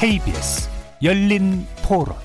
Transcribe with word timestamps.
KBS 0.00 0.70
열린 1.02 1.66
토론 1.86 2.16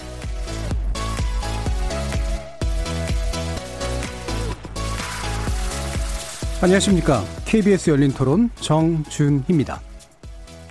안녕하십니까. 6.62 7.22
KBS 7.46 7.90
열린 7.92 8.12
토론 8.12 8.50
정준희입니다. 8.56 9.82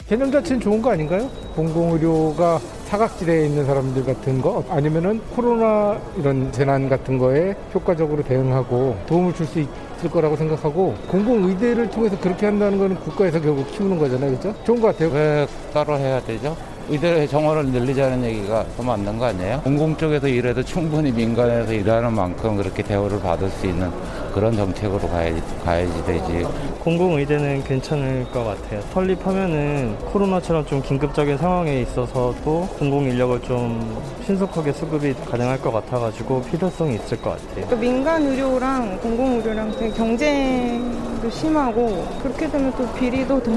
개념 0.09 0.31
자체는 0.33 0.61
좋은 0.61 0.83
거 0.83 0.93
아닌가요? 0.93 1.29
공공의료가 1.55 2.59
사각지대에 2.87 3.47
있는 3.47 3.65
사람들 3.65 4.05
같은 4.05 4.41
거 4.41 4.65
아니면은 4.69 5.21
코로나 5.35 5.99
이런 6.19 6.51
재난 6.53 6.89
같은 6.89 7.19
거에 7.19 7.55
효과적으로 7.75 8.23
대응하고 8.23 8.99
도움을 9.07 9.35
줄 9.35 9.47
수 9.47 9.61
있을 9.61 10.11
거라고 10.11 10.37
생각하고 10.37 10.95
공공의대를 11.09 11.91
통해서 11.91 12.19
그렇게 12.19 12.47
한다는 12.47 12.79
거는 12.79 12.97
국가에서 12.97 13.41
결국 13.41 13.71
키우는 13.73 13.99
거잖아요. 13.99 14.31
그죠? 14.33 14.55
좋은 14.65 14.81
것 14.81 14.89
같아요. 14.89 15.11
왜 15.11 15.47
따로 15.73 15.97
해야 15.99 16.21
되죠? 16.23 16.57
의대 16.89 17.27
정원을 17.27 17.67
늘리자는 17.67 18.25
얘기가 18.25 18.65
더 18.77 18.83
맞는 18.83 19.19
거 19.19 19.27
아니에요? 19.27 19.61
공공 19.63 19.97
쪽에서 19.97 20.29
일해도 20.29 20.63
충분히 20.63 21.11
민간에서 21.11 21.73
일하는 21.73 22.13
만큼 22.13 22.57
그렇게 22.57 22.83
대우를 22.83 23.21
받을 23.21 23.49
수 23.49 23.67
있는 23.67 23.91
그런 24.35 24.57
정책으로 24.57 24.99
가야지, 25.09 25.41
가야지 25.65 26.05
되지. 26.05 26.45
공공의대는 26.81 27.63
괜찮을 27.63 28.27
것 28.33 28.43
같아요. 28.43 28.81
설립하면은 28.93 29.97
코로나처럼 30.07 30.67
좀 30.67 30.83
긴급적인 30.83 31.39
상황에 31.39 31.81
있어서도 31.83 32.69
공공 32.77 33.05
인력을 33.05 33.41
좀 33.43 34.03
신속하게 34.27 34.73
수급이 34.73 35.15
가능할 35.31 35.61
것 35.63 35.71
같아가지고 35.71 36.43
필요성이 36.43 36.97
있을 36.97 37.23
것 37.23 37.31
같아요. 37.47 37.69
또 37.69 37.77
민간 37.77 38.23
의료랑 38.27 38.99
공공 39.01 39.37
의료랑 39.37 39.71
되게 39.79 39.91
경쟁도 39.95 41.31
심하고 41.31 42.05
그렇게 42.23 42.51
되면 42.51 42.73
또 42.77 42.87
비리도 42.95 43.41
더 43.41 43.53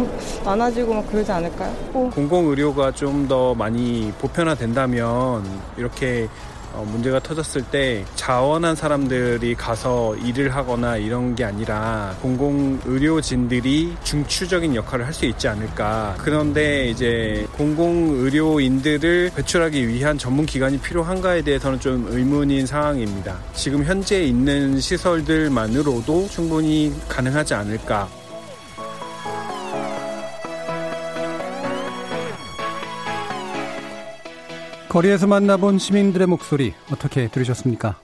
많아지고 0.45 0.93
막 0.93 1.07
그러지 1.11 1.31
않을까요? 1.31 1.73
뭐 1.91 2.09
공공 2.11 2.49
의료가 2.49 2.91
좀 2.91 3.17
더 3.27 3.53
많이 3.55 4.13
보편화된다면 4.19 5.43
이렇게 5.75 6.27
어, 6.27 6.56
문제가 6.86 7.20
터졌을 7.20 7.64
때 7.64 8.06
자원한 8.16 8.75
사람들이 8.75 9.56
가서 9.56 10.16
일을 10.17 10.56
하거나 10.56 10.97
이런 10.97 11.36
게 11.36 11.44
아니라 11.44 12.16
공공 12.22 12.80
의료진들이 12.86 13.97
중추적인 14.03 14.75
역할을 14.75 15.05
할 15.05 15.17
수 15.17 15.25
있지 15.25 15.48
않을까. 15.48 16.16
그런데 16.20 16.89
이제 16.89 17.48
공공 17.53 18.20
의료인들을 18.20 19.31
배출하기 19.36 19.88
위한 19.88 20.16
전문 20.17 20.45
기관이 20.45 20.78
필요한가에 20.78 21.42
대해서는 21.42 21.80
좀 21.80 22.05
의문인 22.09 22.67
상황입니다. 22.67 23.39
지금 23.55 23.83
현재 23.83 24.22
있는 24.23 24.80
시설들만으로도 24.80 26.28
충분히 26.30 26.94
가능하지 27.09 27.55
않을까. 27.55 28.08
거리에서 34.89 35.27
만나본 35.27 35.80
시민들의 35.80 36.27
목소리 36.27 36.73
어떻게 36.89 37.27
들으셨습니까? 37.27 37.99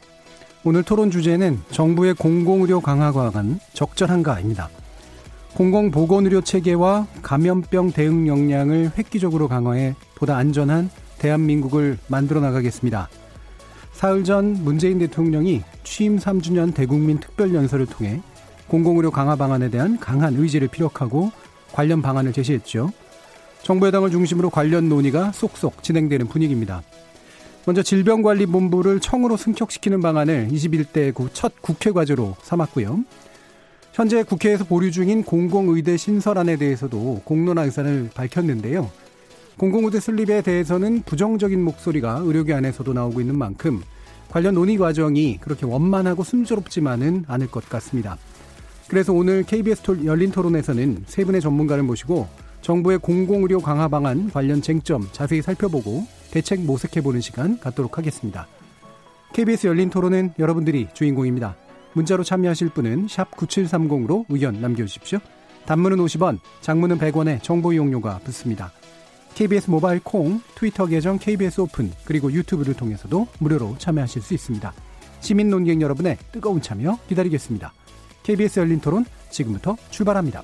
오늘 0.65 0.83
토론 0.83 1.11
주제는 1.11 1.61
정부의 1.71 2.13
공공의료 2.13 2.81
강화가 2.81 3.31
간 3.31 3.59
적절한가입니다. 3.71 4.69
공공보건의료 5.55 6.41
체계와 6.41 7.07
감염병 7.21 7.93
대응 7.93 8.27
역량을 8.27 8.91
획기적으로 8.97 9.47
강화해 9.47 9.95
보다 10.15 10.35
안전한 10.35 10.89
대한민국을 11.19 11.99
만들어 12.07 12.41
나가겠습니다. 12.41 13.07
사흘 13.93 14.25
전 14.25 14.61
문재인 14.63 14.99
대통령이 14.99 15.61
취임 15.85 16.17
3주년 16.17 16.73
대국민 16.73 17.19
특별연설을 17.19 17.85
통해 17.85 18.21
공공의료 18.67 19.09
강화 19.11 19.37
방안에 19.37 19.69
대한 19.69 19.97
강한 19.99 20.35
의지를 20.35 20.67
피력하고 20.67 21.31
관련 21.71 22.01
방안을 22.01 22.33
제시했죠. 22.33 22.91
정부 23.63 23.87
여당을 23.87 24.11
중심으로 24.11 24.49
관련 24.49 24.89
논의가 24.89 25.31
쏙쏙 25.31 25.83
진행되는 25.83 26.27
분위기입니다. 26.27 26.83
먼저 27.65 27.81
질병관리본부를 27.81 28.99
청으로 28.99 29.37
승격시키는 29.37 30.01
방안을 30.01 30.49
21대 30.51 31.13
첫 31.33 31.53
국회 31.61 31.91
과제로 31.91 32.35
삼았고요. 32.41 32.99
현재 33.93 34.23
국회에서 34.23 34.65
보류 34.65 34.91
중인 34.91 35.23
공공의대 35.23 35.95
신설안에 35.95 36.57
대해서도 36.57 37.21
공론화 37.23 37.63
의사를 37.63 38.09
밝혔는데요. 38.13 38.91
공공의대 39.57 40.01
설립에 40.01 40.41
대해서는 40.41 41.03
부정적인 41.03 41.63
목소리가 41.63 42.21
의료계 42.23 42.53
안에서도 42.53 42.91
나오고 42.91 43.21
있는 43.21 43.37
만큼 43.37 43.81
관련 44.29 44.55
논의 44.55 44.77
과정이 44.77 45.37
그렇게 45.39 45.65
원만하고 45.65 46.23
순조롭지만은 46.23 47.25
않을 47.27 47.47
것 47.49 47.69
같습니다. 47.69 48.17
그래서 48.89 49.13
오늘 49.13 49.43
KBS 49.43 50.03
열린 50.03 50.31
토론에서는 50.31 51.05
세 51.07 51.23
분의 51.23 51.39
전문가를 51.39 51.83
모시고 51.83 52.27
정부의 52.63 52.97
공공의료 52.99 53.59
강화 53.59 53.89
방안 53.89 54.31
관련 54.31 54.61
쟁점 54.61 55.07
자세히 55.11 55.41
살펴보고 55.41 56.07
대책 56.31 56.61
모색해보는 56.61 57.19
시간 57.19 57.59
갖도록 57.59 57.97
하겠습니다. 57.97 58.47
KBS 59.33 59.67
열린 59.67 59.89
토론은 59.89 60.33
여러분들이 60.39 60.87
주인공입니다. 60.93 61.57
문자로 61.91 62.23
참여하실 62.23 62.69
분은 62.69 63.07
9730으로 63.07 64.25
의견 64.29 64.61
남겨주십시오. 64.61 65.19
단문은 65.65 65.97
50원, 65.97 66.39
장문은 66.61 66.99
100원에 66.99 67.43
정보 67.43 67.73
이용료가 67.73 68.19
붙습니다. 68.19 68.71
KBS 69.35 69.69
모바일 69.69 69.99
콩, 70.01 70.39
트위터 70.55 70.85
계정 70.85 71.19
KBS 71.19 71.61
오픈, 71.61 71.91
그리고 72.05 72.31
유튜브를 72.31 72.75
통해서도 72.75 73.27
무료로 73.39 73.75
참여하실 73.77 74.21
수 74.21 74.33
있습니다. 74.33 74.73
시민 75.19 75.49
논객 75.49 75.81
여러분의 75.81 76.17
뜨거운 76.31 76.61
참여 76.61 76.97
기다리겠습니다. 77.09 77.73
KBS 78.23 78.61
열린 78.61 78.79
토론 78.79 79.05
지금부터 79.29 79.75
출발합니다. 79.89 80.43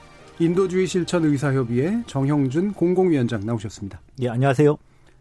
인도주의 0.39 0.87
실천 0.87 1.23
의사협의회 1.25 2.03
정형준 2.07 2.73
공공위원장 2.73 3.45
나오셨습니다. 3.45 4.01
예, 4.21 4.29
안녕하세요. 4.29 4.75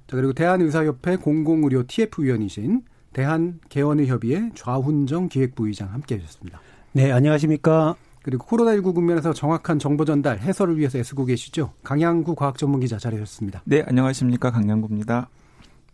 자, 0.07 0.17
그리고 0.17 0.33
대한의사협회 0.33 1.17
공공의료 1.17 1.85
TF위원이신 1.87 2.83
대한개원의협의회 3.13 4.51
좌훈정 4.55 5.29
기획부의장 5.29 5.93
함께 5.93 6.17
하셨습니다. 6.17 6.61
네, 6.93 7.13
안녕하십니까. 7.13 7.97
그리고 8.23 8.47
코로나19 8.47 8.95
국면에서 8.95 9.33
정확한 9.33 9.79
정보 9.79 10.05
전달, 10.05 10.39
해설을 10.39 10.79
위해서 10.79 10.99
애쓰고 10.99 11.25
계시죠. 11.27 11.73
강양구 11.83 12.35
과학전문기자 12.35 12.99
자리하셨습니다. 12.99 13.63
네, 13.65 13.83
안녕하십니까. 13.87 14.51
강양구입니다. 14.51 15.29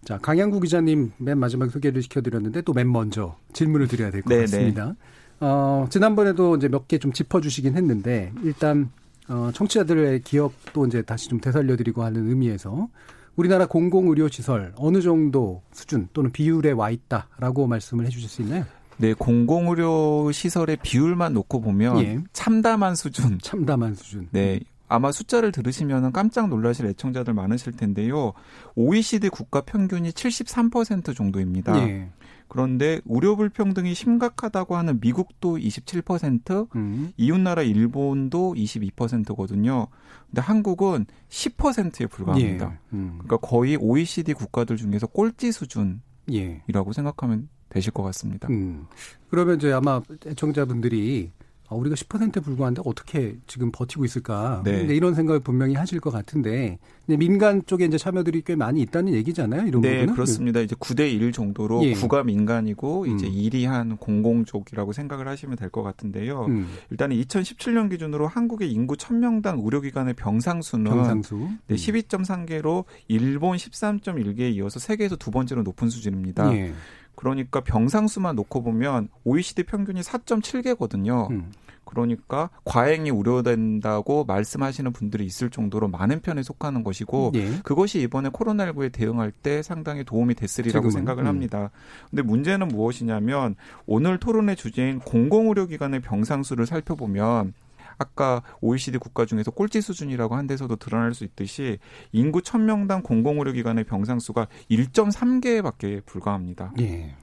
자, 0.04 0.19
강양구 0.19 0.60
기자님 0.60 1.12
맨 1.19 1.38
마지막에 1.38 1.71
소개를 1.71 2.03
시켜드렸는데 2.03 2.62
또 2.62 2.72
맨 2.75 2.91
먼저 2.93 3.37
질문을 3.53 3.88
드려야 3.88 4.10
될 4.10 4.22
것 4.22 4.37
같습니다. 4.38 4.94
어, 5.41 5.87
지난번에도 5.91 6.56
이제 6.56 6.69
몇 6.69 6.87
개 6.88 6.98
좀 6.98 7.12
짚어주시긴 7.12 7.77
했는데 7.77 8.33
일단 8.43 8.91
어, 9.29 9.51
청취자들의 9.53 10.23
기억도 10.23 10.87
이제 10.87 11.03
다시 11.03 11.29
좀 11.29 11.41
되살려드리고 11.41 12.03
하는 12.03 12.29
의미에서 12.29 12.89
우리나라 13.37 13.67
공공의료시설 13.67 14.75
어느 14.77 15.01
정도 15.01 15.63
수준 15.73 16.09
또는 16.13 16.33
비율에 16.33 16.73
와 16.73 16.91
있다라고 16.91 17.67
말씀을 17.67 18.07
해주실 18.07 18.28
수 18.28 18.43
있나요? 18.43 18.65
네, 18.99 19.13
공공의료 19.13 20.33
시설의 20.33 20.78
비율만 20.83 21.34
놓고 21.34 21.61
보면 21.61 21.99
예. 21.99 22.19
참담한 22.33 22.95
수준. 22.95 23.39
참담한 23.43 23.95
수준. 23.95 24.28
네. 24.31 24.61
아마 24.89 25.11
숫자를 25.13 25.53
들으시면 25.53 26.13
깜짝 26.13 26.49
놀라실 26.49 26.87
애청자들 26.87 27.34
많으실 27.34 27.72
텐데요. 27.72 28.33
OECD 28.77 29.29
국가 29.29 29.61
평균이 29.61 30.11
73% 30.11 31.15
정도입니다. 31.15 31.77
예. 31.89 32.09
그런데 32.48 33.01
의료 33.07 33.37
불평등이 33.37 33.95
심각하다고 33.95 34.77
하는 34.77 35.01
미국도 35.01 35.57
27%, 35.57 36.69
음. 36.77 37.13
이웃 37.16 37.39
나라 37.39 37.63
일본도 37.63 38.54
22%거든요. 38.54 39.89
근데 40.27 40.41
한국은 40.41 41.07
10%에 41.28 42.07
불과합니다. 42.07 42.72
예. 42.72 42.78
음. 42.97 43.19
그러니까 43.19 43.37
거의 43.39 43.77
OECD 43.77 44.33
국가들 44.33 44.77
중에서 44.77 45.07
꼴찌 45.07 45.53
수준이라고 45.53 46.01
예. 46.33 46.63
생각하면 46.95 47.48
되실 47.69 47.93
것 47.93 48.03
같습니다. 48.04 48.48
음. 48.48 48.87
그러면 49.28 49.57
이제 49.57 49.72
아마 49.72 50.01
애청자분들이 50.27 51.33
아, 51.68 51.74
우리가 51.74 51.97
10%에 51.97 52.41
불과한데 52.41 52.83
어떻게 52.84 53.36
지금 53.47 53.71
버티고 53.72 54.04
있을까? 54.04 54.63
네. 54.65 54.83
이런 54.95 55.15
생각을 55.15 55.41
분명히 55.41 55.74
하실 55.74 56.01
것 56.01 56.10
같은데 56.10 56.78
민간 57.07 57.63
쪽에 57.66 57.84
이제 57.84 57.98
참여들이 57.98 58.42
꽤 58.45 58.57
많이 58.57 58.80
있다는 58.83 59.13
얘기잖아요. 59.15 59.66
이런 59.66 59.80
네, 59.80 59.95
부분은? 59.97 60.15
그렇습니다. 60.15 60.60
이제 60.60 60.74
9대 60.77 61.10
1 61.13 61.33
정도로 61.33 61.84
예. 61.84 61.92
9가 61.95 62.24
민간이고 62.24 63.04
음. 63.04 63.15
이제 63.16 63.28
1이 63.28 63.65
한 63.66 63.97
공공 63.97 64.45
쪽이라고 64.45 64.92
생각을 64.92 65.28
하시면 65.28 65.57
될 65.57 65.66
것 65.71 65.83
같은데요. 65.83 66.47
음. 66.47 66.68
일단은 66.91 67.16
2017년 67.16 67.91
기준으로 67.91 68.28
한국의 68.28 68.71
인구 68.72 68.95
1000명당 68.95 69.65
의료기관의 69.65 70.15
병상 70.15 70.62
수는 70.62 70.91
병상수. 70.91 71.48
네, 71.66 71.74
12.3개로 71.77 72.84
음. 72.86 73.01
일본 73.09 73.57
13.1개에 73.57 74.54
이어서 74.54 74.78
세계에서 74.78 75.16
두 75.16 75.30
번째로 75.30 75.62
높은 75.62 75.89
수준입니다. 75.91 76.53
예. 76.57 76.72
그러니까 77.16 77.60
병상 77.60 78.07
수만 78.07 78.36
놓고 78.36 78.63
보면 78.63 79.09
OECD 79.24 79.65
평균이 79.65 80.03
4.7개거든요. 80.03 81.30
음. 81.30 81.51
그러니까 81.86 82.51
과잉이 82.65 83.10
우려된다고 83.10 84.24
말씀하시는 84.24 84.92
분들이 84.92 85.24
있을 85.24 85.51
정도로 85.51 85.89
많은 85.89 86.21
편에 86.21 86.42
속하는 86.42 86.83
것이고 86.83 87.33
예. 87.36 87.60
그것이 87.63 88.01
이번에 88.01 88.28
코로나19에 88.30 88.92
대응할 88.92 89.30
때 89.30 89.63
상당히 89.63 90.04
도움이 90.04 90.34
됐으리라고 90.34 90.89
지금은. 90.89 90.91
생각을 90.91 91.24
음. 91.24 91.28
합니다. 91.28 91.71
근데 92.10 92.22
문제는 92.22 92.68
무엇이냐면 92.68 93.54
오늘 93.86 94.19
토론의 94.19 94.57
주제인 94.57 94.98
공공의료기관의 94.98 96.01
병상수를 96.01 96.66
살펴보면 96.66 97.54
아까 97.98 98.43
OECD 98.60 98.98
국가 98.98 99.25
중에서 99.25 99.51
꼴찌 99.51 99.81
수준이라고 99.81 100.34
한 100.34 100.47
데서도 100.47 100.77
드러날 100.77 101.15
수 101.15 101.25
있듯이 101.25 101.78
인구 102.13 102.41
1000명당 102.41 103.03
공공의료기관의 103.03 103.84
병상 103.84 104.19
수가 104.19 104.48
1.3개밖에 104.71 106.04
불과합니다. 106.04 106.72
예. 106.81 107.15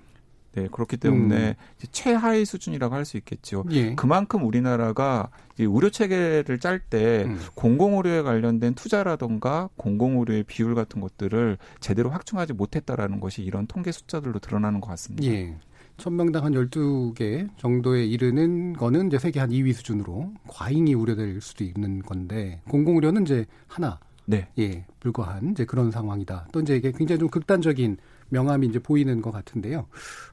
네, 0.56 0.68
그렇기 0.72 0.98
때문에 0.98 1.50
음. 1.50 1.88
최하위 1.92 2.46
수준이라고 2.46 2.94
할 2.94 3.06
수 3.06 3.18
있겠죠. 3.18 3.66
예. 3.72 3.96
그만큼 3.96 4.46
우리나라가 4.46 5.30
의료 5.58 5.90
체계를 5.90 6.60
짤때 6.60 7.24
음. 7.26 7.40
공공의료에 7.56 8.22
관련된 8.22 8.76
투자라던가 8.76 9.70
공공의료의 9.76 10.44
비율 10.44 10.74
같은 10.76 11.02
것들을 11.02 11.58
제대로 11.82 12.10
확충하지 12.12 12.54
못했다라는 12.54 13.20
것이 13.20 13.42
이런 13.42 13.68
통계 13.68 13.92
숫자들로 13.92 14.40
드러나는 14.40 14.80
것 14.80 14.88
같습니다. 14.90 15.28
예. 15.28 15.58
천명당 15.98 16.44
한 16.44 16.54
12개 16.54 17.48
정도에 17.58 18.06
이르는 18.06 18.74
거는 18.74 19.08
이제 19.08 19.20
세계 19.20 19.40
한 19.40 19.50
2위 19.50 19.74
수준으로 19.74 20.34
과잉이 20.48 20.94
우려될 20.94 21.40
수도 21.42 21.64
있는 21.64 22.02
건데 22.02 22.62
공공 22.70 22.96
의료는 22.96 23.24
이제 23.24 23.46
하나 23.68 24.00
네. 24.26 24.48
예, 24.58 24.86
불과한 25.00 25.52
이제 25.52 25.66
그런 25.66 25.92
상황이다. 25.92 26.48
또 26.52 26.62
이제 26.62 26.78
이게 26.78 26.92
굉장히 26.92 27.20
좀 27.20 27.30
극단적인 27.30 27.98
명암이 28.30 28.68
이제 28.68 28.80
보이는 28.80 29.22
것 29.22 29.32
같은데요. 29.32 29.88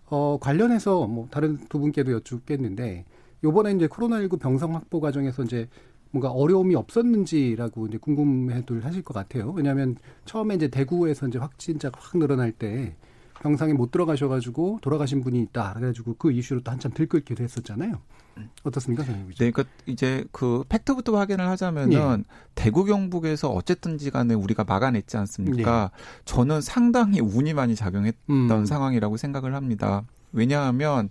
어, 0.06 0.38
관련해서 0.40 1.06
뭐 1.06 1.28
다른 1.30 1.58
두 1.68 1.78
분께도 1.78 2.12
여쭙겠는데 2.12 3.04
요번에 3.42 3.72
이제 3.72 3.88
코로나19 3.88 4.40
병상 4.40 4.74
확보 4.74 5.00
과정에서 5.00 5.42
이제 5.42 5.68
뭔가 6.12 6.30
어려움이 6.30 6.74
없었는지라고 6.74 7.86
이제 7.86 7.98
궁금해들 7.98 8.84
하실 8.84 9.02
것 9.02 9.14
같아요. 9.14 9.52
왜냐하면 9.52 9.96
처음에 10.24 10.56
이제 10.56 10.68
대구에서 10.68 11.28
이제 11.28 11.38
확진자가 11.38 11.98
확 12.00 12.18
늘어날 12.18 12.52
때 12.52 12.96
병상에 13.40 13.72
못 13.72 13.90
들어가셔가지고 13.90 14.78
돌아가신 14.82 15.22
분이 15.22 15.40
있다. 15.40 15.74
그래가지고 15.74 16.16
그 16.18 16.30
이슈로 16.30 16.62
또 16.62 16.70
한참 16.70 16.92
들끓기도 16.92 17.42
했었잖아요. 17.42 17.98
어떻습니까, 18.62 19.04
선생님? 19.04 19.34
네, 19.34 19.50
그러니까 19.50 19.64
이제 19.86 20.24
그 20.32 20.64
팩트부터 20.68 21.16
확인을 21.16 21.46
하자면은 21.48 22.24
예. 22.26 22.34
대구 22.54 22.84
경북에서 22.84 23.50
어쨌든지 23.50 24.10
간에 24.10 24.34
우리가 24.34 24.64
막아냈지 24.64 25.16
않습니까? 25.16 25.90
예. 25.92 26.22
저는 26.24 26.60
상당히 26.60 27.20
운이 27.20 27.54
많이 27.54 27.74
작용했던 27.74 28.20
음. 28.30 28.64
상황이라고 28.64 29.16
생각을 29.16 29.54
합니다. 29.54 30.04
왜냐하면 30.32 31.10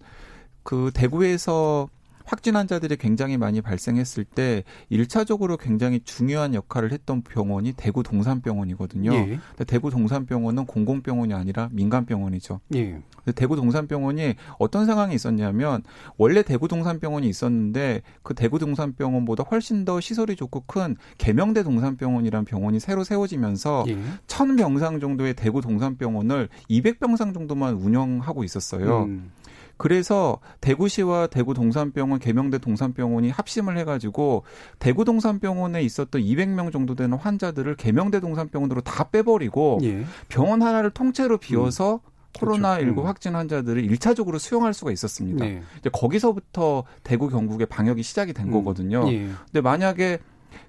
그 0.64 0.92
대구에서 0.94 1.90
확진 2.30 2.56
환자들이 2.56 2.98
굉장히 2.98 3.38
많이 3.38 3.60
발생했을 3.60 4.24
때 4.24 4.64
1차적으로 4.92 5.58
굉장히 5.60 6.00
중요한 6.02 6.54
역할을 6.54 6.92
했던 6.92 7.24
병원이 7.24 7.74
대구 7.76 8.04
동산병원이거든요. 8.04 9.12
예. 9.16 9.40
대구 9.66 9.90
동산병원은 9.90 10.68
공공병원이 10.68 11.34
아니라 11.34 11.70
민간병원이죠. 11.72 12.60
예. 12.76 13.02
대구 13.34 13.56
동산병원이 13.56 14.36
어떤 14.60 14.86
상황이 14.86 15.16
있었냐면 15.16 15.82
원래 16.18 16.44
대구 16.44 16.68
동산병원이 16.68 17.28
있었는데 17.28 18.04
그 18.22 18.36
대구 18.36 18.60
동산병원보다 18.60 19.46
훨씬 19.50 19.84
더 19.84 20.00
시설이 20.00 20.36
좋고 20.36 20.66
큰 20.68 20.98
계명대 21.18 21.64
동산병원이라는 21.64 22.46
병원이 22.46 22.80
새로 22.80 23.04
세워지면서 23.04 23.86
예. 23.88 23.98
1000병상 24.28 25.02
정도의 25.02 25.34
대구 25.34 25.62
동산병원을 25.62 26.50
200병상 26.70 27.34
정도만 27.34 27.74
운영하고 27.74 28.44
있었어요. 28.44 29.06
음. 29.06 29.32
그래서 29.80 30.40
대구시와 30.60 31.28
대구 31.28 31.54
동산병원 31.54 32.20
개명대 32.20 32.58
동산병원이 32.58 33.30
합심을 33.30 33.78
해가지고 33.78 34.44
대구 34.78 35.06
동산병원에 35.06 35.82
있었던 35.84 36.22
200명 36.22 36.74
정도 36.74 36.96
되는 36.96 37.18
환자들을 37.18 37.78
개명대 37.78 38.20
동산병원으로 38.20 38.82
다 38.82 39.06
빼버리고 39.06 39.80
예. 39.84 40.04
병원 40.28 40.62
하나를 40.62 40.92
통째로 40.92 41.38
비워서 41.38 42.02
음. 42.04 42.10
코로나19 42.34 42.80
그렇죠. 42.80 43.02
음. 43.02 43.08
확진 43.08 43.36
환자들을 43.36 43.82
1차적으로 43.88 44.38
수용할 44.38 44.74
수가 44.74 44.92
있었습니다. 44.92 45.46
네. 45.46 45.62
이제 45.80 45.90
거기서부터 45.90 46.84
대구 47.04 47.30
경북의 47.30 47.68
방역이 47.68 48.04
시작이 48.04 48.34
된 48.34 48.48
음. 48.48 48.52
거거든요. 48.52 49.06
예. 49.08 49.30
근데 49.46 49.62
만약에 49.62 50.20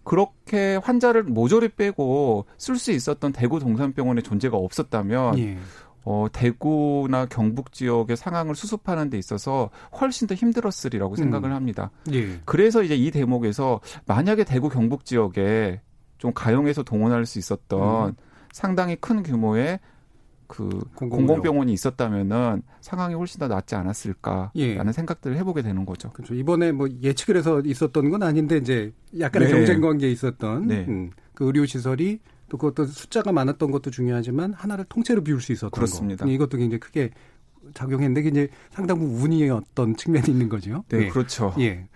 그렇게 0.04 0.76
환자를 0.76 1.24
모조리 1.24 1.70
빼고 1.70 2.46
쓸 2.58 2.76
수 2.76 2.92
있었던 2.92 3.32
대구 3.32 3.58
동산병원의 3.58 4.22
존재가 4.22 4.56
없었다면 4.56 5.38
예. 5.40 5.58
어, 6.04 6.26
대구나 6.32 7.26
경북 7.26 7.72
지역의 7.72 8.16
상황을 8.16 8.54
수습하는 8.54 9.10
데 9.10 9.18
있어서 9.18 9.70
훨씬 10.00 10.26
더 10.26 10.34
힘들었으리라고 10.34 11.14
음. 11.14 11.16
생각을 11.16 11.52
합니다. 11.52 11.90
예. 12.12 12.40
그래서 12.44 12.82
이제 12.82 12.94
이 12.96 13.10
대목에서 13.10 13.80
만약에 14.06 14.44
대구 14.44 14.68
경북 14.68 15.04
지역에 15.04 15.80
좀 16.18 16.32
가용해서 16.32 16.82
동원할 16.82 17.26
수 17.26 17.38
있었던 17.38 18.08
음. 18.08 18.14
상당히 18.52 18.96
큰 18.96 19.22
규모의 19.22 19.78
그 20.50 20.68
공공병원이 20.96 21.72
있었다면은 21.72 22.62
상황이 22.80 23.14
훨씬 23.14 23.38
더 23.38 23.46
낫지 23.46 23.76
않았을까라는 23.76 24.50
예. 24.56 24.92
생각들을 24.92 25.36
해보게 25.36 25.62
되는 25.62 25.86
거죠. 25.86 26.10
그렇죠. 26.10 26.34
이번에 26.34 26.72
뭐 26.72 26.88
예측을 27.02 27.36
해서 27.36 27.60
있었던 27.60 28.10
건 28.10 28.24
아닌데 28.24 28.56
이제 28.56 28.92
약간의 29.18 29.48
네. 29.48 29.54
경쟁 29.54 29.80
관계에 29.80 30.10
있었던 30.10 30.66
네. 30.66 30.86
음, 30.88 31.10
그 31.34 31.46
의료 31.46 31.64
시설이 31.64 32.18
또 32.50 32.58
그것도 32.58 32.86
숫자가 32.86 33.32
많았던 33.32 33.70
것도 33.70 33.90
중요하지만 33.90 34.52
하나를 34.52 34.84
통째로 34.88 35.22
비울 35.22 35.40
수 35.40 35.52
있었던 35.52 35.70
그렇습니다. 35.70 36.26
거. 36.26 36.30
이것도 36.30 36.58
굉장히 36.58 36.80
크게 36.80 37.10
작용했는데 37.74 38.28
이제 38.28 38.48
상당 38.70 38.98
부분 38.98 39.22
운이었던 39.22 39.96
측면이 39.96 40.26
있는 40.28 40.48
거죠. 40.48 40.84
네, 40.88 41.04
예. 41.04 41.08
그렇죠. 41.08 41.54
예. 41.60 41.88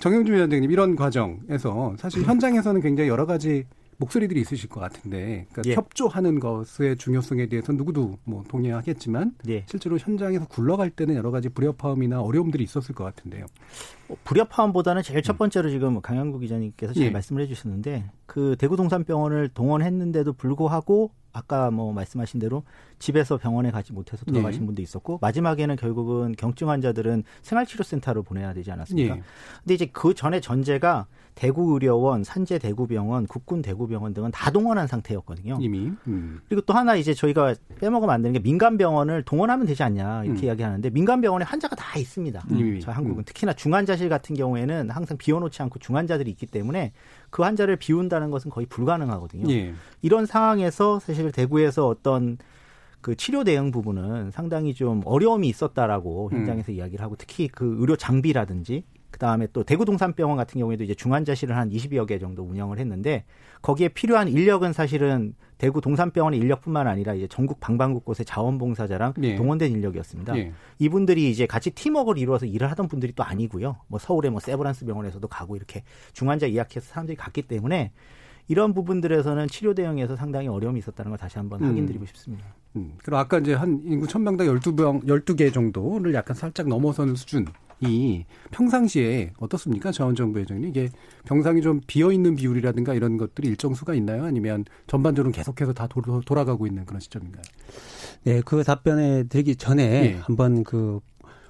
정영준 0.00 0.34
위원장님 0.34 0.70
이런 0.70 0.96
과정에서 0.96 1.94
사실 1.98 2.22
현장에서는 2.24 2.80
굉장히 2.80 3.10
여러 3.10 3.26
가지 3.26 3.64
목소리들이 3.98 4.40
있으실 4.40 4.68
것 4.68 4.80
같은데 4.80 5.46
그러니까 5.50 5.62
예. 5.66 5.74
협조하는 5.74 6.40
것의 6.40 6.96
중요성에 6.98 7.46
대해서 7.46 7.72
누구도 7.72 8.18
뭐 8.24 8.44
동의하겠지만 8.48 9.34
예. 9.48 9.64
실제로 9.68 9.98
현장에서 9.98 10.46
굴러갈 10.46 10.90
때는 10.90 11.16
여러 11.16 11.30
가지 11.30 11.48
불협화음이나 11.48 12.20
어려움들이 12.20 12.64
있었을 12.64 12.94
것 12.94 13.04
같은데요. 13.04 13.46
어, 14.08 14.16
불협화음보다는 14.24 15.02
제일 15.02 15.22
첫 15.22 15.34
음. 15.34 15.38
번째로 15.38 15.68
지금 15.68 16.00
강양구 16.00 16.38
기자님께서 16.38 16.94
잘 16.94 17.04
예. 17.04 17.10
말씀을 17.10 17.42
해주셨는데 17.42 18.10
그 18.26 18.56
대구 18.58 18.76
동산병원을 18.76 19.48
동원했는데도 19.48 20.32
불구하고 20.34 21.10
아까 21.38 21.70
뭐 21.70 21.92
말씀하신 21.92 22.40
대로 22.40 22.64
집에서 22.98 23.36
병원에 23.36 23.70
가지 23.70 23.92
못해서 23.92 24.24
돌아가신 24.24 24.62
예. 24.62 24.66
분도 24.66 24.82
있었고 24.82 25.18
마지막에는 25.22 25.76
결국은 25.76 26.34
경증 26.36 26.68
환자들은 26.68 27.22
생활치료센터로 27.42 28.24
보내야 28.24 28.52
되지 28.54 28.72
않았습니까? 28.72 29.16
예. 29.16 29.22
근데 29.60 29.74
이제 29.74 29.86
그 29.86 30.14
전에 30.14 30.40
전제가 30.40 31.06
대구의료원, 31.36 32.24
산재대구병원, 32.24 33.28
국군대구병원 33.28 34.12
등은 34.12 34.32
다 34.32 34.50
동원한 34.50 34.88
상태였거든요. 34.88 35.58
이미. 35.60 35.92
음. 36.08 36.40
그리고 36.48 36.62
또 36.62 36.74
하나 36.74 36.96
이제 36.96 37.14
저희가 37.14 37.54
빼먹으면 37.78 38.12
안 38.12 38.22
되는 38.22 38.32
게 38.32 38.40
민간병원을 38.40 39.22
동원하면 39.22 39.64
되지 39.66 39.84
않냐 39.84 40.24
이렇게 40.24 40.40
음. 40.40 40.44
이야기하는데 40.46 40.90
민간병원에 40.90 41.44
환자가 41.44 41.76
다 41.76 41.96
있습니다. 41.96 42.42
음. 42.50 42.80
저 42.80 42.90
한국은 42.90 43.22
음. 43.22 43.24
특히나 43.24 43.52
중환자실 43.52 44.08
같은 44.08 44.34
경우에는 44.34 44.90
항상 44.90 45.16
비워놓지 45.16 45.62
않고 45.62 45.78
중환자들이 45.78 46.28
있기 46.32 46.46
때문에 46.46 46.92
그 47.30 47.42
환자를 47.42 47.76
비운다는 47.76 48.30
것은 48.30 48.50
거의 48.50 48.66
불가능하거든요. 48.66 49.52
예. 49.52 49.74
이런 50.02 50.26
상황에서 50.26 50.98
사실 50.98 51.30
대구에서 51.32 51.86
어떤 51.86 52.38
그 53.00 53.14
치료 53.14 53.44
대응 53.44 53.70
부분은 53.70 54.30
상당히 54.30 54.74
좀 54.74 55.02
어려움이 55.04 55.48
있었다라고 55.48 56.30
음. 56.32 56.38
현장에서 56.38 56.72
음. 56.72 56.76
이야기를 56.76 57.04
하고 57.04 57.16
특히 57.16 57.48
그 57.48 57.76
의료 57.78 57.96
장비라든지 57.96 58.84
그다음에 59.10 59.46
또 59.52 59.62
대구 59.64 59.84
동산병원 59.84 60.36
같은 60.36 60.58
경우에도 60.58 60.84
이제 60.84 60.94
중환자실을 60.94 61.56
한 61.56 61.70
20여 61.70 62.06
개 62.06 62.18
정도 62.18 62.42
운영을 62.42 62.78
했는데 62.78 63.24
거기에 63.62 63.88
필요한 63.88 64.28
인력은 64.28 64.72
사실은 64.72 65.34
대구 65.58 65.80
동산병원의 65.80 66.38
인력뿐만 66.38 66.86
아니라 66.86 67.14
이제 67.14 67.26
전국 67.26 67.58
방방곳곳의 67.60 68.24
자원봉사자랑 68.24 69.14
네. 69.18 69.34
동원된 69.36 69.72
인력이었습니다. 69.72 70.32
네. 70.32 70.52
이분들이 70.78 71.30
이제 71.30 71.46
같이 71.46 71.70
팀워크를 71.70 72.20
이루어서 72.22 72.46
일을 72.46 72.70
하던 72.70 72.88
분들이 72.88 73.12
또 73.12 73.24
아니고요. 73.24 73.76
뭐 73.88 73.98
서울의 73.98 74.30
뭐 74.30 74.40
세브란스 74.40 74.86
병원에서도 74.86 75.26
가고 75.26 75.56
이렇게 75.56 75.82
중환자 76.12 76.50
예약해서 76.50 76.86
사람들이 76.86 77.16
갔기 77.16 77.42
때문에 77.42 77.92
이런 78.48 78.72
부분들에서는 78.74 79.46
치료 79.48 79.74
대응에서 79.74 80.16
상당히 80.16 80.48
어려움이 80.48 80.78
있었다는 80.80 81.10
걸 81.10 81.18
다시 81.18 81.38
한번 81.38 81.62
음. 81.62 81.68
확인드리고 81.68 82.06
싶습니다. 82.06 82.44
음. 82.76 82.94
그리고 82.98 83.18
아까 83.18 83.38
이제 83.38 83.54
한 83.54 83.80
인구 83.84 84.06
1000명당 84.06 84.60
12병, 84.60 85.04
12개 85.04 85.52
정도를 85.52 86.14
약간 86.14 86.34
살짝 86.34 86.66
넘어서는 86.68 87.14
수준. 87.14 87.46
이 87.80 88.24
평상시에 88.50 89.34
어떻습니까? 89.38 89.92
자원정부 89.92 90.40
회장님 90.40 90.68
이게 90.68 90.88
병상이 91.26 91.62
좀 91.62 91.80
비어 91.86 92.10
있는 92.10 92.34
비율이라든가 92.34 92.92
이런 92.92 93.16
것들이 93.16 93.48
일정 93.48 93.72
수가 93.74 93.94
있나요? 93.94 94.24
아니면 94.24 94.64
전반적으로 94.88 95.30
계속해서 95.32 95.74
다 95.74 95.86
돌아가고 95.86 96.66
있는 96.66 96.84
그런 96.86 96.98
시점인가요? 96.98 97.42
네, 98.24 98.42
그 98.44 98.64
답변에 98.64 99.24
드리기 99.24 99.54
전에 99.54 99.86
네. 99.86 100.18
한번 100.22 100.64
그 100.64 100.98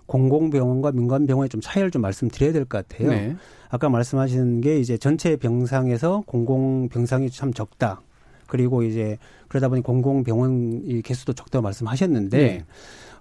공공병원과 0.09 0.91
민간병원의 0.93 1.49
좀 1.49 1.61
차이를 1.61 1.93
좀 1.93 2.03
말씀드려야 2.03 2.53
될 2.53 2.65
것 2.65 2.89
같아요. 2.89 3.11
네. 3.11 3.37
아까 3.69 3.89
말씀하신 3.89 4.63
게 4.63 4.81
이제 4.81 4.97
전체 4.99 5.37
병상에서 5.37 6.25
공공병상이 6.27 7.31
참 7.31 7.53
적다. 7.53 8.01
그리고 8.47 8.83
이제 8.83 9.19
그러다 9.49 9.69
보니 9.69 9.83
공공병원 9.83 10.83
이 10.85 11.03
개수도 11.03 11.35
적다고 11.35 11.63
말씀하셨는데 11.63 12.37
네. 12.39 12.65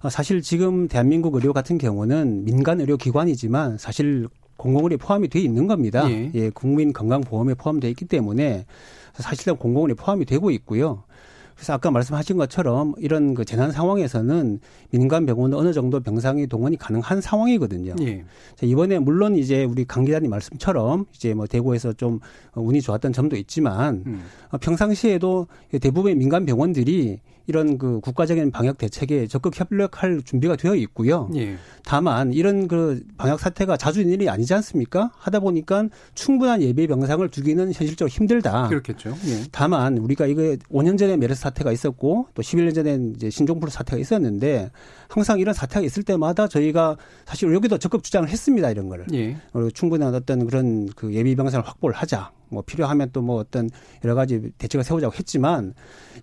어, 0.02 0.08
사실 0.08 0.40
지금 0.40 0.88
대한민국 0.88 1.34
의료 1.34 1.52
같은 1.52 1.76
경우는 1.76 2.44
민간 2.44 2.80
의료 2.80 2.96
기관이지만 2.96 3.76
사실 3.76 4.26
공공의료 4.56 4.96
포함이 4.96 5.28
돼 5.28 5.38
있는 5.40 5.66
겁니다. 5.66 6.10
예. 6.10 6.30
예 6.34 6.50
국민 6.50 6.92
건강보험에 6.92 7.54
포함되어 7.54 7.90
있기 7.90 8.06
때문에 8.06 8.64
사실상 9.14 9.56
공공의료 9.56 9.94
포함이 9.96 10.24
되고 10.24 10.50
있고요. 10.50 11.04
그래서 11.58 11.72
아까 11.72 11.90
말씀하신 11.90 12.36
것처럼 12.36 12.94
이런 12.98 13.34
그 13.34 13.44
재난 13.44 13.72
상황에서는 13.72 14.60
민간 14.90 15.26
병원은 15.26 15.58
어느 15.58 15.72
정도 15.72 15.98
병상의 15.98 16.46
동원이 16.46 16.76
가능한 16.76 17.20
상황이거든요. 17.20 17.96
예. 18.02 18.24
이번에 18.62 19.00
물론 19.00 19.34
이제 19.34 19.64
우리 19.64 19.84
강 19.84 20.04
기자님 20.04 20.30
말씀처럼 20.30 21.06
이제 21.12 21.34
뭐 21.34 21.48
대구에서 21.48 21.92
좀 21.94 22.20
운이 22.54 22.80
좋았던 22.80 23.12
점도 23.12 23.34
있지만 23.34 24.04
음. 24.06 24.22
평상시에도 24.60 25.48
대부분의 25.80 26.14
민간 26.14 26.46
병원들이 26.46 27.18
이런 27.48 27.78
그 27.78 27.98
국가적인 28.00 28.50
방역 28.50 28.76
대책에 28.76 29.26
적극 29.26 29.58
협력할 29.58 30.20
준비가 30.22 30.54
되어 30.54 30.74
있고요. 30.76 31.30
예. 31.34 31.56
다만 31.82 32.34
이런 32.34 32.68
그 32.68 33.02
방역 33.16 33.40
사태가 33.40 33.78
자주 33.78 34.02
있는 34.02 34.14
일이 34.14 34.28
아니지 34.28 34.52
않습니까? 34.52 35.10
하다 35.16 35.40
보니까 35.40 35.88
충분한 36.14 36.60
예비 36.60 36.86
병상을 36.86 37.26
두기는 37.30 37.72
현실적으로 37.72 38.08
힘들다. 38.08 38.68
그렇겠죠. 38.68 39.16
예. 39.26 39.44
다만 39.50 39.96
우리가 39.96 40.26
이거 40.26 40.42
5년 40.70 40.98
전에 40.98 41.16
메르스 41.16 41.40
사태가 41.40 41.72
있었고 41.72 42.28
또 42.34 42.42
11년 42.42 42.74
전에 42.74 42.98
이제 43.16 43.30
신종플루 43.30 43.70
사태가 43.70 43.98
있었는데 43.98 44.70
항상 45.08 45.38
이런 45.38 45.54
사태가 45.54 45.84
있을 45.86 46.02
때마다 46.02 46.48
저희가 46.48 46.98
사실 47.24 47.52
여기도 47.54 47.78
적극 47.78 48.04
주장을 48.04 48.28
했습니다. 48.28 48.70
이런 48.70 48.90
거를. 48.90 49.06
예. 49.14 49.38
충분한 49.72 50.14
어떤 50.14 50.46
그런 50.46 50.86
그 50.94 51.14
예비 51.14 51.34
병상을 51.34 51.66
확보를 51.66 51.96
하자. 51.96 52.30
뭐 52.50 52.62
필요하면 52.66 53.10
또 53.12 53.22
뭐 53.22 53.36
어떤 53.36 53.68
여러 54.04 54.14
가지 54.14 54.50
대책을 54.58 54.84
세우자고 54.84 55.14
했지만 55.14 55.74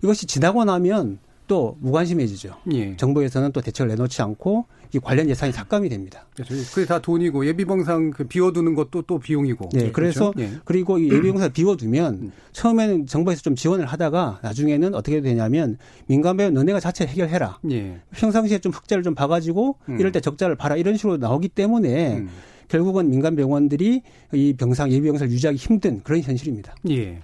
이것이 0.02 0.26
지나고 0.26 0.64
나면 0.64 1.18
또 1.46 1.76
무관심해지죠. 1.80 2.56
예. 2.72 2.96
정부에서는 2.96 3.52
또 3.52 3.60
대책을 3.60 3.88
내놓지 3.90 4.20
않고 4.22 4.64
이 4.92 4.98
관련 4.98 5.28
예산이 5.28 5.52
삭감이 5.52 5.88
됩니다. 5.88 6.26
그렇죠. 6.34 6.54
그게 6.74 6.86
다 6.86 6.98
돈이고 7.00 7.46
예비병상 7.46 8.10
그 8.10 8.24
비워두는 8.24 8.74
것도 8.74 9.02
또 9.02 9.18
비용이고. 9.18 9.68
네. 9.72 9.92
그래서 9.92 10.32
그렇죠? 10.32 10.54
예. 10.54 10.58
그리고 10.64 10.98
이 10.98 11.08
예비병상 11.12 11.52
비워두면 11.52 12.14
음. 12.14 12.32
처음에는 12.52 13.06
정부에서 13.06 13.42
좀 13.42 13.54
지원을 13.54 13.86
하다가 13.86 14.40
나중에는 14.42 14.94
어떻게 14.94 15.20
되냐면 15.20 15.78
민간병원 16.06 16.54
너네가 16.54 16.80
자체 16.80 17.06
해결해라. 17.06 17.58
예. 17.70 18.00
평상시에 18.12 18.58
좀 18.58 18.72
흑자를 18.72 19.04
좀 19.04 19.14
봐가지고 19.14 19.76
음. 19.88 20.00
이럴 20.00 20.10
때 20.10 20.20
적자를 20.20 20.56
봐라 20.56 20.76
이런 20.76 20.96
식으로 20.96 21.18
나오기 21.18 21.48
때문에 21.50 22.16
음. 22.16 22.28
결국은 22.68 23.10
민간 23.10 23.36
병원들이 23.36 24.02
이 24.32 24.54
병상 24.54 24.90
예비 24.90 25.06
병상을 25.06 25.32
유지하기 25.32 25.56
힘든 25.56 26.00
그런 26.02 26.20
현실입니다. 26.20 26.74
예. 26.90 27.20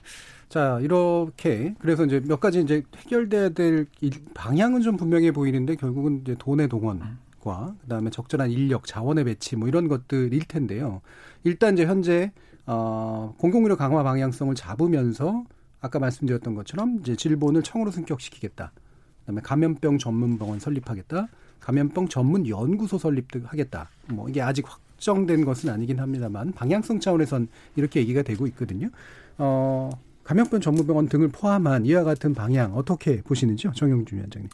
자, 0.48 0.78
이렇게 0.82 1.74
그래서 1.78 2.04
이제 2.04 2.20
몇 2.20 2.38
가지 2.38 2.60
이제 2.60 2.82
해결돼야 2.94 3.48
될 3.48 3.86
방향은 4.34 4.82
좀 4.82 4.98
분명해 4.98 5.32
보이는데 5.32 5.76
결국은 5.76 6.20
이제 6.20 6.36
돈의 6.38 6.68
동원과 6.68 7.74
그다음에 7.80 8.10
적절한 8.10 8.50
인력, 8.50 8.86
자원의 8.86 9.24
배치 9.24 9.56
뭐 9.56 9.66
이런 9.66 9.88
것들일 9.88 10.44
텐데요. 10.44 11.00
일단 11.42 11.72
이제 11.72 11.86
현재 11.86 12.32
어 12.66 13.34
공공의료 13.38 13.76
강화 13.76 14.02
방향성을 14.02 14.54
잡으면서 14.54 15.44
아까 15.80 15.98
말씀드렸던 15.98 16.54
것처럼 16.54 16.98
이제 17.00 17.16
질본을 17.16 17.62
청으로 17.62 17.90
승격시키겠다. 17.90 18.72
그다음에 19.20 19.40
감염병 19.40 19.96
전문 19.96 20.36
병원 20.36 20.58
설립하겠다. 20.58 21.28
감염병 21.60 22.08
전문 22.08 22.46
연구소 22.46 22.98
설립하겠다. 22.98 23.88
뭐 24.08 24.28
이게 24.28 24.42
아직 24.42 24.70
확 24.70 24.81
확정된 25.02 25.44
것은 25.44 25.70
아니긴 25.70 25.98
합니다만 25.98 26.52
방향성 26.52 27.00
차원에선 27.00 27.48
이렇게 27.74 28.00
얘기가 28.00 28.22
되고 28.22 28.46
있거든요. 28.46 28.88
어, 29.36 29.90
감염병 30.22 30.60
전문병원 30.60 31.08
등을 31.08 31.28
포함한 31.28 31.84
이와 31.84 32.04
같은 32.04 32.32
방향 32.32 32.74
어떻게 32.76 33.20
보시는지요, 33.22 33.72
정영준 33.72 34.18
위원장님? 34.18 34.48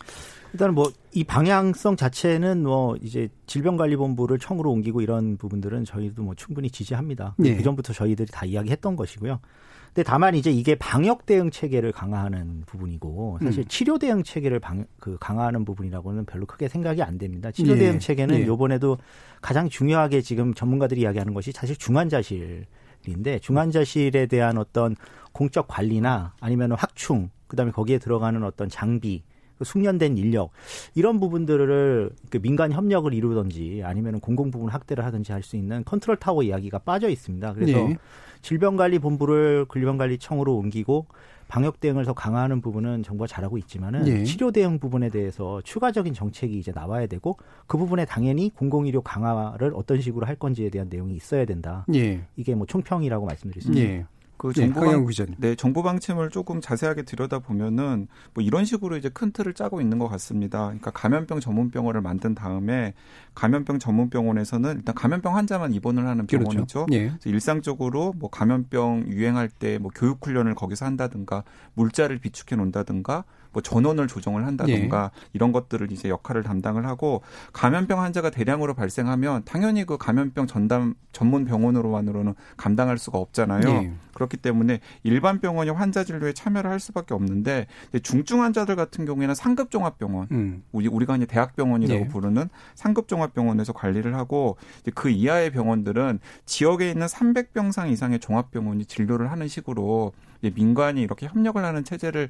일단은 0.54 0.74
뭐이 0.74 1.24
방향성 1.26 1.96
자체는 1.96 2.62
뭐 2.62 2.96
이제 3.02 3.28
질병관리본부를 3.46 4.38
청으로 4.38 4.70
옮기고 4.70 5.02
이런 5.02 5.36
부분들은 5.36 5.84
저희도 5.84 6.22
뭐 6.22 6.34
충분히 6.34 6.70
지지합니다. 6.70 7.34
네. 7.36 7.54
그 7.54 7.62
전부터 7.62 7.92
저희들이 7.92 8.28
다 8.32 8.46
이야기했던 8.46 8.96
것이고요. 8.96 9.40
근데 9.88 10.02
다만 10.02 10.34
이제 10.34 10.50
이게 10.50 10.74
방역 10.74 11.26
대응 11.26 11.50
체계를 11.50 11.92
강화하는 11.92 12.62
부분이고 12.66 13.38
사실 13.42 13.60
음. 13.60 13.64
치료 13.68 13.98
대응 13.98 14.22
체계를 14.22 14.60
방, 14.60 14.86
그 15.00 15.16
강화하는 15.18 15.64
부분이라고는 15.64 16.24
별로 16.26 16.46
크게 16.46 16.68
생각이 16.68 17.02
안 17.02 17.18
됩니다. 17.18 17.50
치료 17.50 17.72
예. 17.72 17.78
대응 17.78 17.98
체계는 17.98 18.40
예. 18.40 18.46
요번에도 18.46 18.98
가장 19.40 19.68
중요하게 19.68 20.20
지금 20.20 20.54
전문가들이 20.54 21.00
이야기하는 21.00 21.34
것이 21.34 21.52
사실 21.52 21.76
중환자실인데 21.76 23.38
중환자실에 23.40 24.26
대한 24.26 24.58
어떤 24.58 24.94
공적 25.32 25.68
관리나 25.68 26.34
아니면 26.40 26.72
확충 26.72 27.30
그다음에 27.46 27.72
거기에 27.72 27.98
들어가는 27.98 28.42
어떤 28.44 28.68
장비 28.68 29.22
그 29.22 29.37
숙련된 29.62 30.18
인력 30.18 30.50
이런 30.94 31.20
부분들을 31.20 32.10
그 32.30 32.38
민간 32.40 32.72
협력을 32.72 33.12
이루든지 33.12 33.82
아니면 33.84 34.20
공공 34.20 34.50
부분 34.50 34.68
확대를 34.68 35.04
하든지 35.04 35.32
할 35.32 35.42
수 35.42 35.56
있는 35.56 35.84
컨트롤 35.84 36.16
타워 36.16 36.42
이야기가 36.42 36.78
빠져 36.80 37.08
있습니다. 37.08 37.54
그래서 37.54 37.78
네. 37.78 37.96
질병관리본부를 38.42 39.66
질병관리청으로 39.72 40.56
옮기고 40.56 41.06
방역 41.48 41.80
대응을 41.80 42.04
더 42.04 42.12
강화하는 42.12 42.60
부분은 42.60 43.02
정부가 43.02 43.26
잘하고 43.26 43.56
있지만은 43.58 44.04
네. 44.04 44.24
치료 44.24 44.52
대응 44.52 44.78
부분에 44.78 45.08
대해서 45.08 45.62
추가적인 45.62 46.12
정책이 46.12 46.58
이제 46.58 46.72
나와야 46.72 47.06
되고 47.06 47.38
그 47.66 47.78
부분에 47.78 48.04
당연히 48.04 48.50
공공의료 48.50 49.00
강화를 49.00 49.72
어떤 49.74 50.00
식으로 50.00 50.26
할 50.26 50.36
건지에 50.36 50.68
대한 50.68 50.88
내용이 50.90 51.14
있어야 51.14 51.46
된다. 51.46 51.86
네. 51.88 52.22
이게 52.36 52.54
뭐 52.54 52.66
총평이라고 52.66 53.24
말씀드릴 53.24 53.62
수 53.62 53.70
있습니다. 53.70 53.92
네. 53.92 54.04
그 54.38 54.52
네, 54.52 54.72
정보 54.72 54.80
방, 54.80 55.06
네, 55.38 55.54
정보 55.54 55.82
방침을 55.82 56.30
조금 56.30 56.60
자세하게 56.60 57.02
들여다 57.02 57.40
보면은 57.40 58.08
뭐 58.34 58.42
이런 58.42 58.64
식으로 58.64 58.96
이제 58.96 59.08
큰 59.08 59.32
틀을 59.32 59.52
짜고 59.54 59.80
있는 59.80 59.98
것 59.98 60.08
같습니다. 60.08 60.64
그러니까 60.66 60.90
감염병 60.92 61.40
전문 61.40 61.70
병원을 61.70 62.00
만든 62.00 62.34
다음에 62.34 62.94
감염병 63.34 63.78
전문 63.78 64.10
병원에서는 64.10 64.76
일단 64.76 64.94
감염병 64.94 65.36
환자만 65.36 65.72
입원을 65.74 66.06
하는 66.06 66.26
그렇죠. 66.26 66.48
병원이죠. 66.50 66.86
그렇죠. 66.86 66.94
예. 66.96 67.12
일상적으로 67.24 68.14
뭐 68.16 68.30
감염병 68.30 69.06
유행할 69.08 69.48
때 69.48 69.78
뭐 69.78 69.90
교육 69.94 70.24
훈련을 70.24 70.54
거기서 70.54 70.86
한다든가 70.86 71.44
물자를 71.74 72.18
비축해 72.18 72.56
놓는다든가 72.56 73.24
뭐 73.52 73.62
전원을 73.62 74.06
조정을 74.08 74.46
한다든가 74.46 75.10
예. 75.14 75.28
이런 75.32 75.52
것들을 75.52 75.90
이제 75.92 76.08
역할을 76.08 76.42
담당을 76.42 76.86
하고 76.86 77.22
감염병 77.52 78.00
환자가 78.00 78.30
대량으로 78.30 78.74
발생하면 78.74 79.42
당연히 79.44 79.84
그 79.84 79.96
감염병 79.98 80.46
전담 80.46 80.94
전문 81.12 81.44
병원으로만으로는 81.44 82.34
감당할 82.56 82.98
수가 82.98 83.18
없잖아요. 83.18 83.68
예. 83.68 83.92
그렇기 84.14 84.36
때문에 84.36 84.80
일반 85.04 85.40
병원이 85.40 85.70
환자 85.70 86.02
진료에 86.02 86.32
참여를 86.32 86.70
할 86.70 86.80
수밖에 86.80 87.14
없는데 87.14 87.66
중증 88.02 88.42
환자들 88.42 88.74
같은 88.74 89.04
경우에는 89.04 89.34
상급 89.34 89.70
종합병원 89.70 90.28
음. 90.32 90.62
우리 90.72 90.88
우리가 90.88 91.16
이제 91.16 91.26
대학병원이라고 91.26 92.00
예. 92.00 92.08
부르는 92.08 92.48
상급 92.74 93.06
종합병원에서 93.06 93.72
관리를 93.72 94.16
하고 94.16 94.56
그 94.94 95.08
이하의 95.08 95.52
병원들은 95.52 96.18
지역에 96.46 96.90
있는 96.90 97.06
300병상 97.06 97.90
이상의 97.90 98.18
종합병원이 98.18 98.86
진료를 98.86 99.30
하는 99.30 99.46
식으로 99.46 100.12
민간이 100.40 101.00
이렇게 101.02 101.26
협력을 101.26 101.64
하는 101.64 101.84
체제를 101.84 102.28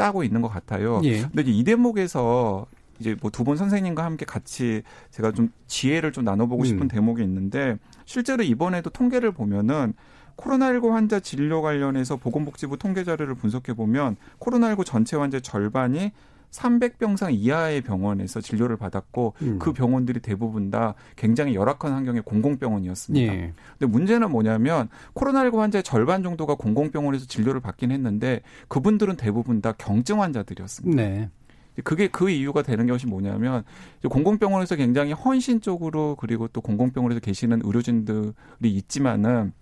짜고 0.00 0.24
있는 0.24 0.40
것 0.40 0.48
같아요. 0.48 1.02
예. 1.04 1.20
근데 1.20 1.42
이제 1.42 1.50
이 1.50 1.62
대목에서 1.62 2.66
이제 2.98 3.14
뭐두분 3.20 3.58
선생님과 3.58 4.02
함께 4.02 4.24
같이 4.24 4.82
제가 5.10 5.32
좀 5.32 5.52
지혜를 5.66 6.12
좀 6.12 6.24
나눠보고 6.24 6.64
싶은 6.64 6.82
음. 6.82 6.88
대목이 6.88 7.22
있는데 7.22 7.76
실제로 8.06 8.42
이번에도 8.42 8.88
통계를 8.88 9.32
보면은 9.32 9.92
코로나19 10.38 10.90
환자 10.90 11.20
진료 11.20 11.60
관련해서 11.60 12.16
보건복지부 12.16 12.78
통계 12.78 13.04
자료를 13.04 13.34
분석해 13.34 13.74
보면 13.74 14.16
코로나19 14.38 14.86
전체 14.86 15.18
환자 15.18 15.38
절반이 15.38 16.12
300병상 16.50 17.32
이하의 17.32 17.82
병원에서 17.82 18.40
진료를 18.40 18.76
받았고 18.76 19.34
음. 19.42 19.58
그 19.58 19.72
병원들이 19.72 20.20
대부분 20.20 20.70
다 20.70 20.94
굉장히 21.16 21.54
열악한 21.54 21.92
환경의 21.92 22.22
공공병원이었습니다. 22.22 23.32
예. 23.32 23.52
근데 23.78 23.90
문제는 23.90 24.30
뭐냐면 24.30 24.88
코로나19 25.14 25.58
환자의 25.58 25.82
절반 25.82 26.22
정도가 26.22 26.54
공공병원에서 26.56 27.26
진료를 27.26 27.60
받긴 27.60 27.90
했는데 27.90 28.42
그분들은 28.68 29.16
대부분 29.16 29.60
다 29.60 29.72
경증 29.72 30.20
환자들이었습니다. 30.20 31.02
네. 31.02 31.30
그게 31.84 32.08
그 32.08 32.30
이유가 32.30 32.62
되는 32.62 32.86
것이 32.86 33.06
뭐냐면 33.06 33.64
공공병원에서 34.08 34.76
굉장히 34.76 35.12
헌신적으로 35.12 36.16
그리고 36.18 36.48
또 36.48 36.60
공공병원에서 36.60 37.20
계시는 37.20 37.62
의료진들이 37.64 38.34
있지만은 38.64 39.52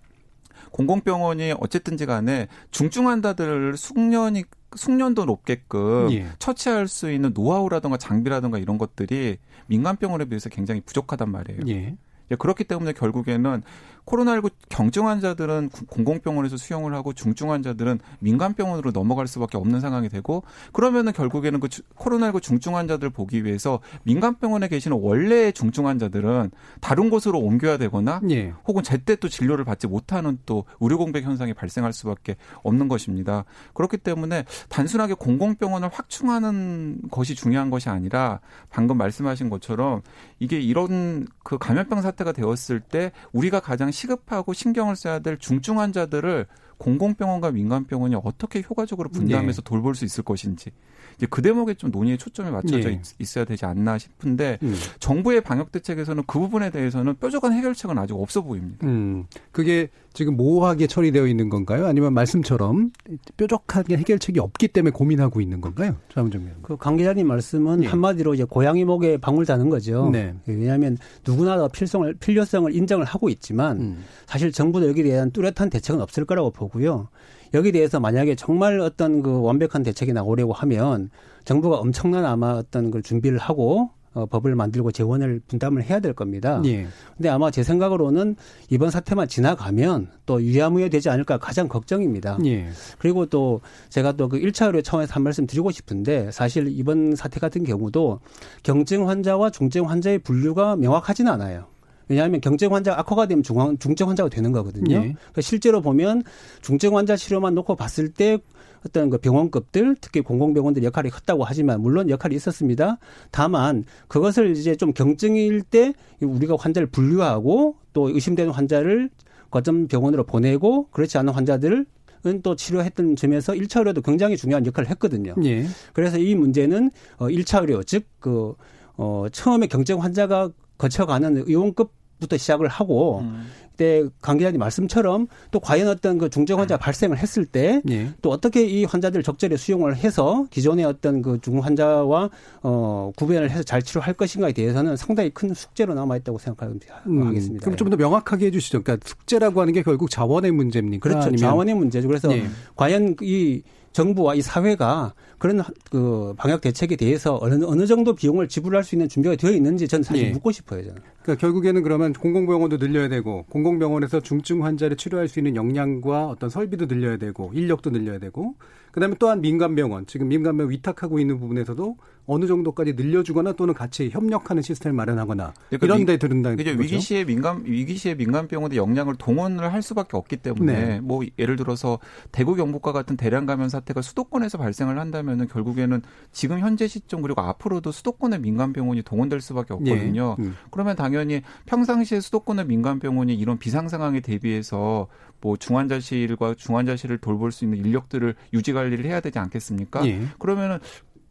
공공병원이 0.71 1.53
어쨌든지 1.59 2.05
간에 2.05 2.47
중증환자들을 2.71 3.77
숙련이 3.77 4.43
숙련도 4.75 5.25
높게끔 5.25 6.09
예. 6.11 6.27
처치할 6.39 6.87
수 6.87 7.11
있는 7.11 7.31
노하우라든가 7.33 7.97
장비라든가 7.97 8.57
이런 8.57 8.77
것들이 8.77 9.37
민간병원에 9.67 10.25
비해서 10.25 10.49
굉장히 10.49 10.81
부족하단 10.81 11.31
말이에요. 11.31 11.61
예. 11.67 11.95
그렇기 12.37 12.63
때문에 12.65 12.93
결국에는 12.93 13.63
코로나19 14.09 14.51
경증 14.69 15.07
환자들은 15.07 15.69
공공병원에서 15.87 16.57
수용을 16.57 16.93
하고 16.93 17.13
중증 17.13 17.51
환자들은 17.51 17.99
민간병원으로 18.19 18.91
넘어갈 18.91 19.27
수밖에 19.27 19.57
없는 19.57 19.79
상황이 19.79 20.09
되고 20.09 20.43
그러면은 20.73 21.13
결국에는 21.13 21.59
그 21.59 21.67
코로나19 21.67 22.41
중증 22.41 22.75
환자들 22.75 23.09
보기 23.11 23.45
위해서 23.45 23.79
민간병원에 24.03 24.67
계시는 24.67 24.97
원래의 24.99 25.53
중증 25.53 25.87
환자들은 25.87 26.51
다른 26.81 27.09
곳으로 27.09 27.39
옮겨야 27.39 27.77
되거나 27.77 28.21
예. 28.31 28.53
혹은 28.67 28.83
제때 28.83 29.15
또 29.15 29.29
진료를 29.29 29.63
받지 29.63 29.87
못하는 29.87 30.39
또 30.45 30.65
의료 30.79 30.97
공백 30.97 31.23
현상이 31.23 31.53
발생할 31.53 31.93
수밖에 31.93 32.35
없는 32.63 32.87
것입니다. 32.87 33.45
그렇기 33.73 33.97
때문에 33.97 34.45
단순하게 34.69 35.13
공공병원을 35.15 35.89
확충하는 35.91 36.99
것이 37.11 37.35
중요한 37.35 37.69
것이 37.69 37.89
아니라 37.89 38.39
방금 38.69 38.97
말씀하신 38.97 39.49
것처럼 39.49 40.01
이게 40.39 40.59
이런 40.59 41.27
그 41.43 41.57
감염병 41.57 42.01
사태가 42.01 42.31
되었을 42.31 42.79
때 42.79 43.11
우리가 43.33 43.59
가장 43.59 43.91
시급하고 43.99 44.53
신경을 44.53 44.95
써야 44.95 45.19
될 45.19 45.37
중증 45.37 45.79
환자들을 45.79 46.47
공공병원과 46.79 47.51
민간병원이 47.51 48.15
어떻게 48.23 48.63
효과적으로 48.67 49.09
분담해서 49.09 49.61
네. 49.61 49.69
돌볼 49.69 49.95
수 49.95 50.05
있을 50.05 50.23
것인지 50.23 50.71
이제 51.17 51.27
그 51.29 51.41
대목에 51.41 51.73
좀 51.75 51.91
논의의 51.91 52.17
초점이 52.17 52.49
맞춰져 52.49 52.89
네. 52.89 53.01
있 53.19 53.37
어야 53.37 53.45
되지 53.45 53.65
않나 53.65 53.97
싶은데 53.97 54.57
음. 54.63 54.73
정부의 54.99 55.41
방역 55.41 55.71
대책에서는 55.71 56.23
그 56.25 56.39
부분에 56.39 56.71
대해서는 56.71 57.15
뾰족한 57.17 57.53
해결책은 57.53 57.97
아직 57.97 58.13
없어 58.13 58.41
보입니다. 58.41 58.87
음. 58.87 59.25
그게 59.51 59.89
지금 60.13 60.37
모호하게 60.37 60.87
처리되어 60.87 61.27
있는 61.27 61.49
건가요? 61.49 61.85
아니면 61.85 62.13
말씀처럼 62.13 62.91
뾰족하게 63.37 63.97
해결책이 63.97 64.39
없기 64.39 64.69
때문에 64.69 64.91
고민하고 64.91 65.41
있는 65.41 65.61
건가요? 65.61 65.97
의원. 66.45 66.61
그강 66.61 66.97
기자님 66.97 67.27
말씀은 67.27 67.81
네. 67.81 67.87
한마디로 67.87 68.33
이제 68.33 68.45
고양이 68.45 68.85
목에 68.85 69.17
방울 69.17 69.45
다는 69.45 69.69
거죠. 69.69 70.09
네. 70.11 70.33
왜냐하면 70.45 70.97
누구나 71.25 71.57
다 71.57 71.67
필성을 71.67 72.13
필요성을 72.15 72.73
인정을 72.73 73.05
하고 73.05 73.29
있지만 73.29 73.79
음. 73.79 74.03
사실 74.25 74.51
정부도 74.51 74.87
여기에 74.87 75.03
대한 75.03 75.31
뚜렷한 75.31 75.69
대책은 75.69 76.01
없을 76.01 76.25
거라고 76.25 76.51
보고 76.51 76.68
요. 76.83 77.09
여기 77.53 77.71
대해서 77.71 77.99
만약에 77.99 78.35
정말 78.35 78.79
어떤 78.79 79.23
그 79.23 79.41
완벽한 79.41 79.83
대책이 79.83 80.13
나오려고 80.13 80.53
하면 80.53 81.09
정부가 81.45 81.77
엄청난 81.77 82.25
아마 82.25 82.51
어떤 82.51 82.91
걸 82.91 83.01
준비를 83.01 83.39
하고 83.39 83.89
어, 84.13 84.25
법을 84.25 84.55
만들고 84.55 84.91
재원을 84.91 85.39
분담을 85.47 85.83
해야 85.83 85.99
될 85.99 86.13
겁니다. 86.13 86.61
예. 86.65 86.87
근데 87.15 87.29
아마 87.29 87.51
제 87.51 87.61
생각으로는 87.61 88.35
이번 88.69 88.89
사태만 88.89 89.27
지나가면 89.27 90.09
또 90.25 90.41
유야무야 90.41 90.89
되지 90.89 91.09
않을까 91.09 91.37
가장 91.37 91.67
걱정입니다. 91.67 92.39
예. 92.45 92.69
그리고 92.97 93.27
또 93.27 93.61
제가 93.89 94.13
또 94.13 94.27
그 94.27 94.39
1차 94.39 94.65
의료 94.67 94.81
차원에서 94.81 95.13
한 95.13 95.23
말씀 95.23 95.45
드리고 95.45 95.69
싶은데 95.71 96.31
사실 96.31 96.67
이번 96.69 97.15
사태 97.15 97.39
같은 97.39 97.63
경우도 97.63 98.19
경증 98.63 99.07
환자와 99.09 99.51
중증 99.51 99.89
환자의 99.89 100.19
분류가 100.19 100.75
명확하지는 100.75 101.31
않아요. 101.31 101.65
왜냐하면 102.09 102.41
경증 102.41 102.73
환자가 102.73 102.99
악화가 102.99 103.27
되면 103.27 103.43
중앙, 103.43 103.77
중증 103.77 104.09
환자가 104.09 104.29
되는 104.29 104.51
거거든요. 104.51 104.95
예. 104.95 104.99
그러니까 104.99 105.41
실제로 105.41 105.81
보면 105.81 106.23
중증 106.61 106.97
환자 106.97 107.15
치료만 107.15 107.55
놓고 107.55 107.75
봤을 107.75 108.09
때 108.09 108.37
어떤 108.85 109.09
그 109.09 109.17
병원급들 109.17 109.95
특히 110.01 110.21
공공병원들 110.21 110.83
역할이 110.83 111.09
컸다고 111.09 111.43
하지만 111.43 111.81
물론 111.81 112.09
역할이 112.09 112.35
있었습니다. 112.35 112.97
다만 113.31 113.83
그것을 114.07 114.51
이제 114.55 114.75
좀 114.75 114.93
경증일 114.93 115.61
때 115.63 115.93
우리가 116.21 116.55
환자를 116.59 116.87
분류하고 116.87 117.75
또 117.93 118.09
의심되는 118.09 118.51
환자를 118.51 119.09
거점 119.51 119.87
병원으로 119.87 120.23
보내고 120.25 120.87
그렇지 120.91 121.17
않은 121.17 121.33
환자들을 121.33 121.85
은또 122.25 122.55
치료했던 122.55 123.15
점에서 123.15 123.53
1차 123.53 123.79
의료도 123.79 124.01
굉장히 124.01 124.35
중요한 124.35 124.65
역할을 124.65 124.89
했거든요. 124.91 125.35
예. 125.43 125.65
그래서 125.93 126.17
이 126.17 126.35
문제는 126.35 126.91
어 127.17 127.27
1차 127.27 127.61
의료 127.61 127.83
즉 127.83 128.05
그 128.19 128.55
어 129.01 129.27
처음에 129.31 129.67
경증 129.67 130.03
환자가 130.03 130.49
거쳐가는 130.77 131.37
의원급 131.47 131.91
부터 132.19 132.37
시작을 132.37 132.67
하고 132.67 133.19
음. 133.21 133.47
그때 133.71 134.03
강 134.21 134.37
기자님 134.37 134.59
말씀처럼 134.59 135.27
또 135.51 135.61
과연 135.61 135.87
어떤 135.87 136.17
그 136.17 136.29
중증 136.29 136.59
환자 136.59 136.75
가 136.75 136.83
발생을 136.83 137.17
했을 137.17 137.45
때또 137.45 137.81
예. 137.91 138.11
어떻게 138.25 138.65
이 138.65 138.83
환자들 138.83 139.23
적절히 139.23 139.55
수용을 139.55 139.95
해서 139.95 140.45
기존의 140.49 140.83
어떤 140.83 141.21
그중 141.21 141.63
환자와 141.63 142.29
어 142.61 143.11
구별을 143.15 143.49
해서 143.49 143.63
잘 143.63 143.81
치료할 143.81 144.15
것인가에 144.15 144.51
대해서는 144.51 144.97
상당히 144.97 145.29
큰 145.29 145.53
숙제로 145.53 145.93
남아 145.93 146.17
있다고 146.17 146.37
생각하겠습니다. 146.39 147.01
음, 147.07 147.57
그럼 147.61 147.77
좀 147.77 147.89
더 147.89 147.95
명확하게 147.95 148.47
해 148.47 148.51
주시죠. 148.51 148.83
그러니까 148.83 149.07
숙제라고 149.07 149.61
하는 149.61 149.73
게 149.73 149.81
결국 149.81 150.11
자원의 150.11 150.51
문제입니까? 150.51 151.01
그렇죠. 151.01 151.21
아니면. 151.29 151.37
자원의 151.37 151.73
문제죠. 151.75 152.07
그래서 152.07 152.31
예. 152.35 152.45
과연 152.75 153.15
이 153.21 153.63
정부와 153.93 154.35
이 154.35 154.41
사회가 154.41 155.13
그런 155.39 155.63
그 155.89 156.33
방역 156.37 156.61
대책에 156.61 156.95
대해서 156.95 157.39
어느 157.41 157.63
어느 157.65 157.87
정도 157.87 158.13
비용을 158.13 158.47
지불할 158.47 158.83
수 158.83 158.93
있는 158.93 159.09
준비가 159.09 159.35
되어 159.35 159.51
있는지 159.51 159.87
저는 159.87 160.03
사실 160.03 160.25
예. 160.25 160.29
묻고 160.31 160.51
싶어요. 160.51 160.83
저는. 160.83 161.01
그러니까 161.29 161.35
결국에는 161.35 161.83
그러면 161.83 162.13
공공병원도 162.13 162.77
늘려야 162.77 163.07
되고 163.07 163.43
공공병원에서 163.49 164.19
중증 164.19 164.65
환자를 164.65 164.97
치료할 164.97 165.27
수 165.27 165.39
있는 165.39 165.55
역량과 165.55 166.27
어떤 166.27 166.49
설비도 166.49 166.87
늘려야 166.87 167.17
되고 167.17 167.51
인력도 167.53 167.91
늘려야 167.91 168.17
되고 168.17 168.55
그다음에 168.91 169.15
또한 169.19 169.41
민간병원 169.41 170.07
지금 170.07 170.29
민간병원 170.29 170.71
위탁하고 170.71 171.19
있는 171.19 171.39
부분에서도 171.39 171.97
어느 172.25 172.45
정도까지 172.45 172.93
늘려주거나 172.93 173.53
또는 173.53 173.73
같이 173.73 174.09
협력하는 174.11 174.61
시스템을 174.61 174.95
마련하거나 174.95 175.53
그러니까 175.69 175.85
이런 175.85 176.05
데 176.05 176.17
들은다. 176.17 176.55
그죠. 176.55 176.71
위기 176.71 176.99
시에 176.99 177.23
민간 177.23 177.63
위기 177.65 177.95
시에 177.95 178.13
민간 178.13 178.47
병원의 178.47 178.77
역량을 178.77 179.15
동원을 179.15 179.73
할 179.73 179.81
수밖에 179.81 180.15
없기 180.15 180.37
때문에 180.37 180.73
네. 180.73 180.99
뭐 180.99 181.23
예를 181.39 181.55
들어서 181.55 181.97
대구 182.31 182.55
경북과 182.55 182.91
같은 182.91 183.17
대량 183.17 183.47
감염 183.47 183.67
사태가 183.67 184.03
수도권에서 184.03 184.59
발생을 184.59 184.99
한다면은 184.99 185.47
결국에는 185.47 186.03
지금 186.31 186.59
현재 186.59 186.87
시점 186.87 187.23
그리고 187.23 187.41
앞으로도 187.41 187.91
수도권의 187.91 188.41
민간 188.41 188.73
병원이 188.73 189.01
동원될 189.01 189.41
수밖에 189.41 189.73
없거든요. 189.73 190.35
네. 190.37 190.45
음. 190.45 190.55
그러면 190.69 190.95
당연히 191.19 191.41
평상시에 191.65 192.21
수도권의 192.21 192.65
민간 192.65 192.99
병원이 192.99 193.35
이런 193.35 193.57
비상 193.59 193.89
상황에 193.89 194.21
대비해서 194.21 195.07
뭐 195.41 195.57
중환자실과 195.57 196.55
중환자실을 196.55 197.17
돌볼 197.17 197.51
수 197.51 197.65
있는 197.65 197.79
인력들을 197.79 198.35
유지 198.53 198.73
관리를 198.73 199.05
해야 199.05 199.19
되지 199.19 199.39
않겠습니까? 199.39 200.05
예. 200.07 200.21
그러면은 200.37 200.79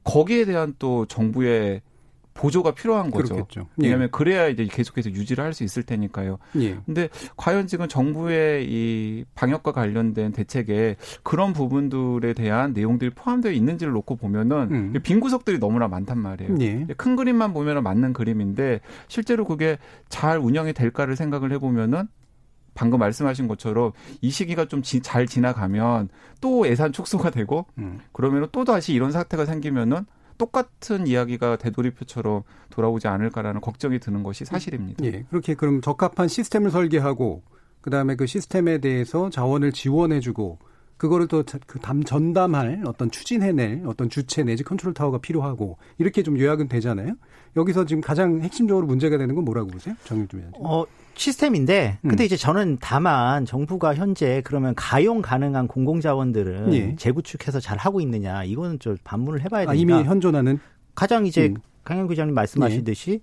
거기에 0.05 0.45
대한 0.45 0.75
또 0.79 1.07
정부의 1.07 1.83
보조가 2.39 2.71
필요한 2.73 3.11
거죠. 3.11 3.35
그렇겠죠. 3.35 3.67
왜냐하면 3.77 4.05
예. 4.07 4.11
그래야 4.11 4.47
이제 4.47 4.65
계속해서 4.65 5.11
유지를 5.11 5.43
할 5.45 5.53
수 5.53 5.65
있을 5.65 5.83
테니까요. 5.83 6.39
예. 6.61 6.79
근데 6.87 7.09
과연 7.37 7.67
지금 7.67 7.89
정부의 7.89 8.65
이 8.71 9.25
방역과 9.35 9.73
관련된 9.73 10.31
대책에 10.33 10.97
그런 11.25 11.53
부분들에 11.53 12.35
대한 12.35 12.73
내용들이 12.75 13.11
포함되어 13.11 13.51
있는지를 13.51 13.93
놓고 13.93 14.17
보면은 14.17 14.69
음. 14.71 14.95
빈 15.03 15.19
구석들이 15.19 15.59
너무나 15.59 15.89
많단 15.89 16.19
말이에요. 16.19 16.55
예. 16.61 16.87
큰 16.97 17.17
그림만 17.17 17.53
보면은 17.53 17.83
맞는 17.83 18.13
그림인데 18.13 18.81
실제로 19.09 19.45
그게 19.45 19.79
잘 20.09 20.39
운영이 20.39 20.75
될까를 20.75 21.17
생각을 21.17 21.51
해보면은 21.53 22.07
방금 22.75 23.01
말씀하신 23.01 23.49
것처럼 23.49 23.91
이 24.21 24.31
시기가 24.31 24.67
좀 24.67 24.83
잘 25.03 25.27
지나가면 25.27 26.09
또 26.41 26.69
예산 26.69 26.93
축소가 26.93 27.31
되고 27.31 27.67
음. 27.79 27.99
그러면 28.13 28.47
또 28.53 28.65
다시 28.65 28.93
이런 28.95 29.11
사태가 29.11 29.45
생기면은 29.45 30.07
똑같은 30.39 31.07
이야기가 31.07 31.57
되돌이표처럼 31.57 32.43
돌아오지 32.71 33.09
않을까라는 33.09 33.61
걱정이 33.61 33.99
드는 33.99 34.23
것이 34.23 34.45
사실입니다. 34.45 35.05
예. 35.05 35.25
그렇게 35.29 35.55
그럼 35.55 35.81
적합한 35.81 36.29
시스템을 36.29 36.71
설계하고 36.71 37.43
그다음에 37.81 38.17
그 38.17 38.27
시스템에 38.27 38.79
대해서 38.79 39.31
자원을 39.31 39.73
지원해주고 39.73 40.59
그거를 40.99 41.29
또그 41.29 41.79
전담할 42.05 42.83
어떤 42.87 43.11
추진해낼 43.11 43.85
어떤 43.87 44.11
주체 44.11 44.43
내지 44.43 44.65
컨트롤 44.65 44.93
타워가 44.93 45.19
필요하고 45.19 45.79
이렇게 45.97 46.23
좀 46.23 46.39
요약은 46.39 46.69
되잖아요. 46.69 47.15
여기서 47.57 47.87
지금 47.87 48.03
가장 48.03 48.43
핵심적으로 48.43 48.87
문제가 48.87 49.17
되는 49.17 49.35
건 49.35 49.45
뭐라고 49.45 49.69
보세요? 49.69 49.95
정유주 50.05 50.37
위원님. 50.37 50.61
어, 50.61 50.85
시스템인데 51.15 51.99
근데 52.03 52.25
음. 52.25 52.27
이제 52.27 52.37
저는 52.37 52.79
다만 52.81 53.45
정부가 53.45 53.95
현재 53.95 54.43
그러면 54.45 54.75
가용 54.75 55.23
가능한 55.23 55.69
공공 55.69 56.01
자원들은 56.01 56.75
예. 56.75 56.97
재구축해서 56.97 57.61
잘 57.61 57.79
하고 57.79 58.01
있느냐 58.01 58.45
이거는 58.45 58.79
좀 58.79 58.97
반문을 59.05 59.41
해 59.41 59.49
봐야 59.49 59.63
된다. 59.63 59.73
아, 59.73 59.75
이미 59.75 59.93
현존하는 59.93 60.59
가장 60.95 61.27
이제 61.27 61.47
음. 61.47 61.57
강현 61.85 62.09
기자님 62.09 62.35
말씀하시듯이 62.35 63.11
예. 63.13 63.21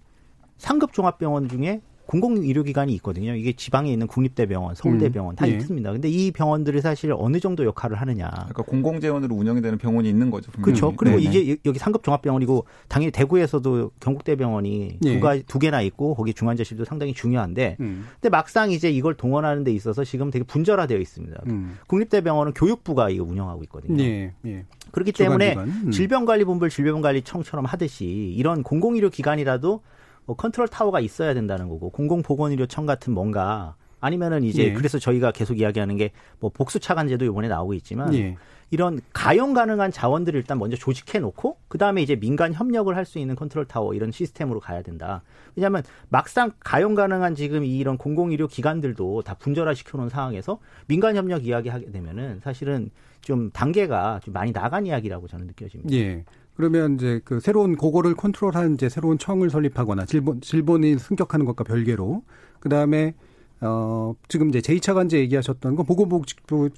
상급 0.57 0.93
종합병원 0.93 1.49
중에 1.49 1.81
공공 2.05 2.37
의료기관이 2.37 2.93
있거든요. 2.95 3.33
이게 3.35 3.53
지방에 3.53 3.91
있는 3.91 4.07
국립대병원, 4.07 4.75
서울대병원 4.75 5.33
음. 5.33 5.35
다 5.35 5.47
예. 5.47 5.53
있습니다. 5.53 5.91
근데 5.91 6.09
이 6.09 6.31
병원들이 6.31 6.81
사실 6.81 7.13
어느 7.17 7.39
정도 7.39 7.65
역할을 7.65 7.99
하느냐. 7.99 8.29
그러니까 8.29 8.63
공공 8.63 8.99
재원으로 8.99 9.35
운영이 9.35 9.61
되는 9.61 9.77
병원이 9.77 10.07
있는 10.07 10.29
거죠. 10.29 10.51
그렇죠. 10.61 10.93
그리고 10.95 11.17
네네. 11.17 11.29
이게 11.29 11.57
여기 11.65 11.79
상급 11.79 12.03
종합병원이고 12.03 12.65
당연히 12.87 13.11
대구에서도 13.11 13.91
경북대병원이 13.99 14.99
예. 15.03 15.13
두가 15.13 15.37
두 15.47 15.59
개나 15.59 15.81
있고 15.81 16.15
거기 16.15 16.33
중환자실도 16.33 16.85
상당히 16.85 17.13
중요한데 17.13 17.77
음. 17.79 18.05
근데 18.13 18.29
막상 18.29 18.71
이제 18.71 18.89
이걸 18.89 19.15
동원하는 19.15 19.63
데 19.63 19.71
있어서 19.71 20.03
지금 20.03 20.29
되게 20.29 20.45
분절화되어 20.45 20.99
있습니다. 20.99 21.41
음. 21.47 21.77
국립대병원은 21.87 22.53
교육부가 22.53 23.09
이거 23.09 23.23
운영하고 23.23 23.63
있거든요. 23.63 24.03
예. 24.03 24.33
예. 24.45 24.65
그렇기 24.91 25.11
때문에 25.11 25.55
음. 25.55 25.91
질병관리본부 25.91 26.69
질병관리청처럼 26.69 27.65
하듯이 27.65 28.05
이런 28.05 28.63
공공의료 28.63 29.09
기관이라도 29.09 29.81
뭐 30.25 30.35
컨트롤 30.35 30.67
타워가 30.67 30.99
있어야 30.99 31.33
된다는 31.33 31.69
거고 31.69 31.89
공공보건의료청 31.91 32.85
같은 32.85 33.13
뭔가 33.13 33.75
아니면은 33.99 34.43
이제 34.43 34.65
예. 34.65 34.73
그래서 34.73 34.99
저희가 34.99 35.31
계속 35.31 35.59
이야기하는 35.59 35.97
게 35.97 36.11
뭐 36.39 36.51
복수 36.53 36.79
차관제도 36.79 37.25
이번에 37.25 37.47
나오고 37.47 37.73
있지만 37.75 38.13
예. 38.13 38.35
이런 38.71 38.99
가용 39.13 39.53
가능한 39.53 39.91
자원들을 39.91 40.39
일단 40.39 40.57
먼저 40.59 40.75
조직해 40.75 41.19
놓고 41.19 41.57
그다음에 41.67 42.01
이제 42.01 42.15
민간 42.15 42.51
협력을 42.53 42.93
할 42.95 43.05
수 43.05 43.19
있는 43.19 43.35
컨트롤 43.35 43.65
타워 43.65 43.93
이런 43.93 44.11
시스템으로 44.11 44.59
가야 44.59 44.81
된다. 44.81 45.21
왜냐하면 45.55 45.83
막상 46.09 46.51
가용 46.59 46.95
가능한 46.95 47.35
지금 47.35 47.63
이런 47.63 47.97
공공의료 47.97 48.47
기관들도 48.47 49.21
다 49.21 49.35
분절화 49.35 49.75
시켜 49.75 49.97
놓은 49.99 50.09
상황에서 50.09 50.59
민간 50.87 51.15
협력 51.15 51.45
이야기하게 51.45 51.91
되면은 51.91 52.41
사실은 52.43 52.89
좀 53.21 53.49
단계가 53.51 54.19
좀 54.23 54.33
많이 54.33 54.51
나간 54.51 54.85
이야기라고 54.87 55.27
저는 55.27 55.47
느껴집니다. 55.47 55.95
예. 55.95 56.23
그러면 56.55 56.95
이제 56.95 57.21
그 57.25 57.39
새로운 57.39 57.75
고거를 57.75 58.15
컨트롤하는 58.15 58.75
이제 58.75 58.89
새로운 58.89 59.17
청을 59.17 59.49
설립하거나 59.49 60.05
질본 60.05 60.41
질본이 60.41 60.97
승격하는 60.97 61.45
것과 61.45 61.63
별개로 61.63 62.23
그 62.59 62.69
다음에 62.69 63.13
어, 63.61 64.15
지금 64.27 64.49
이제 64.49 64.59
제2차 64.59 64.93
관제 64.93 65.19
얘기하셨던 65.19 65.75
건 65.75 65.85
보건복지부, 65.85 66.69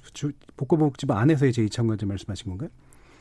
보건복지부 0.56 1.12
안에서의 1.12 1.52
제2차 1.52 1.86
관제 1.86 2.06
말씀하신 2.06 2.50
건가요? 2.50 2.70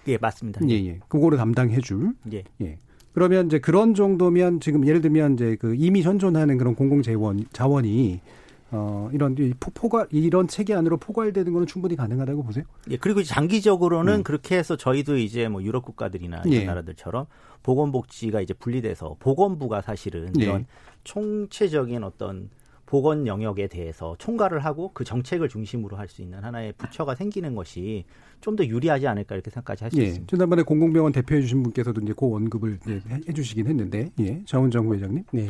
예, 0.08 0.18
맞습니다. 0.18 0.62
예, 0.70 0.74
예. 0.74 1.00
그거를 1.08 1.38
담당해 1.38 1.80
줄. 1.80 2.14
예. 2.32 2.44
예. 2.62 2.78
그러면 3.14 3.48
이제 3.48 3.60
그런 3.60 3.94
정도면 3.94 4.60
지금 4.60 4.88
예를 4.88 5.02
들면 5.02 5.34
이제 5.34 5.58
그 5.60 5.76
이미 5.76 6.02
현존하는 6.02 6.58
그런 6.58 6.76
공공 6.76 7.02
재원, 7.02 7.46
자원이 7.52 8.22
어, 8.72 9.10
이런 9.14 9.36
포괄 9.60 10.08
이런 10.12 10.48
체계 10.48 10.74
안으로 10.74 10.98
포괄되는 10.98 11.54
거는 11.54 11.68
충분히 11.68 11.96
가능하다고 11.96 12.44
보세요? 12.44 12.66
예, 12.90 12.98
그리고 12.98 13.24
장기적으로는 13.24 14.16
음. 14.16 14.24
그렇게 14.24 14.58
해서 14.58 14.76
저희도 14.76 15.18
이제 15.18 15.48
뭐 15.48 15.64
유럽 15.64 15.86
국가들이나 15.86 16.42
이런 16.46 16.54
예. 16.54 16.66
나라들처럼 16.66 17.28
보건복지가 17.64 18.42
이제 18.42 18.54
분리돼서 18.54 19.16
보건부가 19.20 19.82
사실은 19.82 20.34
예. 20.40 20.44
이런 20.44 20.66
총체적인 21.06 22.04
어떤 22.04 22.50
보건 22.86 23.28
영역에 23.28 23.68
대해서 23.68 24.16
총괄을 24.18 24.60
하고 24.64 24.92
그 24.94 25.04
정책을 25.04 25.50
중심으로 25.50 25.98
할 25.98 26.08
수 26.08 26.22
있는 26.22 26.42
하나의 26.44 26.74
부처가 26.78 27.16
생기는 27.16 27.54
것이 27.56 28.06
좀 28.40 28.56
더 28.56 28.66
유리하지 28.66 29.08
않을까 29.08 29.36
이렇게 29.36 29.50
생각까지 29.50 29.84
할수 29.84 30.00
예. 30.00 30.04
있습니다. 30.06 30.30
지난번에 30.30 30.62
공공병원 30.64 31.12
대표해 31.12 31.42
주신 31.42 31.64
분께서도 31.64 32.02
이제 32.02 32.14
그 32.18 32.34
언급을 32.34 32.80
네, 32.86 33.02
해 33.28 33.34
주시긴 33.34 33.68
했는데, 33.68 34.10
예. 34.20 34.42
정은정 34.46 34.94
회장님. 34.94 35.24
네. 35.32 35.50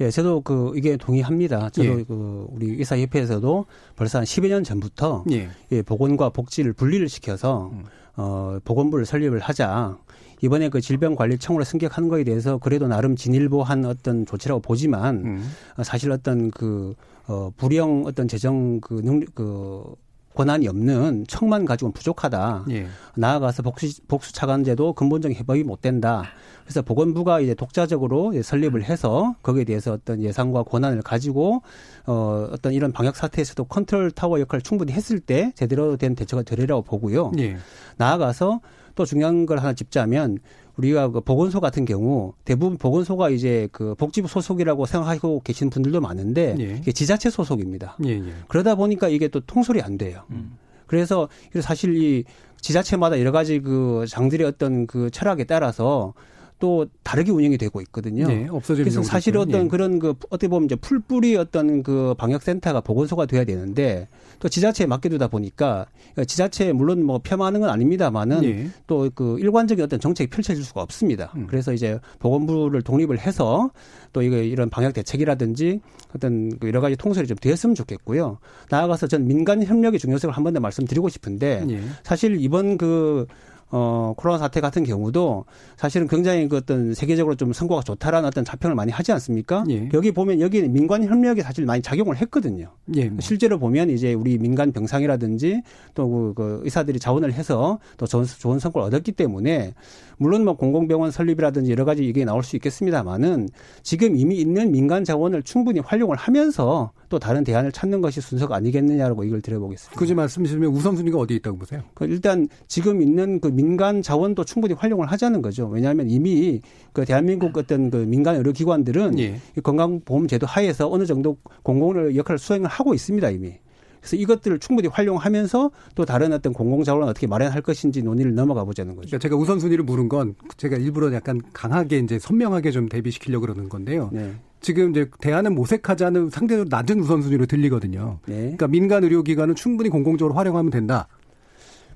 예, 0.00 0.10
저도 0.10 0.42
그 0.42 0.72
이게 0.76 0.96
동의합니다. 0.96 1.70
저도 1.70 2.00
예. 2.00 2.04
그 2.04 2.46
우리 2.50 2.70
의사협회에서도 2.78 3.66
벌써 3.96 4.18
한 4.18 4.24
10여 4.24 4.48
년 4.48 4.64
전부터 4.64 5.24
예. 5.32 5.48
예 5.72 5.82
보건과 5.82 6.30
복지를 6.30 6.72
분리를 6.72 7.08
시켜서 7.08 7.70
음. 7.72 7.84
어 8.16 8.58
보건부를 8.64 9.06
설립을 9.06 9.38
하자. 9.40 9.98
이번에 10.42 10.68
그 10.68 10.82
질병관리청으로 10.82 11.64
승격한 11.64 12.08
거에 12.08 12.22
대해서 12.24 12.58
그래도 12.58 12.86
나름 12.86 13.16
진일보한 13.16 13.86
어떤 13.86 14.26
조치라고 14.26 14.60
보지만 14.60 15.16
음. 15.24 15.50
사실 15.82 16.10
어떤 16.10 16.50
그 16.50 16.94
어, 17.26 17.50
불영 17.56 18.04
어떤 18.06 18.28
재정 18.28 18.80
그 18.80 19.00
능력 19.02 19.34
그 19.34 19.94
권한이 20.36 20.68
없는 20.68 21.24
청만 21.26 21.64
가지고는 21.64 21.92
부족하다. 21.92 22.66
예. 22.70 22.86
나아가서 23.16 23.62
복수, 23.62 24.02
복수 24.06 24.32
차관제도 24.32 24.92
근본적인 24.92 25.36
해법이 25.36 25.64
못 25.64 25.80
된다. 25.80 26.24
그래서 26.62 26.82
보건부가 26.82 27.40
이제 27.40 27.54
독자적으로 27.54 28.32
설립을 28.42 28.84
해서 28.84 29.34
거기에 29.42 29.64
대해서 29.64 29.92
어떤 29.92 30.20
예산과 30.20 30.64
권한을 30.64 31.00
가지고 31.02 31.62
어 32.06 32.48
어떤 32.52 32.72
이런 32.72 32.92
방역 32.92 33.16
사태에서도 33.16 33.64
컨트롤 33.64 34.10
타워 34.10 34.40
역할을 34.40 34.62
충분히 34.62 34.92
했을 34.92 35.20
때 35.20 35.52
제대로 35.54 35.96
된 35.96 36.14
대처가 36.14 36.42
되리라고 36.42 36.82
보고요. 36.82 37.32
예. 37.38 37.56
나아가서 37.96 38.60
또 38.94 39.04
중요한 39.04 39.46
걸 39.46 39.58
하나 39.58 39.72
짚자면 39.74 40.38
우리가 40.76 41.08
그 41.08 41.20
보건소 41.20 41.60
같은 41.60 41.84
경우 41.84 42.34
대부분 42.44 42.76
보건소가 42.76 43.30
이제 43.30 43.68
그 43.72 43.94
복지부 43.94 44.28
소속이라고 44.28 44.86
생각하고 44.86 45.40
계신 45.42 45.70
분들도 45.70 46.00
많은데 46.00 46.56
예. 46.58 46.78
이게 46.80 46.92
지자체 46.92 47.30
소속입니다. 47.30 47.96
예, 48.04 48.10
예. 48.10 48.34
그러다 48.48 48.74
보니까 48.74 49.08
이게 49.08 49.28
또 49.28 49.40
통솔이 49.40 49.80
안 49.80 49.96
돼요. 49.96 50.22
음. 50.30 50.58
그래서 50.86 51.28
사실 51.60 51.96
이 51.96 52.24
지자체마다 52.60 53.18
여러 53.20 53.32
가지 53.32 53.60
그 53.60 54.04
장들의 54.08 54.46
어떤 54.46 54.86
그 54.86 55.10
철학에 55.10 55.44
따라서 55.44 56.14
또 56.58 56.86
다르게 57.02 57.30
운영이 57.30 57.58
되고 57.58 57.80
있거든요. 57.82 58.26
네, 58.26 58.46
그래서 58.84 59.02
사실 59.02 59.36
어떤 59.36 59.62
네. 59.64 59.68
그런 59.68 59.98
그 59.98 60.14
어떻게 60.30 60.48
보면 60.48 60.64
이제 60.66 60.74
풀뿌리 60.76 61.36
어떤 61.36 61.82
그 61.82 62.14
방역센터가 62.16 62.80
보건소가 62.80 63.26
돼야 63.26 63.44
되는데 63.44 64.08
또 64.38 64.48
지자체에 64.48 64.86
맡겨두다 64.86 65.28
보니까 65.28 65.86
지자체 66.26 66.72
물론 66.72 67.04
뭐 67.04 67.18
폄하하는 67.18 67.60
건 67.60 67.68
아닙니다만은 67.68 68.40
네. 68.40 68.68
또그 68.86 69.38
일관적인 69.40 69.84
어떤 69.84 70.00
정책이 70.00 70.30
펼쳐질 70.30 70.64
수가 70.64 70.80
없습니다. 70.82 71.32
음. 71.36 71.46
그래서 71.46 71.74
이제 71.74 71.98
보건부를 72.20 72.80
독립을 72.82 73.18
해서 73.18 73.70
또 74.14 74.22
이거 74.22 74.36
이런 74.36 74.70
방역 74.70 74.94
대책이라든지 74.94 75.80
어떤 76.14 76.58
그 76.58 76.68
여러 76.68 76.80
가지 76.80 76.96
통솔이 76.96 77.26
좀 77.26 77.36
되었으면 77.36 77.74
좋겠고요. 77.74 78.38
나아가서 78.70 79.08
전 79.08 79.26
민간 79.26 79.62
협력의 79.62 80.00
중요성을 80.00 80.34
한 80.34 80.42
번 80.42 80.54
더 80.54 80.60
말씀드리고 80.60 81.08
싶은데 81.10 81.64
네. 81.66 81.80
사실 82.02 82.40
이번 82.40 82.78
그 82.78 83.26
어, 83.70 84.14
코로나 84.16 84.38
사태 84.38 84.60
같은 84.60 84.84
경우도 84.84 85.44
사실은 85.76 86.06
굉장히 86.06 86.48
그 86.48 86.56
어떤 86.56 86.94
세계적으로 86.94 87.34
좀 87.34 87.52
성과가 87.52 87.82
좋다라는 87.82 88.26
어떤 88.28 88.44
자평을 88.44 88.76
많이 88.76 88.92
하지 88.92 89.12
않습니까? 89.12 89.64
예. 89.68 89.88
여기 89.92 90.12
보면 90.12 90.40
여기 90.40 90.62
민간 90.62 91.04
협력이 91.04 91.42
사실 91.42 91.64
많이 91.64 91.82
작용을 91.82 92.16
했거든요. 92.18 92.70
예. 92.96 93.10
실제로 93.18 93.58
보면 93.58 93.90
이제 93.90 94.14
우리 94.14 94.38
민간 94.38 94.70
병상이라든지 94.70 95.62
또그 95.94 96.34
그 96.34 96.60
의사들이 96.64 97.00
자원을 97.00 97.32
해서 97.32 97.80
또 97.96 98.06
좋은, 98.06 98.24
좋은 98.24 98.58
성과를 98.58 98.86
얻었기 98.86 99.12
때문에 99.12 99.74
물론 100.16 100.44
뭐 100.44 100.56
공공병원 100.56 101.10
설립이라든지 101.10 101.70
여러 101.72 101.84
가지 101.84 102.04
얘기가 102.04 102.24
나올 102.24 102.42
수 102.42 102.56
있겠습니다만은 102.56 103.48
지금 103.82 104.16
이미 104.16 104.36
있는 104.36 104.70
민간 104.70 105.04
자원을 105.04 105.42
충분히 105.42 105.80
활용을 105.80 106.16
하면서 106.16 106.92
또 107.08 107.18
다른 107.18 107.44
대안을 107.44 107.72
찾는 107.72 108.00
것이 108.00 108.20
순서가 108.20 108.56
아니겠느냐라고 108.56 109.24
이걸 109.24 109.40
드려보겠습니다. 109.40 109.98
굳이 109.98 110.14
말씀드리면 110.14 110.70
우선순위가 110.70 111.18
어디 111.18 111.34
있다고 111.36 111.58
보세요? 111.58 111.82
그 111.94 112.04
일단 112.04 112.48
지금 112.68 113.02
있는 113.02 113.40
그 113.40 113.48
민간 113.48 114.02
자원도 114.02 114.44
충분히 114.44 114.74
활용을 114.74 115.06
하자는 115.06 115.42
거죠. 115.42 115.66
왜냐하면 115.68 116.10
이미 116.10 116.60
그 116.92 117.04
대한민국 117.04 117.56
어떤 117.56 117.90
그 117.90 117.98
민간 117.98 118.36
의료 118.36 118.52
기관들은 118.52 119.18
예. 119.18 119.40
건강보험제도 119.62 120.46
하에서 120.46 120.90
어느 120.90 121.06
정도 121.06 121.36
공공 121.62 121.86
역할을 122.16 122.38
수행을 122.38 122.68
하고 122.68 122.94
있습니다 122.94 123.30
이미. 123.30 123.54
그래서 124.00 124.16
이것들을 124.16 124.60
충분히 124.60 124.88
활용하면서 124.88 125.70
또 125.96 126.04
다른 126.04 126.32
어떤 126.32 126.52
공공자원을 126.52 127.08
어떻게 127.08 127.26
마련할 127.26 127.60
것인지 127.60 128.02
논의를 128.02 128.34
넘어가 128.34 128.64
보자는 128.64 128.94
거죠. 128.94 129.08
그러니까 129.08 129.18
제가 129.18 129.36
우선순위를 129.36 129.84
물은 129.84 130.08
건 130.08 130.34
제가 130.56 130.76
일부러 130.76 131.12
약간 131.12 131.40
강하게 131.52 131.98
이제 131.98 132.18
선명하게 132.18 132.70
좀 132.70 132.88
대비시키려고 132.88 133.42
그러는 133.42 133.68
건데요. 133.68 134.10
네. 134.12 134.32
지금 134.66 134.90
이제 134.90 135.08
대안은 135.20 135.54
모색하자는 135.54 136.30
상대적으로 136.30 136.66
낮은 136.68 136.98
우선순위로 136.98 137.46
들리거든요. 137.46 138.18
네. 138.26 138.34
그러니까 138.34 138.66
민간 138.66 139.04
의료기관은 139.04 139.54
충분히 139.54 139.88
공공적으로 139.88 140.34
활용하면 140.34 140.72
된다. 140.72 141.06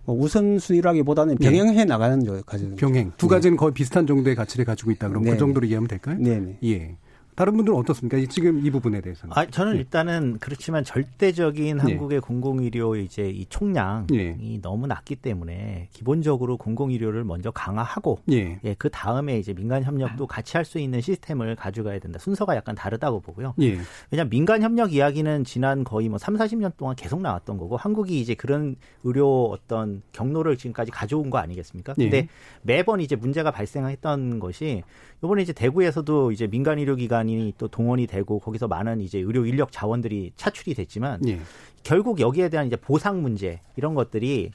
뭐 0.05 0.17
우선순위라기보다는 0.17 1.39
네. 1.41 1.51
병행해 1.51 1.85
나가는 1.85 2.45
가지 2.47 2.73
병행 2.77 3.11
두 3.17 3.27
가지는 3.27 3.57
거의 3.57 3.75
비슷한 3.75 4.07
정도의 4.07 4.37
가치를 4.37 4.65
가지고 4.65 4.93
있다. 4.93 5.09
그럼 5.09 5.25
그 5.25 5.31
네. 5.31 5.35
그 5.35 5.39
정도로 5.41 5.67
이해하면 5.67 5.89
될까요? 5.89 6.17
네. 6.21 6.59
예. 6.63 6.97
다른 7.41 7.57
분들은 7.57 7.79
어떻습니까? 7.79 8.19
지금 8.29 8.67
이 8.67 8.71
부분에 8.71 9.01
대해서는. 9.01 9.33
아, 9.35 9.47
저는 9.47 9.73
네. 9.73 9.79
일단은 9.79 10.37
그렇지만 10.41 10.85
절대적인 10.85 11.79
네. 11.79 11.83
한국의 11.83 12.21
공공의료 12.21 12.97
이제 12.97 13.31
이 13.31 13.47
총량이 13.47 14.07
네. 14.11 14.59
너무 14.61 14.87
낮기 14.87 15.17
때문에 15.17 15.89
기본적으로 15.91 16.59
공공의료를 16.59 17.25
먼저 17.25 17.51
강화하고 17.51 18.19
예, 18.31 18.59
그 18.77 18.91
다음에 18.91 19.39
이제 19.39 19.55
민간 19.55 19.83
협력도 19.85 20.27
같이 20.27 20.59
할 20.59 20.67
수 20.67 20.79
있는 20.79 21.01
시스템을 21.01 21.57
가져가야 21.57 21.99
된다. 21.99 22.19
순서가 22.19 22.55
약간 22.57 22.75
다르다고 22.75 23.21
보고요. 23.21 23.55
예. 23.63 23.79
왜냐하면 24.11 24.29
민간 24.29 24.63
협력 24.63 24.93
이야기는 24.93 25.45
지난 25.45 25.83
거의 25.83 26.11
뭐 26.11 26.19
3, 26.19 26.37
40년 26.37 26.77
동안 26.77 26.95
계속 26.95 27.23
나왔던 27.23 27.57
거고 27.57 27.79
한국이 27.79 28.21
이제 28.21 28.35
그런 28.35 28.77
의료 29.03 29.47
어떤 29.47 30.03
경로를 30.13 30.59
지금까지 30.59 30.91
가져온 30.91 31.31
거 31.31 31.39
아니겠습니까? 31.39 31.95
근데 31.95 32.17
예. 32.19 32.29
매번 32.61 33.01
이제 33.01 33.17
문제가 33.17 33.51
발생했던 33.51 34.41
것이 34.41 34.83
이번에 35.25 35.43
이제 35.43 35.55
대구에서도 35.55 36.33
이제 36.33 36.47
민간 36.47 36.79
의료 36.79 36.95
기관이 36.97 37.30
또 37.59 37.69
동원이 37.69 38.07
되고 38.07 38.39
거기서 38.39 38.69
많은 38.69 39.01
이제 39.01 39.19
의료 39.19 39.45
인력 39.47 39.73
자원들이 39.73 40.33
차출이 40.37 40.75
됐지만 40.75 41.21
예. 41.29 41.41
결국 41.83 42.21
여기에 42.21 42.49
대한 42.49 42.67
이제 42.67 42.77
보상 42.77 43.23
문제 43.23 43.61
이런 43.77 43.95
것들이 43.95 44.51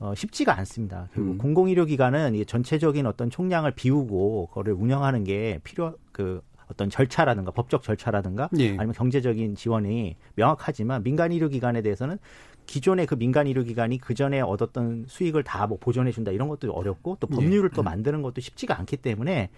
어, 0.00 0.14
쉽지가 0.14 0.56
않습니다. 0.58 1.08
그리고 1.12 1.32
음. 1.32 1.38
공공의료기관은 1.38 2.34
이 2.36 2.44
전체적인 2.46 3.04
어떤 3.06 3.30
총량을 3.30 3.72
비우고 3.72 4.46
그거를 4.48 4.72
운영하는 4.72 5.24
게 5.24 5.58
필요 5.64 5.94
그 6.12 6.40
어떤 6.70 6.90
절차라든가 6.90 7.50
법적 7.50 7.82
절차라든가 7.82 8.48
예. 8.58 8.70
아니면 8.70 8.92
경제적인 8.92 9.56
지원이 9.56 10.16
명확하지만 10.36 11.02
민간 11.02 11.32
의료기관에 11.32 11.82
대해서는 11.82 12.18
기존의 12.66 13.06
그 13.06 13.16
민간 13.16 13.46
의료기관이 13.46 13.98
그 13.98 14.14
전에 14.14 14.40
얻었던 14.40 15.06
수익을 15.08 15.42
다 15.42 15.66
뭐 15.66 15.78
보존해 15.80 16.12
준다 16.12 16.30
이런 16.30 16.48
것도 16.48 16.70
어렵고 16.70 17.16
또 17.18 17.26
법률을 17.26 17.70
예. 17.72 17.74
또 17.74 17.82
음. 17.82 17.84
만드는 17.86 18.22
것도 18.22 18.40
쉽지가 18.40 18.78
않기 18.78 18.98
때문에 18.98 19.48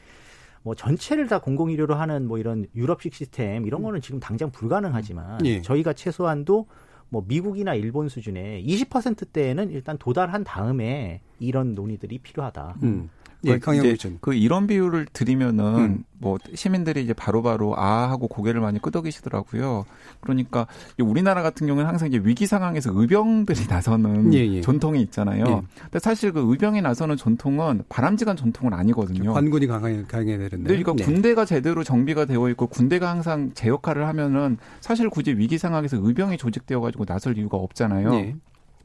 뭐 0.62 0.75
전체를 0.75 1.27
다 1.27 1.40
공공의료로 1.40 1.94
하는 1.94 2.27
뭐 2.27 2.38
이런 2.38 2.66
유럽식 2.75 3.14
시스템 3.14 3.66
이런 3.66 3.83
거는 3.83 4.01
지금 4.01 4.20
당장 4.20 4.51
불가능하지만 4.51 5.44
예. 5.46 5.62
저희가 5.62 5.94
최소한도 5.94 6.66
뭐 7.09 7.25
미국이나 7.27 7.75
일본 7.75 8.09
수준의 8.09 8.64
20%대에는 8.66 9.70
일단 9.70 9.99
도달한 9.99 10.44
다음에 10.44 11.20
이런 11.38 11.75
논의들이 11.75 12.18
필요하다. 12.18 12.77
음. 12.83 13.11
예, 13.44 13.59
강영 13.59 13.96
그 14.20 14.35
이런 14.35 14.66
비유를 14.66 15.07
드리면은 15.12 15.64
음. 15.76 16.05
뭐 16.18 16.38
시민들이 16.55 17.03
이제 17.03 17.14
바로바로 17.14 17.70
바로 17.70 17.81
아 17.81 18.11
하고 18.11 18.29
고개를 18.29 18.61
많이 18.61 18.81
끄덕이시더라고요. 18.81 19.87
그러니까 20.20 20.66
우리나라 20.98 21.42
같은 21.42 21.66
경우는 21.66 21.88
항상 21.88 22.09
이제 22.09 22.20
위기 22.22 22.46
상황에서 22.46 22.90
의병들이 22.94 23.61
나서는 23.68 24.35
예, 24.35 24.38
예. 24.46 24.61
전통이 24.61 25.00
있잖아요. 25.03 25.44
예. 25.46 25.61
근데 25.83 25.98
사실 25.98 26.33
그 26.33 26.44
의병이 26.50 26.83
나서는 26.83 27.16
전통은 27.16 27.85
바람직한 27.88 28.37
전통은 28.37 28.74
아니거든요. 28.74 29.33
관군이 29.33 29.66
강하게 29.66 30.05
강해야 30.07 30.37
되는데. 30.37 30.64
그러니까 30.64 30.92
네. 30.94 31.05
군대가 31.05 31.44
제대로 31.44 31.83
정비가 31.83 32.26
되어 32.26 32.50
있고 32.50 32.66
군대가 32.66 33.09
항상 33.11 33.53
제 33.55 33.68
역할을 33.68 34.07
하면은 34.07 34.59
사실 34.81 35.09
굳이 35.09 35.33
위기 35.33 35.57
상황에서 35.57 35.96
의병이 36.00 36.37
조직되어 36.37 36.81
가지고 36.81 37.07
나설 37.07 37.38
이유가 37.38 37.57
없잖아요. 37.57 38.11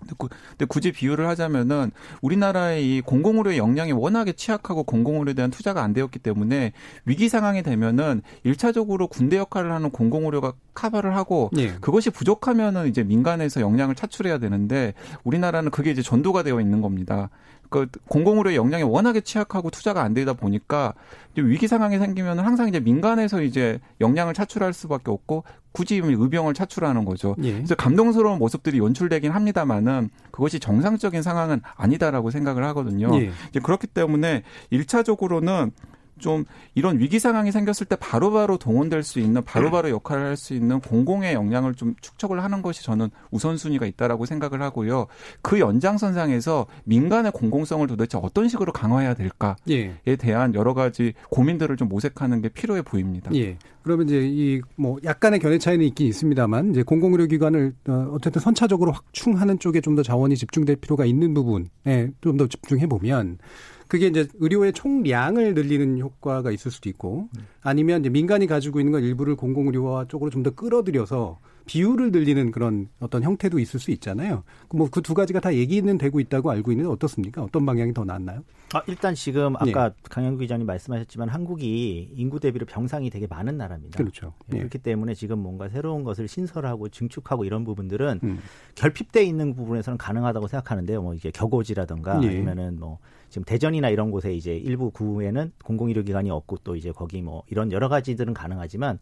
네. 0.08 0.28
근데 0.52 0.66
굳이 0.66 0.92
비유를 0.92 1.28
하자면은 1.28 1.92
우리나라의 2.22 2.98
이 2.98 3.02
공공의료 3.02 3.58
역량이 3.58 3.92
워낙에 3.92 4.34
취약하고 4.34 4.84
공공의료에 4.84 5.34
대한 5.34 5.52
투자가 5.52 5.82
안 5.84 5.94
되었기 5.94 6.20
때문에 6.20 6.74
위기 7.06 7.30
상황이 7.30 7.64
되면은 7.64 8.22
일차적으로 8.44 9.08
군대 9.08 9.38
역할을 9.38 9.72
하는 9.72 9.90
공공의료가 9.90 10.54
커버를 10.74 11.16
하고 11.16 11.50
예. 11.58 11.74
그것이 11.80 12.10
부족하면은 12.10 12.88
이제 12.88 13.04
민간에서 13.04 13.62
역량을 13.62 13.96
차출해야 13.96 14.38
되는데 14.38 14.94
우리나라는 15.24 15.72
그게 15.72 15.92
이제 15.92 16.02
전도가 16.02 16.44
되어 16.44 16.60
있는 16.60 16.82
겁니다. 16.82 17.30
그 17.70 17.88
공공의료 18.08 18.56
역량이 18.56 18.84
워낙에 18.84 19.22
취약하고 19.22 19.70
투자가 19.70 20.02
안 20.02 20.14
되다 20.14 20.34
보니까 20.34 20.94
위기 21.36 21.68
상황이 21.68 21.98
생기면 21.98 22.40
항상 22.40 22.68
이제 22.68 22.80
민간에서 22.80 23.42
이제 23.42 23.80
역량을 24.02 24.34
차출할 24.34 24.74
수밖에 24.74 25.12
없고 25.12 25.44
굳이 25.72 25.98
의병을 25.98 26.54
차출하는 26.54 27.04
거죠. 27.04 27.36
예. 27.44 27.54
그래서 27.54 27.76
감동스러운 27.76 28.40
모습들이 28.40 28.80
연출되긴 28.80 29.32
합니다만은 29.32 30.10
그것이 30.32 30.60
정상적인 30.60 31.22
상황은 31.22 31.62
아니다라고 31.76 32.32
생각을 32.32 32.64
하거든요. 32.68 33.10
예. 33.20 33.32
이제 33.50 33.60
그렇기 33.60 33.88
때문에 33.88 34.44
일차적으로는 34.70 35.72
좀 36.20 36.46
이런 36.76 37.00
위기 37.00 37.20
상황이 37.20 37.52
생겼을 37.52 37.86
때 37.88 37.96
바로바로 37.96 38.46
바로 38.46 38.58
동원될 38.58 39.04
수 39.04 39.20
있는 39.20 39.44
바로바로 39.44 39.72
바로 39.84 39.90
역할을 39.96 40.26
할 40.26 40.36
수 40.38 40.54
있는 40.54 40.80
공공의 40.80 41.34
역량을 41.34 41.76
좀 41.76 41.96
축적을 42.02 42.44
하는 42.44 42.62
것이 42.62 42.84
저는 42.84 43.10
우선순위가 43.32 43.86
있다라고 43.86 44.26
생각을 44.26 44.62
하고요. 44.62 45.08
그 45.42 45.60
연장선상에서 45.60 46.68
민간의 46.84 47.32
공공성을 47.32 47.86
도대체 47.88 48.18
어떤 48.22 48.48
식으로 48.50 48.72
강화해야 48.74 49.14
될까에 49.14 49.56
예. 49.70 50.16
대한 50.18 50.54
여러 50.56 50.74
가지 50.74 51.14
고민들을 51.30 51.78
좀 51.78 51.88
모색하는 51.90 52.42
게 52.42 52.50
필요해 52.50 52.82
보입니다. 52.82 53.32
예. 53.34 53.58
그러면 53.84 54.08
이제 54.08 54.22
이 54.26 54.62
뭐 54.78 54.98
약간의 55.04 55.40
견해 55.40 55.58
차이는 55.58 55.86
있긴 55.86 56.08
있습니다만 56.08 56.72
이제 56.72 56.84
공공의료기관을 56.84 57.74
어, 57.88 58.10
어쨌든 58.14 58.42
선차적으로 58.42 58.92
확충하는 58.92 59.60
쪽에 59.60 59.80
좀 59.82 59.96
더 59.96 60.04
자원이 60.04 60.36
집중될 60.36 60.78
필요가 60.78 61.06
있는 61.06 61.34
부분에 61.34 62.12
좀 62.22 62.38
더 62.38 62.48
집중해 62.48 62.88
보면 62.88 63.38
그게 63.88 64.08
이제 64.08 64.28
의료의 64.40 64.74
총량을 64.74 65.54
늘리는 65.54 66.00
효과가 66.00 66.52
있을 66.52 66.72
수도 66.72 66.90
있고 66.90 67.30
아니면 67.62 68.02
이제 68.02 68.10
민간이 68.10 68.48
가지고 68.48 68.80
있는 68.80 68.92
걸 68.92 69.04
일부를 69.04 69.36
공공의료화 69.36 70.06
쪽으로 70.08 70.30
좀 70.32 70.44
더 70.44 70.52
끌어들여서 70.52 71.40
비율을 71.66 72.12
늘리는 72.12 72.52
그런 72.52 72.90
어떤 73.00 73.24
형태도 73.24 73.60
있을 73.60 73.80
수 73.80 73.92
있잖아요. 73.92 74.44
뭐 74.74 74.88
그 74.90 75.02
두 75.02 75.14
가지가 75.14 75.40
다 75.40 75.54
얘기는 75.54 75.98
되고 75.98 76.20
있다고 76.20 76.50
알고 76.52 76.72
있는데 76.72 76.90
어떻습니까? 76.90 77.44
어떤 77.44 77.66
방향이 77.66 77.94
더 77.94 78.04
낫나요? 78.04 78.44
아, 78.74 78.82
일단 78.88 79.14
지금 79.14 79.56
아까 79.56 79.86
예. 79.88 79.92
강영구 80.10 80.40
기자님 80.40 80.66
말씀하셨지만 80.66 81.30
한국이 81.30 82.12
인구 82.16 82.40
대비로 82.40 82.66
병상이 82.66 83.10
되게 83.10 83.28
많은 83.28 83.58
나라입니다. 83.58 83.98
그렇죠. 83.98 84.34
예. 84.54 84.58
그렇기 84.58 84.80
때문에 84.80 85.14
지금 85.14 85.40
뭔가 85.40 85.70
새로운 85.70 86.04
것을 86.04 86.28
신설하고 86.28 86.90
증축하고 86.90 87.46
이런 87.46 87.64
부분들은 87.64 88.20
음. 88.24 88.40
결핍돼 88.76 89.24
있는 89.24 89.54
부분에서는 89.56 89.98
가능하다고 89.98 90.48
생각하는데요. 90.48 91.02
뭐 91.02 91.14
이게 91.14 91.30
격오지라든가 91.32 92.22
예. 92.24 92.28
아니면은 92.28 92.80
뭐 92.80 93.00
지금 93.30 93.44
대전이나 93.44 93.90
이런 93.90 94.12
곳에 94.12 94.34
이제 94.34 94.56
일부 94.56 94.92
구에는 94.92 95.52
공공의료기관이 95.64 96.30
없고 96.30 96.58
또 96.64 96.76
이제 96.76 96.92
거기 96.92 97.22
뭐 97.22 97.44
이런 97.48 97.72
여러 97.72 97.90
가지들은 97.90 98.34
가능하지만 98.34 99.00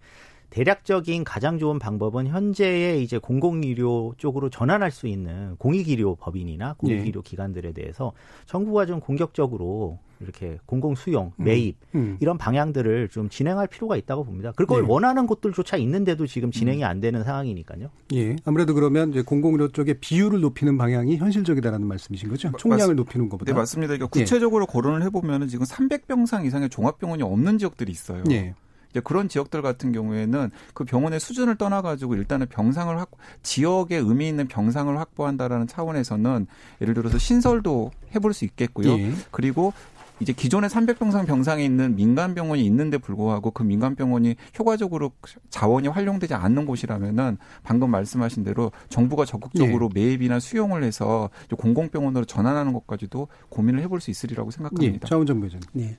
대략적인 0.54 1.24
가장 1.24 1.58
좋은 1.58 1.80
방법은 1.80 2.28
현재의 2.28 3.02
이제 3.02 3.18
공공의료 3.18 4.14
쪽으로 4.18 4.52
전환할 4.52 4.92
수 4.92 5.08
있는 5.08 5.56
공익의료 5.58 6.16
법인이나 6.18 6.76
공익의료 6.78 7.24
네. 7.24 7.30
기관들에 7.30 7.72
대해서 7.72 8.12
정부가 8.46 8.86
좀 8.86 9.00
공격적으로 9.00 9.98
이렇게 10.20 10.60
공공 10.68 10.94
수용, 10.94 11.32
음. 11.38 11.44
매입 11.44 11.76
음. 11.96 12.00
음. 12.00 12.18
이런 12.20 12.38
방향들을 12.38 13.10
좀 13.10 13.30
진행할 13.30 13.66
필요가 13.66 13.98
있다고 13.98 14.26
봅니다. 14.26 14.52
그걸 14.56 14.84
네. 14.84 14.88
원하는 14.88 15.26
곳들조차 15.26 15.78
있는데도 15.78 16.28
지금 16.28 16.52
진행이 16.52 16.84
음. 16.84 16.88
안 16.88 17.02
되는 17.02 17.24
상황이니까요. 17.24 17.90
예. 18.14 18.36
아무래도 18.46 18.76
그러면 18.76 19.10
이제 19.10 19.24
공공의료 19.24 19.70
쪽의 19.70 19.96
비율을 20.02 20.40
높이는 20.40 20.78
방향이 20.78 21.18
현실적이다라는 21.18 21.88
말씀이신 21.88 22.30
거죠? 22.30 22.52
총량을 22.60 22.94
맞, 22.94 23.02
높이는 23.02 23.28
것보다. 23.28 23.52
네, 23.52 23.58
맞습니다. 23.58 23.96
그러니까 23.96 24.08
구체적으로 24.08 24.68
예. 24.70 24.72
거론을 24.72 25.02
해보면 25.02 25.48
지금 25.48 25.66
300병상 25.66 26.46
이상의 26.46 26.70
종합병원이 26.70 27.24
없는 27.24 27.58
지역들이 27.58 27.92
있어요. 27.92 28.24
예. 28.30 28.54
이제 28.94 29.00
그런 29.00 29.28
지역들 29.28 29.64
같은 29.64 29.92
경우에는 29.92 30.52
그 30.76 30.84
병원의 30.84 31.20
수준을 31.20 31.56
떠나가지고 31.56 32.16
일단은 32.16 32.48
병상을 32.48 32.96
확 33.00 33.10
지역에 33.42 33.98
의미 33.98 34.28
있는 34.30 34.48
병상을 34.48 34.96
확보한다라는 34.98 35.66
차원에서는 35.66 36.46
예를 36.82 36.94
들어서 36.94 37.18
신설도 37.18 37.90
해볼 38.14 38.34
수 38.34 38.46
있겠고요. 38.46 38.94
예. 39.00 39.12
그리고 39.32 39.74
이제 40.20 40.32
기존의 40.32 40.70
300병상 40.70 41.26
병상에 41.26 41.66
있는 41.66 41.96
민간 41.96 42.36
병원이 42.36 42.64
있는데 42.66 43.00
불구하고 43.00 43.50
그 43.50 43.64
민간 43.64 43.96
병원이 43.96 44.36
효과적으로 44.60 45.12
자원이 45.50 45.88
활용되지 45.88 46.36
않는 46.36 46.68
곳이라면은 46.68 47.40
방금 47.64 47.90
말씀하신 47.90 48.44
대로 48.44 48.72
정부가 48.90 49.26
적극적으로 49.26 49.90
예. 49.96 50.00
매입이나 50.00 50.40
수용을 50.40 50.84
해서 50.84 51.32
공공병원으로 51.58 52.26
전환하는 52.26 52.74
것까지도 52.74 53.28
고민을 53.50 53.82
해볼 53.82 54.02
수 54.02 54.12
있으리라고 54.12 54.52
생각합니다. 54.52 54.94
예. 55.04 55.08
차원정 55.08 55.42
부장. 55.42 55.60
네. 55.74 55.98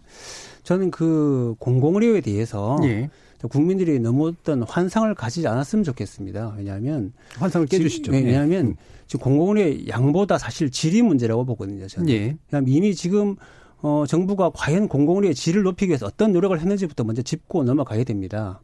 저는 0.65 0.91
그 0.91 1.55
공공의료에 1.59 2.21
대해서 2.21 2.79
예. 2.85 3.09
국민들이 3.49 3.99
너무 3.99 4.29
어떤 4.29 4.63
환상을 4.63 5.15
가지지 5.15 5.47
않았으면 5.47 5.85
좋겠습니다. 5.85 6.55
왜냐하면 6.57 7.13
환상을 7.37 7.67
깨주시죠. 7.67 8.13
네, 8.13 8.23
왜냐하면 8.23 8.67
음. 8.69 8.77
지금 9.07 9.23
공공의료의 9.25 9.89
양보다 9.89 10.39
사실 10.39 10.71
질이 10.71 11.03
문제라고 11.03 11.45
보거든요. 11.45 11.87
저는. 11.87 12.09
예. 12.09 12.37
이미 12.67 12.95
지금 12.95 13.37
어, 13.83 14.05
정부가 14.09 14.51
과연 14.55 14.89
공공의료의 14.89 15.35
질을 15.35 15.63
높이기 15.63 15.91
위해서 15.91 16.07
어떤 16.07 16.33
노력을 16.33 16.59
했는지부터 16.59 17.05
먼저 17.05 17.21
짚고 17.21 17.65
넘어가야 17.65 18.05
됩니다. 18.05 18.63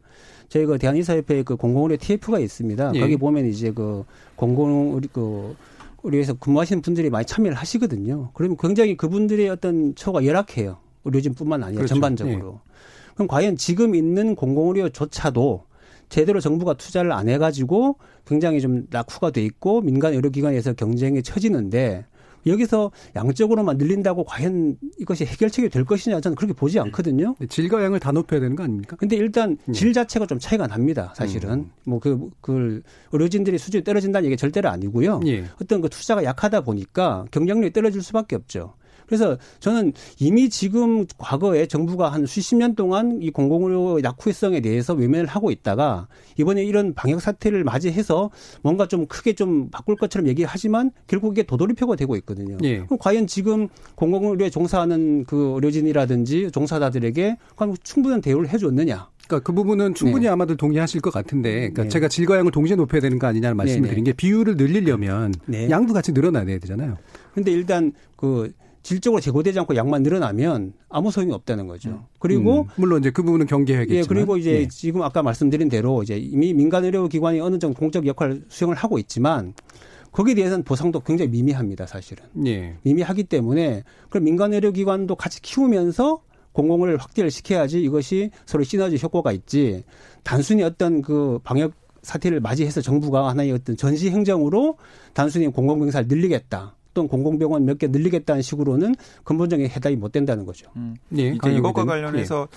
저희가 0.49 0.77
대한의사협회에 0.77 1.43
그 1.43 1.55
공공의료 1.55 1.97
TF가 1.97 2.39
있습니다. 2.39 2.93
예. 2.95 2.99
거기 2.99 3.17
보면 3.17 3.45
이제 3.45 3.71
그 3.71 4.03
공공의료 4.35 5.07
그 5.13 5.55
의료에서 6.03 6.33
근무하시는 6.33 6.81
분들이 6.81 7.11
많이 7.11 7.25
참여를 7.25 7.55
하시거든요. 7.55 8.31
그러면 8.33 8.57
굉장히 8.59 8.97
그분들의 8.97 9.47
어떤 9.49 9.93
처가 9.93 10.25
열악해요. 10.25 10.77
의료진뿐만 11.05 11.63
아니라 11.63 11.79
그렇죠. 11.79 11.95
전반적으로. 11.95 12.59
예. 12.65 12.71
그럼 13.13 13.27
과연 13.27 13.55
지금 13.57 13.95
있는 13.95 14.35
공공의료조차도 14.35 15.65
제대로 16.09 16.39
정부가 16.39 16.73
투자를 16.73 17.11
안 17.11 17.29
해가지고 17.29 17.97
굉장히 18.25 18.59
좀 18.61 18.85
낙후가 18.89 19.31
돼 19.31 19.43
있고 19.43 19.81
민간 19.81 20.13
의료기관에서 20.13 20.73
경쟁에 20.73 21.21
처지는데 21.21 22.05
여기서 22.45 22.91
양적으로만 23.15 23.77
늘린다고 23.77 24.23
과연 24.23 24.77
이것이 24.99 25.25
해결책이 25.25 25.69
될 25.69 25.85
것이냐 25.85 26.19
저는 26.21 26.35
그렇게 26.35 26.53
보지 26.53 26.79
않거든요. 26.79 27.35
질과 27.47 27.83
양을 27.83 27.99
다 27.99 28.11
높여야 28.11 28.39
되는 28.39 28.55
거 28.55 28.63
아닙니까? 28.63 28.95
근데 28.95 29.15
일단 29.15 29.57
음. 29.67 29.73
질 29.73 29.93
자체가 29.93 30.25
좀 30.25 30.39
차이가 30.39 30.67
납니다. 30.67 31.13
사실은 31.15 31.51
음. 31.51 31.71
뭐그 31.85 32.29
그 32.41 32.81
의료진들이 33.11 33.57
수준이 33.57 33.83
떨어진다는 33.83 34.25
얘기 34.25 34.37
절대로 34.37 34.69
아니고요. 34.69 35.21
예. 35.27 35.45
어떤 35.61 35.81
그 35.81 35.89
투자가 35.89 36.23
약하다 36.23 36.61
보니까 36.61 37.25
경쟁력이 37.31 37.73
떨어질 37.73 38.01
수밖에 38.01 38.35
없죠. 38.35 38.73
그래서 39.11 39.37
저는 39.59 39.91
이미 40.19 40.47
지금 40.47 41.05
과거에 41.17 41.65
정부가 41.65 42.13
한 42.13 42.25
수십 42.25 42.55
년 42.55 42.75
동안 42.75 43.19
이 43.21 43.29
공공의료 43.29 44.03
약후성에 44.03 44.61
대해서 44.61 44.93
외면을 44.93 45.25
하고 45.25 45.51
있다가 45.51 46.07
이번에 46.37 46.63
이런 46.63 46.93
방역 46.93 47.21
사태를 47.21 47.65
맞이해서 47.65 48.29
뭔가 48.61 48.87
좀 48.87 49.05
크게 49.07 49.33
좀 49.33 49.69
바꿀 49.69 49.97
것처럼 49.97 50.29
얘기하지만 50.29 50.91
결국 51.07 51.33
이게 51.33 51.43
도돌이표가 51.43 51.97
되고 51.97 52.15
있거든요. 52.15 52.57
예. 52.63 52.85
그럼 52.85 52.97
과연 52.99 53.27
지금 53.27 53.67
공공의료에 53.95 54.49
종사하는 54.49 55.25
그 55.25 55.55
의료진이라든지 55.55 56.51
종사자들에게 56.51 57.35
과연 57.57 57.75
충분한 57.83 58.21
대우를 58.21 58.47
해줬느냐? 58.47 59.09
그러니까 59.27 59.45
그 59.45 59.53
부분은 59.53 59.93
충분히 59.93 60.23
네. 60.23 60.29
아마도 60.29 60.55
동의하실 60.55 61.01
것 61.01 61.11
같은데, 61.13 61.51
그러니까 61.51 61.83
네. 61.83 61.89
제가 61.89 62.07
질과 62.07 62.37
양을 62.37 62.51
동시에 62.51 62.75
높여야 62.75 63.01
되는 63.01 63.19
거 63.19 63.27
아니냐는 63.27 63.55
말씀을 63.57 63.81
네, 63.81 63.87
네. 63.87 63.89
드린 63.91 64.03
게 64.03 64.13
비율을 64.13 64.55
늘리려면 64.57 65.33
네. 65.45 65.69
양도 65.69 65.93
같이 65.93 66.11
늘어나야 66.11 66.45
되잖아요. 66.45 66.97
근데 67.33 67.51
일단 67.51 67.93
그 68.17 68.51
질적으로 68.83 69.21
제고되지 69.21 69.59
않고 69.59 69.75
양만 69.75 70.03
늘어나면 70.03 70.73
아무 70.89 71.11
소용이 71.11 71.33
없다는 71.33 71.67
거죠. 71.67 71.89
음. 71.89 71.99
그리고 72.19 72.61
음. 72.61 72.67
물론 72.75 72.99
이제 72.99 73.11
그 73.11 73.23
부분은 73.23 73.45
경계해야겠지만 73.45 74.03
예, 74.03 74.07
그리고 74.07 74.37
이제 74.37 74.51
예. 74.51 74.67
지금 74.67 75.03
아까 75.03 75.21
말씀드린 75.21 75.69
대로 75.69 76.03
이제 76.03 76.17
이미 76.17 76.53
민간 76.53 76.83
의료 76.83 77.07
기관이 77.07 77.39
어느 77.39 77.59
정도 77.59 77.77
공적 77.77 78.05
역할을 78.07 78.45
수행을 78.49 78.75
하고 78.75 78.97
있지만 78.97 79.53
거기에 80.11 80.35
대해서는 80.35 80.63
보상도 80.63 80.99
굉장히 80.99 81.31
미미합니다, 81.31 81.85
사실은. 81.85 82.25
예. 82.45 82.75
미미하기 82.81 83.25
때문에 83.25 83.83
그럼 84.09 84.25
민간 84.25 84.53
의료 84.53 84.71
기관도 84.71 85.15
같이 85.15 85.41
키우면서 85.41 86.21
공공을 86.51 86.97
확대를 86.97 87.31
시켜야지 87.31 87.81
이것이 87.81 88.31
서로 88.45 88.63
시너지 88.63 88.97
효과가 89.01 89.31
있지. 89.31 89.83
단순히 90.23 90.63
어떤 90.63 91.01
그 91.01 91.39
방역 91.43 91.73
사태를 92.01 92.39
맞이해서 92.41 92.81
정부가 92.81 93.29
하나의 93.29 93.51
어떤 93.51 93.77
전시 93.77 94.09
행정으로 94.09 94.77
단순히 95.13 95.47
공공병사를 95.47 96.07
늘리겠다. 96.07 96.75
또는 96.93 97.07
공공병원 97.07 97.65
몇 97.65 97.77
개 97.81 97.87
늘리겠다는 97.87 98.41
식으로는 98.41 98.95
근본적인 99.23 99.67
해답이 99.67 99.95
못 99.95 100.11
된다는 100.11 100.45
거죠. 100.45 100.69
음. 100.75 100.95
예, 101.17 101.29
이제 101.29 101.51
이것과 101.51 101.85
관련해서 101.85 102.47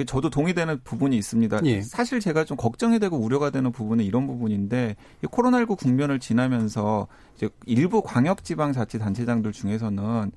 예. 0.00 0.04
저도 0.04 0.30
동의되는 0.30 0.80
부분이 0.84 1.16
있습니다. 1.16 1.60
예. 1.64 1.80
사실 1.80 2.20
제가 2.20 2.44
좀 2.44 2.56
걱정이 2.56 2.98
되고 2.98 3.16
우려가 3.16 3.50
되는 3.50 3.72
부분은 3.72 4.04
이런 4.04 4.26
부분인데 4.26 4.96
이 5.22 5.26
코로나19 5.26 5.78
국면을 5.78 6.18
지나면서 6.18 7.06
이제 7.36 7.48
일부 7.66 8.02
광역지방자치단체장들 8.02 9.52
중에서는 9.52 10.32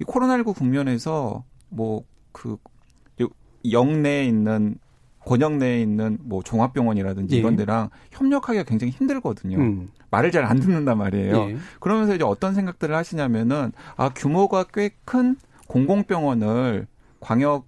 이 0.00 0.04
코로나19 0.04 0.54
국면에서 0.54 1.44
뭐그 1.68 2.56
영내에 3.70 4.24
있는 4.24 4.76
권역 5.24 5.56
내에 5.56 5.80
있는 5.80 6.18
뭐 6.22 6.42
종합병원이라든지 6.42 7.36
예. 7.36 7.38
이런 7.40 7.56
데랑 7.56 7.90
협력하기가 8.10 8.64
굉장히 8.64 8.90
힘들거든요. 8.92 9.58
음. 9.58 9.90
말을 10.10 10.30
잘 10.32 10.44
안 10.44 10.58
듣는단 10.60 10.98
말이에요. 10.98 11.50
예. 11.50 11.56
그러면서 11.80 12.14
이제 12.14 12.24
어떤 12.24 12.54
생각들을 12.54 12.94
하시냐면은 12.94 13.72
아 13.96 14.10
규모가 14.14 14.64
꽤 14.64 14.90
큰 15.04 15.36
공공병원을 15.68 16.86
광역 17.20 17.66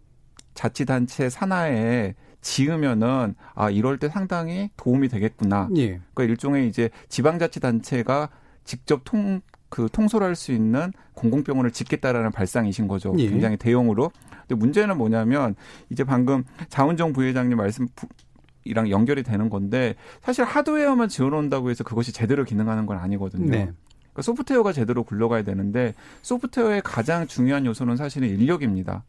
자치단체 0.54 1.28
산하에 1.30 2.14
지으면은 2.40 3.34
아 3.54 3.70
이럴 3.70 3.98
때 3.98 4.08
상당히 4.08 4.70
도움이 4.76 5.08
되겠구나. 5.08 5.68
예. 5.76 6.00
그러니까 6.12 6.24
일종의 6.24 6.68
이제 6.68 6.90
지방자치단체가 7.08 8.28
직접 8.64 9.02
통 9.04 9.40
그 9.70 9.88
통솔할 9.90 10.36
수 10.36 10.52
있는 10.52 10.92
공공병원을 11.14 11.72
짓겠다라는 11.72 12.30
발상이신 12.30 12.86
거죠. 12.86 13.12
예. 13.18 13.28
굉장히 13.28 13.56
대형으로. 13.56 14.12
근데 14.46 14.54
문제는 14.54 14.98
뭐냐면 14.98 15.54
이제 15.90 16.04
방금 16.04 16.44
자운정 16.68 17.12
부회장님 17.12 17.56
말씀 17.56 17.88
이랑 18.64 18.90
연결이 18.90 19.22
되는 19.22 19.50
건데 19.50 19.94
사실 20.22 20.44
하드웨어만 20.44 21.08
지어놓는다고 21.08 21.70
해서 21.70 21.84
그것이 21.84 22.12
제대로 22.12 22.44
기능하는 22.44 22.86
건 22.86 22.98
아니거든요. 22.98 23.50
네. 23.50 23.70
그러니까 24.14 24.22
소프트웨어가 24.22 24.72
제대로 24.72 25.02
굴러가야 25.02 25.42
되는데 25.42 25.94
소프트웨어의 26.22 26.82
가장 26.82 27.26
중요한 27.26 27.66
요소는 27.66 27.96
사실은 27.96 28.28
인력입니다. 28.28 29.04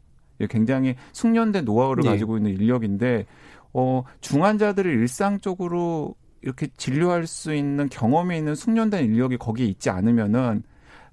굉장히 0.50 0.96
숙련된 1.12 1.64
노하우를 1.64 2.02
네. 2.04 2.10
가지고 2.10 2.36
있는 2.36 2.52
인력인데 2.52 3.24
어 3.72 4.04
중환자들을 4.20 4.90
일상적으로 4.92 6.14
이렇게 6.42 6.68
진료할 6.76 7.26
수 7.26 7.54
있는 7.54 7.88
경험이 7.88 8.36
있는 8.38 8.54
숙련된 8.54 9.04
인력이 9.04 9.38
거기에 9.38 9.66
있지 9.66 9.90
않으면은 9.90 10.62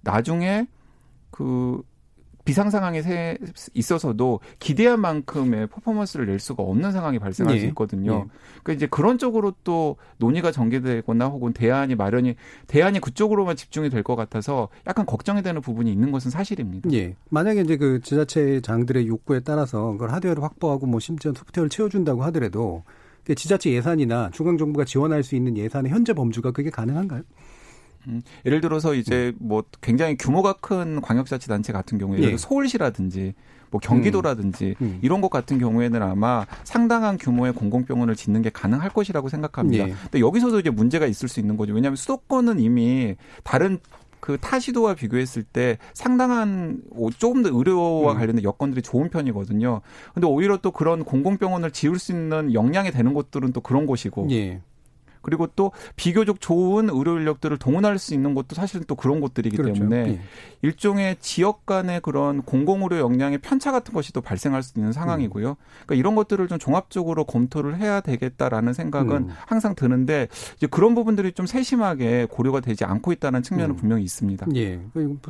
나중에 0.02 0.68
그 1.32 1.82
비상 2.46 2.70
상황에 2.70 3.02
있어서도 3.74 4.42
기대한 4.60 5.00
만큼의 5.00 5.68
퍼포먼스를 5.68 6.26
낼 6.26 6.40
수가 6.40 6.62
없는 6.64 6.92
상황이 6.92 7.18
발생할 7.20 7.56
예. 7.56 7.60
수 7.62 7.66
있거든요. 7.68 8.12
예. 8.26 8.38
그러니까 8.64 8.74
이제 8.74 8.88
그런 8.88 9.18
쪽으로 9.18 9.54
또 9.64 9.96
논의가 10.18 10.52
전개되거나 10.52 11.28
혹은 11.28 11.54
대안이 11.54 11.96
마련이 11.96 12.36
대안이 12.68 13.00
그쪽으로만 13.00 13.56
집중이 13.56 13.90
될 13.90 14.04
것 14.04 14.18
같아서 14.18 14.68
약간 14.86 15.06
걱정이 15.06 15.42
되는 15.42 15.62
부분이 15.62 15.90
있는 15.90 16.12
것은 16.12 16.30
사실입니다. 16.32 16.92
예. 16.92 17.16
만약에 17.30 17.62
이제 17.62 17.78
그 17.78 18.02
지자체장들의 18.02 19.08
욕구에 19.08 19.40
따라서 19.40 19.92
그걸 19.94 20.12
하드웨어를 20.12 20.44
확보하고 20.44 20.86
뭐 20.86 21.00
심지어 21.00 21.32
소프트웨어를 21.34 21.70
채워준다고 21.70 22.24
하더라도 22.26 22.84
지자체 23.26 23.72
예산이나 23.72 24.32
중앙 24.34 24.58
정부가 24.58 24.84
지원할 24.84 25.24
수 25.24 25.36
있는 25.38 25.56
예산의 25.56 25.92
현재 25.94 26.12
범주가 26.14 26.52
그게 26.52 26.70
가능한가요? 26.70 27.22
음, 28.08 28.22
예를 28.46 28.62
들어서 28.62 28.94
이제 28.94 29.34
음. 29.40 29.48
뭐 29.48 29.64
굉장히 29.82 30.18
규모가 30.18 30.54
큰 30.54 31.02
광역자치단체 31.02 31.74
같은 31.74 31.98
경우에 31.98 32.20
예. 32.20 32.38
서울시라든지 32.38 33.34
뭐 33.72 33.80
경기도라든지 33.80 34.76
음. 34.82 34.86
음. 34.86 35.00
이런 35.02 35.22
것 35.22 35.30
같은 35.30 35.58
경우에는 35.58 36.02
아마 36.02 36.46
상당한 36.64 37.18
규모의 37.18 37.54
공공병원을 37.54 38.16
짓는 38.16 38.42
게 38.42 38.50
가능할 38.50 38.92
것이라고 38.92 39.30
생각합니다. 39.30 39.90
예. 39.90 39.94
근데 40.04 40.20
여기서도 40.20 40.60
이제 40.60 40.70
문제가 40.70 41.08
있을 41.08 41.28
수 41.28 41.40
있는 41.40 41.58
거죠. 41.58 41.74
왜냐하면 41.74 41.96
수도권은 41.96 42.60
이미 42.60 43.16
다른 43.44 43.80
그 44.20 44.38
타시도와 44.40 44.94
비교했을 44.94 45.44
때 45.44 45.78
상당한 45.94 46.82
조금 47.18 47.44
더 47.44 47.50
의료와 47.52 48.14
음. 48.14 48.18
관련된 48.18 48.44
여건들이 48.44 48.82
좋은 48.82 49.10
편이거든요. 49.10 49.82
근데 50.14 50.28
오히려 50.28 50.56
또 50.58 50.72
그런 50.72 51.04
공공병원을 51.04 51.72
지을 51.72 52.00
수 52.00 52.14
있는 52.14 52.54
역량이 52.54 52.92
되는 52.92 53.14
곳들은 53.14 53.52
또 53.52 53.60
그런 53.60 53.86
곳이고. 53.86 54.30
예. 54.32 54.62
그리고 55.24 55.48
또 55.56 55.72
비교적 55.96 56.40
좋은 56.40 56.90
의료 56.90 57.18
인력들을 57.18 57.58
동원할 57.58 57.98
수 57.98 58.14
있는 58.14 58.36
것도 58.36 58.56
사실은 58.56 58.86
또 58.88 58.96
그런 58.96 59.20
곳들이기 59.20 59.58
그렇죠. 59.58 59.74
때문에 59.74 60.08
예. 60.08 60.22
일종의 60.62 61.18
지역 61.20 61.66
간의 61.66 62.02
그런 62.02 62.42
공공의료 62.44 63.00
역량의 63.00 63.40
편차 63.40 63.72
같은 63.72 63.94
것이 63.94 64.14
또 64.14 64.22
발생할 64.22 64.62
수 64.62 64.78
있는 64.78 64.92
상황이고요. 64.92 65.56
그러니까 65.86 65.96
이런 65.96 66.16
것들을 66.16 66.48
좀 66.48 66.60
종합적으로 66.60 67.26
검토를 67.26 67.78
해야 67.78 68.02
되겠다라는 68.02 68.74
생각은 68.74 69.16
음. 69.16 69.30
항상 69.48 69.76
드는데 69.76 70.28
이제 70.58 70.68
그런 70.68 70.94
부분들이 70.94 71.32
좀 71.32 71.46
세심하게 71.46 72.28
고려가 72.30 72.60
되지 72.60 72.86
않고 72.86 73.12
있다는 73.14 73.42
측면은 73.44 73.72
음. 73.72 73.76
분명히 73.76 74.04
있습니다. 74.04 74.48
예. 74.56 74.80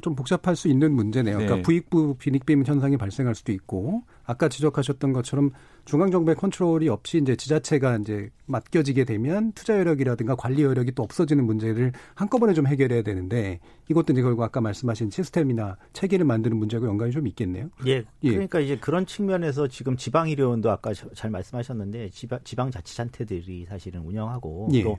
좀 0.02 0.16
복잡할 0.16 0.56
수 0.56 0.68
있는 0.68 0.92
문제네요. 0.94 1.38
그러니까 1.38 1.56
네. 1.56 1.62
그러니까 1.62 1.66
부익부 1.66 2.16
빈익빈 2.18 2.66
현상이 2.66 2.98
발생할 2.98 3.36
수도 3.36 3.52
있고 3.52 4.04
아까 4.26 4.48
지적하셨던 4.48 5.14
것처럼 5.14 5.52
중앙 5.86 6.12
정부의 6.12 6.36
컨트롤이 6.36 6.88
없이 6.90 7.18
이제 7.18 7.36
지자체가 7.36 7.98
이제 7.98 8.30
맡겨지게 8.46 9.04
되면 9.04 9.52
투자 9.54 9.78
여력이라든가 9.78 10.36
관리 10.36 10.64
여력이 10.64 10.94
또 10.94 11.04
없어지는 11.04 11.46
문제를 11.46 11.92
한꺼번에 12.16 12.54
좀 12.54 12.68
해결해야 12.68 13.02
되는데 13.02 13.60
이것도 13.90 14.14
이제 14.14 14.22
결국 14.22 14.44
아까 14.44 14.62
말씀하신 14.62 15.10
시스템이나 15.10 15.78
체계를 15.92 16.26
만드는 16.26 16.56
문제하고 16.56 16.88
연관이 16.88 17.12
좀 17.12 17.28
있겠네요. 17.28 17.70
예. 17.86 18.04
예. 18.24 18.30
그러니까 18.30 18.60
이제 18.60 18.78
그런 18.78 19.06
측면에서 19.06 19.68
지금 19.68 19.98
지방 19.98 20.30
의료원도 20.30 20.72
아까 20.72 20.94
잘 20.94 21.30
말씀하셨는데 21.30 22.10
지방 22.10 22.40
지방 22.44 22.72
자치단체들이 22.72 23.66
사실은 23.66 24.02
운영하고 24.02 24.70
예. 24.74 24.84
또 24.84 24.98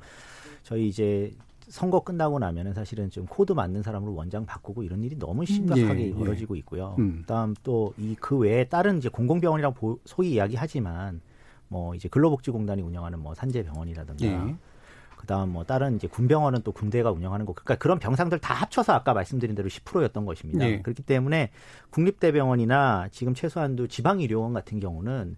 저희 0.62 0.88
이제 0.88 1.32
선거 1.68 2.00
끝나고 2.00 2.38
나면은 2.38 2.74
사실은 2.74 3.10
좀 3.10 3.26
코드 3.26 3.52
맞는 3.52 3.82
사람으로 3.82 4.14
원장 4.14 4.46
바꾸고 4.46 4.82
이런 4.82 5.02
일이 5.02 5.18
너무 5.18 5.44
심각하게 5.46 6.02
예, 6.02 6.06
예. 6.08 6.14
벌어지고 6.14 6.56
있고요. 6.56 6.94
음. 6.98 7.18
그다음 7.22 7.54
또 7.62 7.92
이 7.98 8.16
그 8.20 8.36
외에 8.38 8.64
다른 8.64 8.98
이제 8.98 9.08
공공병원이라고 9.08 10.00
소위 10.04 10.32
이야기하지만 10.34 11.20
뭐 11.68 11.94
이제 11.94 12.08
근로복지공단이 12.08 12.82
운영하는 12.82 13.18
뭐 13.18 13.34
산재병원이라든가 13.34 14.24
예. 14.26 14.54
그다음 15.16 15.50
뭐 15.54 15.64
다른 15.64 15.96
이제 15.96 16.06
군병원은 16.06 16.60
또 16.62 16.72
군대가 16.72 17.10
운영하는 17.10 17.46
거 17.46 17.54
그러니까 17.54 17.76
그런 17.76 17.98
병상들 17.98 18.38
다 18.40 18.52
합쳐서 18.54 18.92
아까 18.92 19.14
말씀드린 19.14 19.54
대로 19.54 19.68
10%였던 19.68 20.26
것입니다. 20.26 20.68
예. 20.68 20.82
그렇기 20.82 21.02
때문에 21.02 21.50
국립대병원이나 21.90 23.08
지금 23.10 23.34
최소한도 23.34 23.86
지방의료원 23.88 24.52
같은 24.52 24.80
경우는 24.80 25.36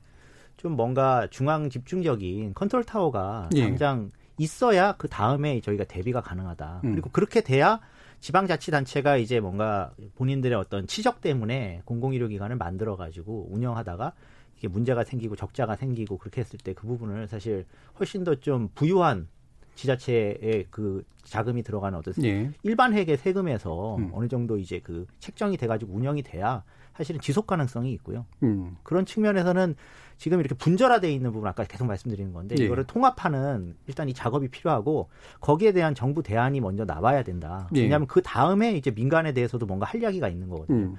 좀 0.56 0.72
뭔가 0.72 1.28
중앙 1.30 1.70
집중적인 1.70 2.54
컨트롤 2.54 2.84
타워가 2.84 3.48
예. 3.54 3.62
당장 3.62 4.10
있어야 4.38 4.92
그 4.96 5.08
다음에 5.08 5.60
저희가 5.60 5.84
대비가 5.84 6.20
가능하다. 6.20 6.80
음. 6.84 6.92
그리고 6.92 7.10
그렇게 7.10 7.40
돼야 7.40 7.80
지방자치단체가 8.20 9.16
이제 9.18 9.40
뭔가 9.40 9.92
본인들의 10.16 10.56
어떤 10.58 10.86
치적 10.86 11.20
때문에 11.20 11.82
공공의료기관을 11.84 12.56
만들어가지고 12.56 13.48
운영하다가 13.50 14.12
이게 14.58 14.68
문제가 14.68 15.04
생기고 15.04 15.36
적자가 15.36 15.76
생기고 15.76 16.18
그렇게 16.18 16.40
했을 16.40 16.58
때 16.58 16.72
그 16.72 16.86
부분을 16.86 17.28
사실 17.28 17.66
훨씬 17.98 18.24
더 18.24 18.34
좀 18.36 18.68
부유한 18.74 19.28
지자체의 19.74 20.66
그 20.70 21.04
자금이 21.22 21.62
들어가는 21.62 21.98
어떤 21.98 22.14
예. 22.24 22.50
일반 22.62 22.94
회계 22.94 23.16
세금에서 23.16 23.96
음. 23.96 24.10
어느 24.14 24.26
정도 24.28 24.56
이제 24.58 24.80
그 24.82 25.06
책정이 25.18 25.56
돼가지고 25.58 25.92
운영이 25.92 26.22
돼야 26.22 26.62
사실은 26.94 27.20
지속 27.20 27.46
가능성이 27.46 27.92
있고요. 27.92 28.24
음. 28.42 28.76
그런 28.82 29.04
측면에서는 29.04 29.76
지금 30.18 30.40
이렇게 30.40 30.54
분절화돼 30.54 31.12
있는 31.12 31.32
부분 31.32 31.48
아까 31.48 31.64
계속 31.64 31.86
말씀드리는 31.86 32.32
건데 32.32 32.56
예. 32.58 32.64
이거를 32.64 32.84
통합하는 32.84 33.76
일단 33.86 34.08
이 34.08 34.14
작업이 34.14 34.48
필요하고 34.48 35.08
거기에 35.40 35.72
대한 35.72 35.94
정부 35.94 36.22
대안이 36.22 36.60
먼저 36.60 36.84
나와야 36.84 37.22
된다. 37.22 37.68
예. 37.74 37.82
왜냐하면 37.82 38.06
그 38.06 38.22
다음에 38.22 38.72
이제 38.72 38.90
민간에 38.90 39.32
대해서도 39.32 39.66
뭔가 39.66 39.86
할 39.86 40.02
이야기가 40.02 40.28
있는 40.28 40.48
거거든요. 40.48 40.78
음. 40.78 40.96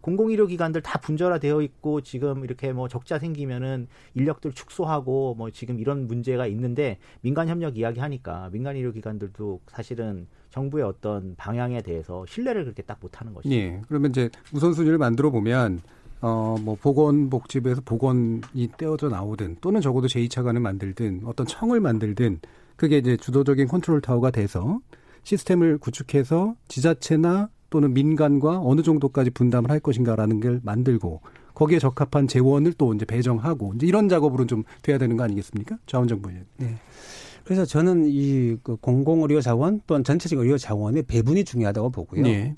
공공의료 0.00 0.46
기관들 0.46 0.80
다 0.80 1.00
분절화되어 1.00 1.60
있고 1.62 2.00
지금 2.02 2.44
이렇게 2.44 2.72
뭐 2.72 2.88
적자 2.88 3.18
생기면은 3.18 3.88
인력들 4.14 4.52
축소하고 4.52 5.34
뭐 5.34 5.50
지금 5.50 5.78
이런 5.80 6.06
문제가 6.06 6.46
있는데 6.46 6.98
민간 7.20 7.48
협력 7.48 7.76
이야기 7.76 8.00
하니까 8.00 8.48
민간 8.52 8.76
의료 8.76 8.92
기관들도 8.92 9.60
사실은 9.66 10.26
정부의 10.50 10.84
어떤 10.84 11.34
방향에 11.36 11.82
대해서 11.82 12.24
신뢰를 12.26 12.64
그렇게 12.64 12.82
딱 12.82 12.98
못하는 13.00 13.34
것이죠. 13.34 13.54
예. 13.54 13.82
그러면 13.88 14.10
이제 14.10 14.30
우선순위를 14.52 14.98
만들어 14.98 15.30
보면 15.30 15.80
어, 16.20 16.56
뭐, 16.60 16.74
보건복지부에서 16.74 17.82
보건이 17.84 18.40
떼어져 18.76 19.08
나오든 19.08 19.58
또는 19.60 19.80
적어도 19.80 20.08
제2차관을 20.08 20.58
만들든 20.60 21.22
어떤 21.24 21.46
청을 21.46 21.80
만들든 21.80 22.40
그게 22.76 22.98
이제 22.98 23.16
주도적인 23.16 23.68
컨트롤 23.68 24.00
타워가 24.00 24.30
돼서 24.30 24.80
시스템을 25.22 25.78
구축해서 25.78 26.54
지자체나 26.68 27.50
또는 27.70 27.92
민간과 27.92 28.60
어느 28.62 28.82
정도까지 28.82 29.30
분담을 29.30 29.70
할 29.70 29.80
것인가라는 29.80 30.40
걸 30.40 30.60
만들고 30.62 31.20
거기에 31.54 31.78
적합한 31.78 32.28
재원을 32.28 32.72
또 32.72 32.94
이제 32.94 33.04
배정하고 33.04 33.74
이제 33.74 33.86
이런 33.86 34.08
작업으로 34.08 34.46
좀 34.46 34.62
돼야 34.82 34.96
되는 34.96 35.16
거 35.16 35.24
아니겠습니까? 35.24 35.76
자원정부. 35.86 36.30
네. 36.56 36.76
그래서 37.44 37.64
저는 37.64 38.06
이그 38.06 38.76
공공의료 38.76 39.40
자원 39.40 39.80
또는 39.86 40.04
전체적 40.04 40.38
의료 40.38 40.56
자원의 40.56 41.02
배분이 41.04 41.44
중요하다고 41.44 41.90
보고요. 41.90 42.22
네. 42.22 42.54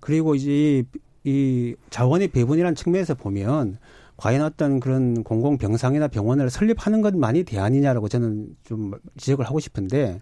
그리고 0.00 0.34
이제 0.34 0.84
이 1.24 1.74
자원의 1.90 2.28
배분이라는 2.28 2.74
측면에서 2.74 3.14
보면 3.14 3.78
과연 4.16 4.42
어떤 4.42 4.80
그런 4.80 5.24
공공 5.24 5.58
병상이나 5.58 6.08
병원을 6.08 6.50
설립하는 6.50 7.00
것만이 7.00 7.44
대안이냐라고 7.44 8.08
저는 8.08 8.56
좀 8.64 8.92
지적을 9.16 9.46
하고 9.46 9.58
싶은데 9.60 10.20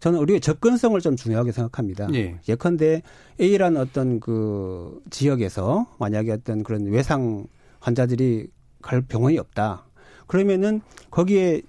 저는 0.00 0.20
의료의 0.20 0.40
접근성을 0.40 1.00
좀 1.00 1.16
중요하게 1.16 1.52
생각합니다. 1.52 2.08
예. 2.14 2.38
예컨대 2.48 3.02
A라는 3.40 3.80
어떤 3.80 4.20
그 4.20 5.00
지역에서 5.10 5.86
만약에 5.98 6.30
어떤 6.32 6.62
그런 6.62 6.86
외상 6.86 7.46
환자들이 7.80 8.48
갈 8.80 9.00
병원이 9.02 9.38
없다. 9.38 9.84
그러면은 10.26 10.80
거기에 11.10 11.62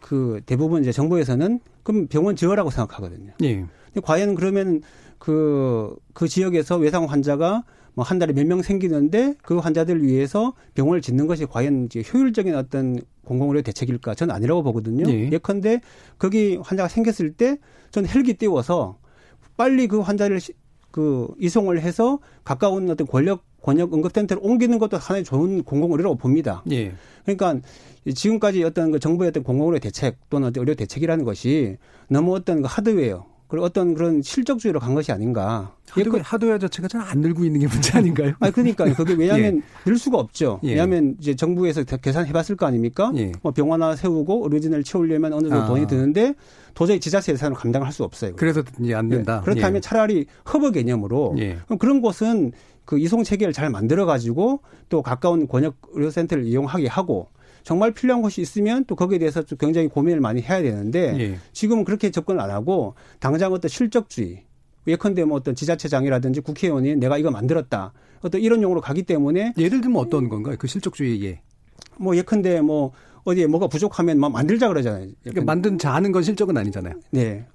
그 0.00 0.40
대부분 0.46 0.82
이제 0.82 0.92
정부에서는 0.92 1.60
그럼 1.82 2.06
병원 2.08 2.36
지어라고 2.36 2.70
생각하거든요. 2.70 3.32
예. 3.42 3.54
근데 3.86 4.00
과연 4.02 4.34
그러면 4.34 4.82
그, 5.18 5.96
그 6.12 6.28
지역에서 6.28 6.76
외상 6.76 7.04
환자가 7.04 7.64
뭐 7.96 8.04
한 8.04 8.18
달에 8.18 8.32
몇 8.34 8.46
명 8.46 8.62
생기는데 8.62 9.34
그 9.42 9.56
환자들 9.58 9.96
을 9.96 10.02
위해서 10.04 10.54
병원을 10.74 11.00
짓는 11.00 11.26
것이 11.26 11.46
과연 11.46 11.86
이제 11.86 12.02
효율적인 12.12 12.54
어떤 12.54 13.00
공공의료 13.24 13.62
대책일까? 13.62 14.14
저는 14.14 14.34
아니라고 14.34 14.62
보거든요. 14.62 15.10
예. 15.10 15.30
예컨대 15.32 15.80
거기 16.18 16.58
환자가 16.62 16.88
생겼을 16.88 17.32
때 17.32 17.56
저는 17.90 18.08
헬기 18.10 18.34
띄워서 18.34 18.98
빨리 19.56 19.88
그 19.88 20.00
환자를 20.00 20.38
그 20.90 21.28
이송을 21.40 21.80
해서 21.80 22.18
가까운 22.44 22.88
어떤 22.90 23.06
권력 23.06 23.44
권역 23.62 23.92
응급센터로 23.94 24.42
옮기는 24.42 24.78
것도 24.78 24.96
하나의 24.98 25.24
좋은 25.24 25.64
공공의료라고 25.64 26.16
봅니다. 26.16 26.62
예. 26.70 26.92
그러니까 27.24 27.58
지금까지 28.14 28.62
어떤 28.62 28.92
그 28.92 29.00
정부의 29.00 29.28
어떤 29.30 29.42
공공의료 29.42 29.78
대책 29.80 30.18
또는 30.28 30.48
어떤 30.48 30.60
의료 30.60 30.74
대책이라는 30.74 31.24
것이 31.24 31.78
너무 32.08 32.36
어떤 32.36 32.62
그 32.62 32.68
하드웨어 32.70 33.26
그리고 33.56 33.64
어떤 33.64 33.94
그런 33.94 34.20
실적주의로 34.20 34.78
간 34.80 34.94
것이 34.94 35.10
아닌가. 35.12 35.72
하드웨어, 35.88 36.20
하드웨어 36.22 36.58
자체가 36.58 36.88
잘 36.88 37.00
안 37.00 37.20
늘고 37.20 37.44
있는 37.44 37.60
게 37.60 37.66
문제 37.66 37.96
아닌가요? 37.96 38.34
아니, 38.40 38.52
그러니까 38.52 38.84
그게 38.92 39.14
왜냐하면 39.18 39.56
예. 39.58 39.62
늘 39.84 39.96
수가 39.96 40.18
없죠. 40.18 40.60
예. 40.64 40.70
왜냐하면 40.70 41.16
이제 41.18 41.34
정부에서 41.34 41.84
계산해 41.84 42.32
봤을 42.32 42.54
거 42.56 42.66
아닙니까? 42.66 43.10
예. 43.16 43.32
뭐 43.42 43.52
병원 43.52 43.82
하나 43.82 43.96
세우고 43.96 44.44
의료진을 44.44 44.84
채우려면 44.84 45.32
어느 45.32 45.48
정도 45.48 45.64
아. 45.64 45.66
돈이 45.68 45.86
드는데 45.86 46.34
도저히 46.74 47.00
지자체 47.00 47.32
예산으로 47.32 47.56
감당을 47.58 47.86
할수 47.86 48.04
없어요. 48.04 48.32
그래서 48.36 48.62
이제 48.80 48.92
안 48.94 49.08
된다. 49.08 49.40
예. 49.40 49.44
그렇다면 49.44 49.76
예. 49.76 49.80
차라리 49.80 50.26
허브 50.52 50.70
개념으로 50.72 51.36
예. 51.38 51.56
그럼 51.64 51.78
그런 51.78 52.02
곳은 52.02 52.52
그 52.84 52.98
이송 52.98 53.24
체계를 53.24 53.54
잘 53.54 53.70
만들어 53.70 54.04
가지고 54.04 54.60
또 54.90 55.00
가까운 55.02 55.48
권역 55.48 55.76
의료센터를 55.92 56.44
이용하게 56.44 56.88
하고 56.88 57.28
정말 57.66 57.90
필요한 57.90 58.22
곳이 58.22 58.40
있으면 58.40 58.84
또 58.84 58.94
거기에 58.94 59.18
대해서 59.18 59.42
좀 59.42 59.58
굉장히 59.58 59.88
고민을 59.88 60.20
많이 60.20 60.40
해야 60.40 60.62
되는데 60.62 61.16
예. 61.18 61.38
지금은 61.52 61.84
그렇게 61.84 62.12
접근을 62.12 62.40
안 62.40 62.50
하고 62.52 62.94
당장 63.18 63.52
어떤 63.52 63.68
실적주의 63.68 64.44
예컨대 64.86 65.24
뭐 65.24 65.36
어떤 65.36 65.56
지자체장이라든지 65.56 66.42
국회의원이 66.42 66.94
내가 66.94 67.18
이거 67.18 67.32
만들었다 67.32 67.92
어떤 68.22 68.40
이런 68.40 68.62
용어로 68.62 68.80
가기 68.80 69.02
때문에 69.02 69.54
예를 69.58 69.80
들면 69.80 70.00
어떤 70.00 70.28
건가요? 70.28 70.54
그 70.60 70.68
실적주의 70.68 71.24
예. 71.24 71.40
뭐 71.98 72.16
예컨대 72.16 72.60
뭐 72.60 72.92
어디에 73.24 73.48
뭐가 73.48 73.66
부족하면 73.66 74.20
막 74.20 74.30
만들자 74.30 74.68
그러잖아요. 74.68 75.08
그러니까 75.24 75.42
만든 75.44 75.76
자하는 75.76 76.12
건 76.12 76.22
실적은 76.22 76.56
아니잖아요. 76.56 76.94
네. 77.10 77.46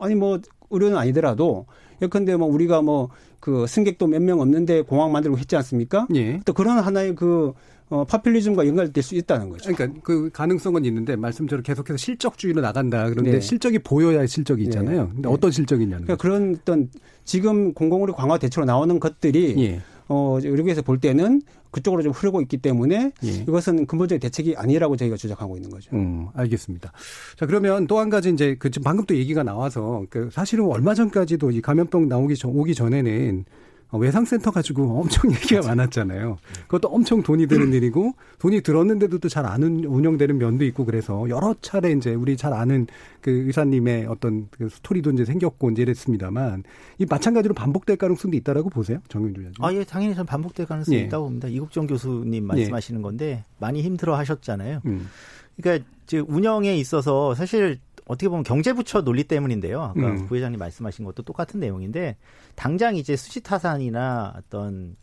아니 0.00 0.16
뭐 0.16 0.40
의료는 0.70 0.98
아니더라도 0.98 1.66
예컨대 2.02 2.34
뭐 2.34 2.48
우리가 2.48 2.82
뭐 2.82 3.10
그 3.46 3.64
승객도 3.68 4.08
몇 4.08 4.20
명 4.22 4.40
없는데 4.40 4.82
공항 4.82 5.12
만들고 5.12 5.38
했지 5.38 5.54
않습니까? 5.54 6.08
예. 6.16 6.40
또 6.44 6.52
그런 6.52 6.78
하나의 6.80 7.14
그 7.14 7.52
어, 7.88 8.04
파퓰리즘과 8.04 8.66
연결될 8.66 9.02
수 9.02 9.14
있다는 9.14 9.48
거죠. 9.48 9.72
그러니까 9.72 10.00
그 10.02 10.28
가능성은 10.32 10.84
있는데 10.86 11.14
말씀처럼 11.16 11.62
계속해서 11.62 11.96
실적주의로 11.96 12.60
나간다. 12.60 13.08
그런데 13.08 13.32
네. 13.32 13.40
실적이 13.40 13.78
보여야 13.78 14.26
실적이 14.26 14.62
네. 14.62 14.68
있잖아요. 14.68 15.04
네. 15.04 15.10
근데 15.14 15.28
어떤 15.28 15.50
실적이냐는 15.52 16.04
그러니까 16.04 16.16
그런 16.16 16.56
어떤 16.60 16.90
지금 17.24 17.72
공공의료 17.74 18.14
강화 18.14 18.38
대책으로 18.38 18.64
나오는 18.66 18.98
것들이 18.98 19.54
예. 19.58 19.80
어, 20.08 20.38
의료계에서 20.42 20.82
볼 20.82 20.98
때는 20.98 21.42
그쪽으로 21.70 22.02
좀 22.02 22.12
흐르고 22.12 22.40
있기 22.42 22.58
때문에 22.58 23.12
예. 23.24 23.28
이것은 23.28 23.86
근본적인 23.86 24.20
대책이 24.20 24.56
아니라고 24.56 24.96
저희가 24.96 25.16
주장하고 25.16 25.56
있는 25.56 25.70
거죠. 25.70 25.90
음, 25.94 26.28
알겠습니다. 26.34 26.92
자, 27.36 27.46
그러면 27.46 27.86
또 27.86 27.98
한 27.98 28.08
가지 28.10 28.30
이제 28.30 28.56
그 28.58 28.70
지금 28.70 28.84
방금 28.84 29.04
또 29.04 29.14
얘기가 29.16 29.42
나와서 29.42 30.04
그 30.10 30.28
사실은 30.32 30.64
얼마 30.66 30.94
전까지도 30.94 31.50
이 31.50 31.60
감염병 31.60 32.08
나오기 32.08 32.36
전, 32.36 32.52
오기 32.52 32.74
전에는 32.74 33.44
어, 33.44 33.65
외상센터 33.92 34.50
가지고 34.50 35.00
엄청 35.00 35.30
얘기가 35.32 35.62
많았잖아요. 35.66 36.38
그것도 36.62 36.88
엄청 36.88 37.22
돈이 37.22 37.46
드는 37.46 37.72
일이고 37.74 38.14
돈이 38.38 38.60
들었는데도 38.62 39.18
또 39.18 39.28
잘 39.28 39.46
안 39.46 39.62
운영되는 39.62 40.38
면도 40.38 40.64
있고 40.66 40.84
그래서 40.84 41.28
여러 41.28 41.54
차례 41.62 41.92
이제 41.92 42.14
우리 42.14 42.36
잘 42.36 42.52
아는 42.52 42.86
그 43.20 43.30
의사님의 43.30 44.06
어떤 44.06 44.48
그 44.50 44.68
스토리도 44.68 45.12
이제 45.12 45.24
생겼고 45.24 45.70
이제 45.70 45.82
이랬습니다만 45.82 46.64
이 46.98 47.06
마찬가지로 47.08 47.54
반복될 47.54 47.96
가능성도 47.96 48.36
있다라고 48.36 48.70
보세요, 48.70 48.98
정윤주 49.08 49.40
의원님. 49.40 49.64
아, 49.64 49.72
예, 49.72 49.84
당연히 49.84 50.14
저는 50.14 50.26
반복될 50.26 50.66
가능성이 50.66 50.98
예. 50.98 51.02
있다고 51.02 51.26
봅니다. 51.26 51.48
이국정 51.48 51.86
교수님 51.86 52.34
예. 52.34 52.40
말씀하시는 52.40 53.00
예. 53.00 53.02
건데 53.02 53.44
많이 53.58 53.82
힘들어 53.82 54.16
하셨잖아요. 54.16 54.80
음. 54.86 55.08
그러니까 55.56 55.86
이제 56.04 56.18
운영에 56.18 56.76
있어서 56.76 57.34
사실 57.34 57.78
어떻게 58.06 58.28
보면 58.28 58.44
경제부처 58.44 59.02
논리 59.02 59.24
때문인데요. 59.24 59.82
아까 59.82 60.00
음. 60.00 60.26
부회장님 60.26 60.58
말씀하신 60.58 61.04
것도 61.04 61.22
똑같은 61.24 61.60
내용인데 61.60 62.16
당장 62.54 62.96
이제 62.96 63.16
수시 63.16 63.42
타산이나 63.42 64.34
어떤 64.38 64.96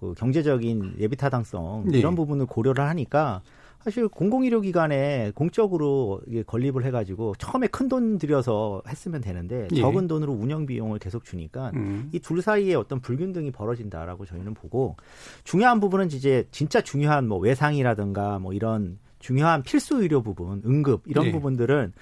그 0.00 0.14
경제적인 0.14 0.96
예비 0.98 1.16
타당성 1.16 1.84
네. 1.86 1.98
이런 1.98 2.14
부분을 2.14 2.46
고려를 2.46 2.84
하니까 2.88 3.42
사실 3.80 4.08
공공의료기관에 4.08 5.32
공적으로 5.34 6.20
건립을 6.46 6.84
해가지고 6.84 7.34
처음에 7.38 7.68
큰 7.68 7.88
돈 7.88 8.18
들여서 8.18 8.82
했으면 8.86 9.20
되는데 9.22 9.68
예. 9.72 9.80
적은 9.80 10.08
돈으로 10.08 10.32
운영 10.32 10.66
비용을 10.66 10.98
계속 10.98 11.24
주니까 11.24 11.70
음. 11.74 12.10
이둘 12.12 12.42
사이에 12.42 12.74
어떤 12.74 13.00
불균등이 13.00 13.50
벌어진다라고 13.52 14.26
저희는 14.26 14.52
보고 14.52 14.96
중요한 15.44 15.80
부분은 15.80 16.08
이제 16.08 16.46
진짜 16.50 16.82
중요한 16.82 17.28
뭐 17.28 17.38
외상이라든가 17.38 18.40
뭐 18.40 18.52
이런 18.52 18.98
중요한 19.20 19.62
필수 19.62 20.02
의료 20.02 20.22
부분, 20.22 20.62
응급 20.66 21.04
이런 21.06 21.26
네. 21.26 21.32
부분들은 21.32 21.92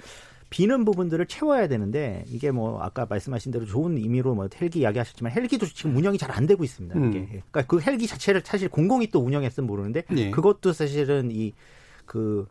비는 0.56 0.86
부분들을 0.86 1.26
채워야 1.26 1.68
되는데 1.68 2.24
이게 2.28 2.50
뭐 2.50 2.80
아까 2.80 3.04
말씀하신 3.08 3.52
대로 3.52 3.66
좋은 3.66 3.98
의미로 3.98 4.34
뭐 4.34 4.48
헬기 4.58 4.78
이야기하셨지만 4.80 5.30
헬기도 5.32 5.66
지금 5.66 5.94
운영이 5.94 6.16
잘 6.16 6.26
안 6.36 6.46
되고 6.46 6.64
있습니다. 6.64 6.98
음. 6.98 7.10
이게 7.10 7.26
그러니까 7.26 7.62
그 7.66 7.80
헬기 7.80 8.06
자체를 8.06 8.42
사실 8.44 8.68
공공이 8.68 9.08
또 9.08 9.20
운영했으면 9.20 9.66
모르는데 9.66 10.02
네. 10.10 10.30
그것도 10.30 10.72
사실은 10.72 11.30
이 11.30 11.52
그 12.06 12.46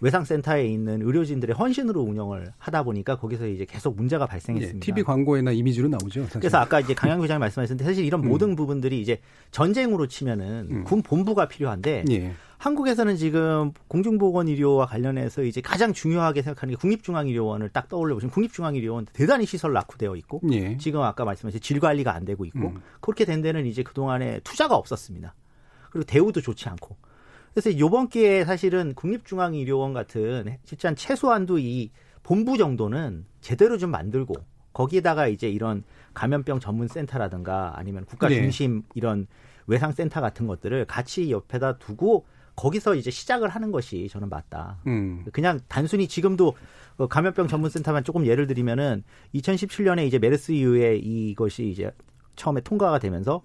외상센터에 0.00 0.64
있는 0.68 1.02
의료진들의 1.02 1.56
헌신으로 1.56 2.00
운영을 2.00 2.52
하다 2.58 2.84
보니까 2.84 3.16
거기서 3.16 3.48
이제 3.48 3.64
계속 3.64 3.96
문제가 3.96 4.26
발생했습니다. 4.26 4.78
네, 4.78 4.80
TV 4.80 5.02
광고에나 5.02 5.50
이미지로 5.50 5.88
나오죠. 5.88 6.22
사실. 6.24 6.40
그래서 6.40 6.58
아까 6.58 6.78
이제 6.78 6.94
강양 6.94 7.20
회장이 7.20 7.40
말씀하셨는데 7.40 7.84
사실 7.84 8.04
이런 8.04 8.22
음. 8.22 8.28
모든 8.28 8.54
부분들이 8.54 9.00
이제 9.00 9.18
전쟁으로 9.50 10.06
치면은 10.06 10.68
음. 10.70 10.84
군 10.84 11.02
본부가 11.02 11.48
필요한데 11.48 12.04
예. 12.10 12.32
한국에서는 12.58 13.16
지금 13.16 13.72
공중보건 13.86 14.48
의료와 14.48 14.86
관련해서 14.86 15.42
이제 15.42 15.60
가장 15.60 15.92
중요하게 15.92 16.42
생각하는 16.42 16.74
게 16.74 16.78
국립중앙의료원을 16.80 17.68
딱 17.68 17.88
떠올려 17.88 18.14
보시면 18.14 18.32
국립중앙의료원 18.32 19.06
대단히 19.12 19.46
시설 19.46 19.72
낙후되어 19.72 20.16
있고 20.16 20.40
예. 20.50 20.76
지금 20.76 21.02
아까 21.02 21.24
말씀하신 21.24 21.60
질 21.60 21.78
관리가 21.78 22.12
안 22.12 22.24
되고 22.24 22.44
있고 22.44 22.58
음. 22.58 22.82
그렇게 23.00 23.24
된 23.24 23.42
데는 23.42 23.64
이제 23.66 23.84
그동안에 23.84 24.40
투자가 24.40 24.74
없었습니다. 24.74 25.34
그리고 25.90 26.04
대우도 26.04 26.40
좋지 26.40 26.68
않고. 26.68 26.96
그래서 27.54 27.70
이번 27.70 28.08
기회에 28.08 28.44
사실은 28.44 28.92
국립중앙의료원 28.94 29.92
같은 29.92 30.58
진짜 30.64 30.92
최소한도 30.94 31.58
이 31.60 31.90
본부 32.24 32.58
정도는 32.58 33.24
제대로 33.40 33.78
좀 33.78 33.90
만들고 33.90 34.34
거기에다가 34.72 35.28
이제 35.28 35.48
이런 35.48 35.84
감염병 36.12 36.58
전문 36.58 36.88
센터라든가 36.88 37.74
아니면 37.76 38.04
국가 38.04 38.28
네. 38.28 38.34
중심 38.34 38.80
네. 38.80 38.82
이런 38.96 39.26
외상 39.66 39.92
센터 39.92 40.20
같은 40.20 40.46
것들을 40.48 40.84
같이 40.86 41.30
옆에다 41.30 41.78
두고 41.78 42.26
거기서 42.58 42.96
이제 42.96 43.10
시작을 43.10 43.48
하는 43.48 43.70
것이 43.70 44.08
저는 44.10 44.28
맞다. 44.28 44.78
음. 44.88 45.24
그냥 45.32 45.60
단순히 45.68 46.08
지금도 46.08 46.54
그 46.96 47.06
감염병 47.06 47.46
전문센터만 47.46 48.02
조금 48.02 48.26
예를 48.26 48.48
들면은 48.48 49.04
2017년에 49.36 50.04
이제 50.04 50.18
메르스 50.18 50.50
이후에 50.50 50.96
이것이 50.96 51.68
이제 51.68 51.92
처음에 52.34 52.60
통과가 52.60 52.98
되면서 52.98 53.42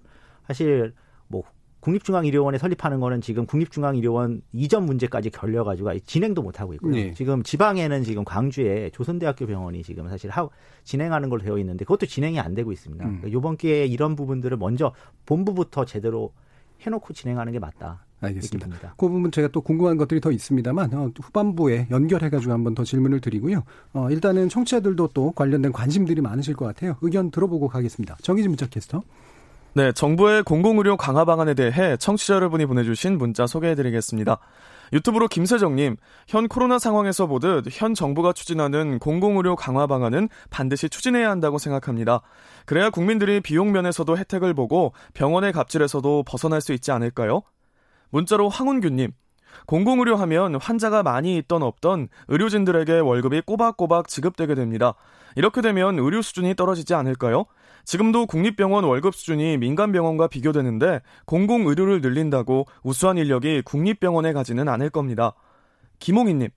사실 0.48 0.92
뭐 1.28 1.44
국립중앙의료원에 1.78 2.58
설립하는 2.58 2.98
거는 2.98 3.20
지금 3.20 3.46
국립중앙의료원 3.46 4.42
이전 4.52 4.84
문제까지 4.84 5.30
결려가지고 5.30 5.96
진행도 6.00 6.42
못 6.42 6.58
하고 6.58 6.74
있고요. 6.74 6.92
네. 6.92 7.14
지금 7.14 7.44
지방에는 7.44 8.02
지금 8.02 8.24
광주에 8.24 8.90
조선대학교 8.90 9.46
병원이 9.46 9.84
지금 9.84 10.08
사실 10.08 10.30
하, 10.30 10.48
진행하는 10.82 11.28
걸로 11.28 11.42
되어 11.42 11.56
있는데 11.58 11.84
그것도 11.84 12.06
진행이 12.06 12.40
안 12.40 12.54
되고 12.54 12.72
있습니다. 12.72 13.04
음. 13.04 13.20
그러니까 13.20 13.38
이번 13.38 13.56
기회에 13.58 13.86
이런 13.86 14.16
부분들을 14.16 14.56
먼저 14.56 14.92
본부부터 15.24 15.84
제대로 15.84 16.32
해놓고 16.80 17.12
진행하는 17.12 17.52
게 17.52 17.60
맞다. 17.60 18.03
알겠습니다. 18.20 18.94
그 18.96 19.08
부분 19.08 19.30
제가 19.30 19.48
또 19.48 19.60
궁금한 19.60 19.96
것들이 19.96 20.20
더 20.20 20.30
있습니다만 20.30 20.94
어, 20.94 21.10
후반부에 21.20 21.88
연결해가지고 21.90 22.52
한번 22.52 22.74
더 22.74 22.84
질문을 22.84 23.20
드리고요. 23.20 23.64
어, 23.92 24.10
일단은 24.10 24.48
청취자들도 24.48 25.10
또 25.14 25.32
관련된 25.32 25.72
관심들이 25.72 26.20
많으실 26.20 26.54
것 26.54 26.64
같아요. 26.64 26.96
의견 27.02 27.30
들어보고 27.30 27.68
가겠습니다. 27.68 28.16
정희진 28.22 28.50
문자 28.50 28.66
캐스터. 28.66 29.02
네, 29.76 29.90
정부의 29.90 30.44
공공의료 30.44 30.96
강화 30.96 31.24
방안에 31.24 31.54
대해 31.54 31.96
청취자 31.96 32.34
여러분이 32.34 32.64
보내주신 32.66 33.18
문자 33.18 33.46
소개해드리겠습니다. 33.46 34.38
유튜브로 34.92 35.26
김세정님, 35.26 35.96
현 36.28 36.46
코로나 36.46 36.78
상황에서 36.78 37.26
보듯 37.26 37.66
현 37.72 37.94
정부가 37.94 38.32
추진하는 38.32 39.00
공공의료 39.00 39.56
강화 39.56 39.88
방안은 39.88 40.28
반드시 40.50 40.88
추진해야 40.88 41.28
한다고 41.28 41.58
생각합니다. 41.58 42.20
그래야 42.66 42.90
국민들이 42.90 43.40
비용 43.40 43.72
면에서도 43.72 44.16
혜택을 44.16 44.54
보고 44.54 44.92
병원의 45.14 45.52
갑질에서도 45.52 46.22
벗어날 46.24 46.60
수 46.60 46.72
있지 46.72 46.92
않을까요? 46.92 47.42
문자로 48.14 48.48
황운규님, 48.48 49.10
공공의료 49.66 50.14
하면 50.14 50.54
환자가 50.54 51.02
많이 51.02 51.36
있던 51.38 51.64
없던 51.64 52.06
의료진들에게 52.28 53.00
월급이 53.00 53.40
꼬박꼬박 53.40 54.06
지급되게 54.06 54.54
됩니다. 54.54 54.94
이렇게 55.34 55.60
되면 55.60 55.98
의료 55.98 56.22
수준이 56.22 56.54
떨어지지 56.54 56.94
않을까요? 56.94 57.46
지금도 57.84 58.26
국립병원 58.26 58.84
월급 58.84 59.16
수준이 59.16 59.58
민간병원과 59.58 60.28
비교되는데 60.28 61.00
공공의료를 61.26 62.02
늘린다고 62.02 62.66
우수한 62.84 63.18
인력이 63.18 63.62
국립병원에 63.62 64.32
가지는 64.32 64.68
않을 64.68 64.90
겁니다. 64.90 65.34
김홍희님, 65.98 66.50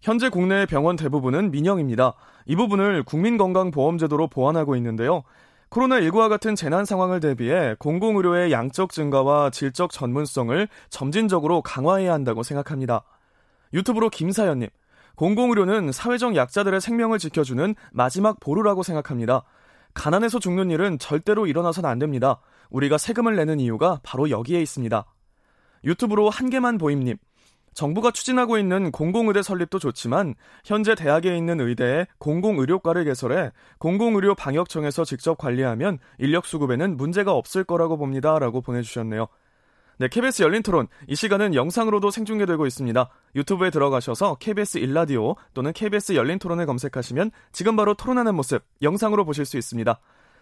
현재 0.00 0.30
국내 0.30 0.64
병원 0.64 0.96
대부분은 0.96 1.50
민영입니다. 1.50 2.14
이 2.46 2.56
부분을 2.56 3.02
국민건강보험제도로 3.02 4.28
보완하고 4.28 4.76
있는데요. 4.76 5.24
코로나19와 5.72 6.28
같은 6.28 6.54
재난 6.54 6.84
상황을 6.84 7.20
대비해 7.20 7.74
공공의료의 7.78 8.52
양적 8.52 8.92
증가와 8.92 9.48
질적 9.48 9.90
전문성을 9.90 10.68
점진적으로 10.90 11.62
강화해야 11.62 12.12
한다고 12.12 12.42
생각합니다. 12.42 13.02
유튜브로 13.72 14.10
김사연님, 14.10 14.68
공공의료는 15.16 15.92
사회적 15.92 16.36
약자들의 16.36 16.78
생명을 16.80 17.18
지켜주는 17.18 17.74
마지막 17.90 18.38
보루라고 18.38 18.82
생각합니다. 18.82 19.44
가난해서 19.94 20.40
죽는 20.40 20.70
일은 20.70 20.98
절대로 20.98 21.46
일어나선 21.46 21.86
안 21.86 21.98
됩니다. 21.98 22.40
우리가 22.68 22.98
세금을 22.98 23.36
내는 23.36 23.58
이유가 23.58 23.98
바로 24.02 24.28
여기에 24.28 24.60
있습니다. 24.60 25.06
유튜브로 25.84 26.28
한 26.28 26.50
개만 26.50 26.76
보임님, 26.76 27.16
정부가 27.74 28.10
추진하고 28.10 28.58
있는 28.58 28.90
공공의대 28.90 29.42
설립도 29.42 29.78
좋지만 29.78 30.34
현재 30.64 30.94
대학에 30.94 31.36
있는 31.36 31.60
의대에 31.60 32.06
공공의료과를 32.18 33.04
개설해 33.04 33.50
공공의료 33.78 34.34
방역청에서 34.34 35.04
직접 35.04 35.38
관리하면 35.38 35.98
인력 36.18 36.46
수급에는 36.46 36.96
문제가 36.96 37.32
없을 37.32 37.64
거라고 37.64 37.96
봅니다. 37.96 38.38
라고 38.38 38.60
보내주셨네요. 38.60 39.28
네, 39.98 40.08
KBS 40.08 40.42
열린 40.42 40.62
토론. 40.62 40.88
이 41.06 41.14
시간은 41.14 41.54
영상으로도 41.54 42.10
생중계되고 42.10 42.66
있습니다. 42.66 43.08
유튜브에 43.36 43.70
들어가셔서 43.70 44.36
KBS 44.36 44.78
일라디오 44.78 45.36
또는 45.54 45.72
KBS 45.72 46.14
열린 46.14 46.38
토론을 46.38 46.66
검색하시면 46.66 47.30
지금 47.52 47.76
바로 47.76 47.94
토론하는 47.94 48.34
모습 48.34 48.64
영상으로 48.80 49.24
보실 49.24 49.44
수 49.44 49.58
있습니다. 49.58 50.00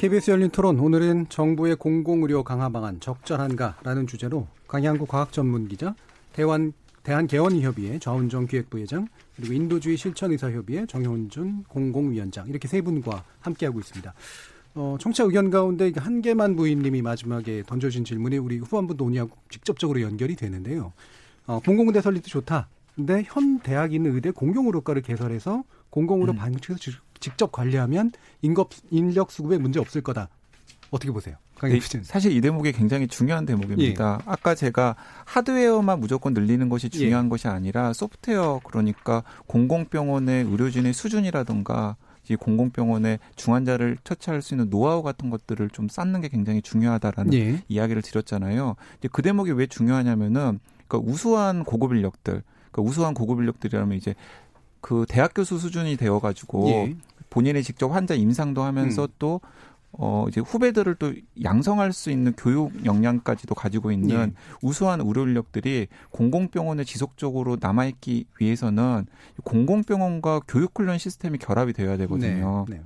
KBS 0.00 0.30
열린 0.30 0.48
토론 0.48 0.80
오늘은 0.80 1.26
정부의 1.28 1.76
공공의료 1.76 2.42
강화 2.42 2.70
방안 2.70 3.00
적절한가라는 3.00 4.06
주제로 4.06 4.46
강양구 4.66 5.04
과학전문기자 5.04 5.94
대환 6.32 6.72
대한개원의협의회 7.02 7.98
좌운정 7.98 8.46
기획부회장 8.46 9.08
그리고 9.36 9.52
인도주의 9.52 9.98
실천의사협의회 9.98 10.86
정현준 10.86 11.64
공공위원장 11.64 12.48
이렇게 12.48 12.66
세 12.66 12.80
분과 12.80 13.24
함께하고 13.40 13.78
있습니다. 13.78 14.14
어, 14.76 14.96
청취자 14.98 15.24
의견 15.24 15.50
가운데 15.50 15.92
한 15.94 16.22
개만 16.22 16.56
부인님이 16.56 17.02
마지막에 17.02 17.62
던져진 17.66 18.06
질문이 18.06 18.38
우리 18.38 18.56
후반부 18.56 18.94
논의하고 18.94 19.36
직접적으로 19.50 20.00
연결이 20.00 20.34
되는데요. 20.34 20.94
어, 21.44 21.60
공공의대 21.62 22.00
설립도 22.00 22.28
좋다. 22.30 22.70
근데 22.96 23.22
현 23.26 23.58
대학 23.58 23.92
있는 23.92 24.14
의대 24.14 24.30
공공의료과를 24.30 25.02
개설해서 25.02 25.62
공공의료 25.90 26.32
음. 26.32 26.36
방식에서 26.38 26.78
직접 27.20 27.52
관리하면 27.52 28.12
인급 28.42 28.70
인력 28.90 29.30
수급에 29.30 29.58
문제 29.58 29.78
없을 29.78 30.00
거다. 30.00 30.28
어떻게 30.90 31.12
보세요? 31.12 31.36
네, 31.62 31.78
사실 32.02 32.32
이 32.32 32.40
대목이 32.40 32.72
굉장히 32.72 33.06
중요한 33.06 33.44
대목입니다. 33.44 34.18
예. 34.20 34.24
아까 34.24 34.54
제가 34.54 34.96
하드웨어만 35.26 36.00
무조건 36.00 36.32
늘리는 36.32 36.68
것이 36.70 36.88
중요한 36.88 37.26
예. 37.26 37.28
것이 37.28 37.48
아니라 37.48 37.92
소프트웨어 37.92 38.60
그러니까 38.64 39.22
공공병원의 39.46 40.44
의료진의 40.44 40.94
수준이라든가 40.94 41.96
이 42.30 42.36
공공병원의 42.36 43.18
중환자를 43.36 43.98
처치할 44.04 44.40
수 44.40 44.54
있는 44.54 44.70
노하우 44.70 45.02
같은 45.02 45.30
것들을 45.30 45.68
좀 45.70 45.88
쌓는 45.88 46.20
게 46.22 46.28
굉장히 46.28 46.62
중요하다라는 46.62 47.34
예. 47.34 47.62
이야기를 47.68 48.02
드렸잖아요. 48.02 48.76
이제 48.98 49.08
그 49.12 49.20
대목이 49.20 49.52
왜 49.52 49.66
중요하냐면은 49.66 50.60
그러니까 50.86 51.10
우수한 51.12 51.64
고급 51.64 51.92
인력들, 51.92 52.42
그러니까 52.70 52.82
우수한 52.90 53.14
고급 53.14 53.40
인력들이라면 53.40 53.98
이제 53.98 54.14
그 54.80 55.04
대학 55.08 55.32
교수 55.34 55.58
수준이 55.58 55.96
되어가지고 55.96 56.68
예. 56.68 56.96
본인이 57.28 57.62
직접 57.62 57.88
환자 57.88 58.14
임상도 58.14 58.62
하면서 58.62 59.02
음. 59.04 59.08
또 59.18 59.40
어, 59.92 60.26
이제 60.28 60.40
후배들을 60.40 60.94
또 60.96 61.12
양성할 61.42 61.92
수 61.92 62.10
있는 62.10 62.32
교육 62.36 62.84
역량까지도 62.84 63.54
가지고 63.54 63.90
있는 63.90 64.28
예. 64.28 64.32
우수한 64.62 65.00
의료 65.00 65.22
인력들이 65.22 65.88
공공병원에 66.10 66.84
지속적으로 66.84 67.56
남아있기 67.60 68.26
위해서는 68.38 69.06
공공병원과 69.44 70.40
교육훈련 70.46 70.98
시스템이 70.98 71.38
결합이 71.38 71.72
되어야 71.72 71.96
되거든요. 71.96 72.66
네. 72.68 72.76
네. 72.76 72.82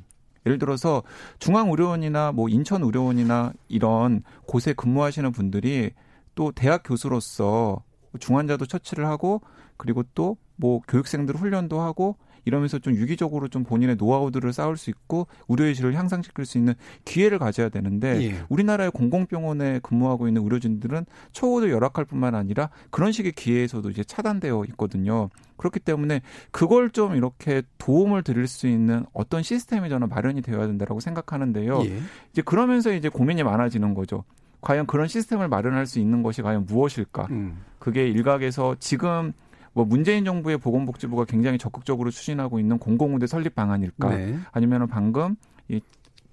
예를 0.46 0.58
들어서 0.58 1.02
중앙의료원이나 1.38 2.32
뭐 2.32 2.48
인천의료원이나 2.48 3.52
이런 3.68 4.22
곳에 4.46 4.74
근무하시는 4.74 5.32
분들이 5.32 5.92
또 6.34 6.52
대학 6.52 6.82
교수로서 6.84 7.82
중환자도 8.18 8.66
처치를 8.66 9.06
하고 9.06 9.40
그리고 9.76 10.02
또 10.14 10.36
뭐 10.56 10.80
교육생들 10.86 11.36
훈련도 11.36 11.80
하고 11.80 12.16
이러면서 12.44 12.78
좀 12.78 12.94
유기적으로 12.94 13.48
좀 13.48 13.64
본인의 13.64 13.96
노하우들을 13.96 14.52
쌓을 14.52 14.76
수 14.76 14.90
있고 14.90 15.26
의료의 15.48 15.74
질을 15.74 15.94
향상시킬 15.94 16.44
수 16.44 16.58
있는 16.58 16.74
기회를 17.04 17.38
가져야 17.38 17.68
되는데 17.68 18.22
예. 18.22 18.44
우리나라의 18.48 18.90
공공병원에 18.90 19.80
근무하고 19.82 20.28
있는 20.28 20.42
의료진들은 20.42 21.06
처우도 21.32 21.70
열악할 21.70 22.04
뿐만 22.04 22.34
아니라 22.34 22.70
그런 22.90 23.12
식의 23.12 23.32
기회에서도 23.32 23.88
이제 23.90 24.04
차단되어 24.04 24.64
있거든요. 24.70 25.30
그렇기 25.56 25.80
때문에 25.80 26.20
그걸 26.50 26.90
좀 26.90 27.14
이렇게 27.14 27.62
도움을 27.78 28.22
드릴 28.22 28.46
수 28.46 28.66
있는 28.66 29.06
어떤 29.12 29.42
시스템이 29.42 29.88
저는 29.88 30.08
마련이 30.08 30.42
되어야 30.42 30.66
된다라고 30.66 31.00
생각하는데요. 31.00 31.82
예. 31.86 31.98
이제 32.32 32.42
그러면서 32.42 32.92
이제 32.92 33.08
고민이 33.08 33.42
많아지는 33.42 33.94
거죠. 33.94 34.24
과연 34.60 34.86
그런 34.86 35.08
시스템을 35.08 35.48
마련할 35.48 35.86
수 35.86 35.98
있는 35.98 36.22
것이 36.22 36.42
과연 36.42 36.64
무엇일까? 36.66 37.28
음. 37.30 37.62
그게 37.78 38.08
일각에서 38.08 38.76
지금 38.80 39.34
뭐 39.74 39.84
문재인 39.84 40.24
정부의 40.24 40.56
보건복지부가 40.58 41.26
굉장히 41.26 41.58
적극적으로 41.58 42.10
추진하고 42.10 42.58
있는 42.58 42.78
공공의대 42.78 43.26
설립 43.26 43.54
방안일까? 43.54 44.16
네. 44.16 44.38
아니면은 44.52 44.86
방금 44.88 45.36
이 45.68 45.80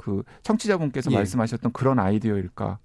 그 0.01 0.23
청취자분께서 0.43 1.11
예. 1.11 1.15
말씀하셨던 1.15 1.71
그런 1.73 1.99
아이디어일까? 1.99 2.79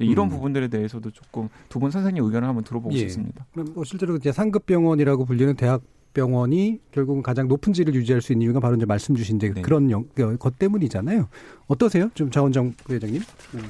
이런 0.00 0.26
음. 0.26 0.30
부분들에 0.30 0.68
대해서도 0.68 1.10
조금 1.10 1.48
두 1.68 1.80
분 1.80 1.90
선생님 1.90 2.22
의견을 2.22 2.46
한번 2.46 2.62
들어보고 2.62 2.94
예. 2.94 2.98
싶습니다. 2.98 3.46
그럼 3.52 3.72
뭐 3.74 3.84
실제로 3.84 4.14
이제 4.16 4.30
상급 4.30 4.66
병원이라고 4.66 5.24
불리는 5.24 5.54
대학 5.56 5.82
병원이 6.14 6.80
결국은 6.92 7.22
가장 7.22 7.48
높은 7.48 7.72
질을 7.72 7.94
유지할 7.94 8.20
수 8.20 8.32
있는 8.32 8.44
이유가 8.44 8.60
바로 8.60 8.76
이제 8.76 8.84
말씀 8.84 9.14
주신 9.14 9.38
네. 9.38 9.50
그런 9.62 9.90
영, 9.90 10.04
그, 10.14 10.36
것 10.36 10.58
때문이잖아요. 10.58 11.28
어떠세요? 11.66 12.10
좀 12.14 12.30
자원정 12.30 12.74
부회장님? 12.84 13.22
네. 13.52 13.60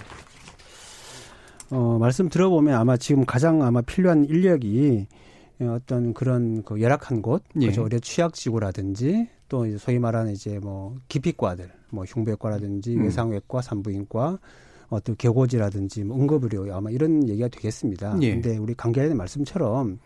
어, 1.70 1.98
말씀 1.98 2.28
들어보면 2.28 2.74
아마 2.74 2.96
지금 2.96 3.24
가장 3.24 3.62
아마 3.62 3.80
필요한 3.80 4.24
인력이 4.24 5.06
어떤 5.60 6.14
그런 6.14 6.62
그 6.62 6.80
열악한 6.80 7.22
곳, 7.22 7.42
예. 7.60 7.66
그죠? 7.66 7.82
의료 7.82 7.98
취약지구라든지 7.98 9.28
또 9.48 9.66
이제 9.66 9.78
소위 9.78 9.98
말하는 9.98 10.32
이제 10.32 10.58
뭐 10.58 10.96
기피과들, 11.08 11.70
뭐 11.90 12.04
흉부외과라든지 12.04 12.96
음. 12.96 13.04
외상외과, 13.04 13.62
산부인과 13.62 14.38
어떤 14.88 15.16
개고지라든지 15.16 16.04
뭐 16.04 16.18
응급의료 16.18 16.74
아마 16.74 16.90
이런 16.90 17.28
얘기가 17.28 17.48
되겠습니다. 17.48 18.18
예. 18.22 18.32
근데 18.32 18.56
우리 18.56 18.74
강계의 18.74 19.14
말씀처럼 19.14 19.98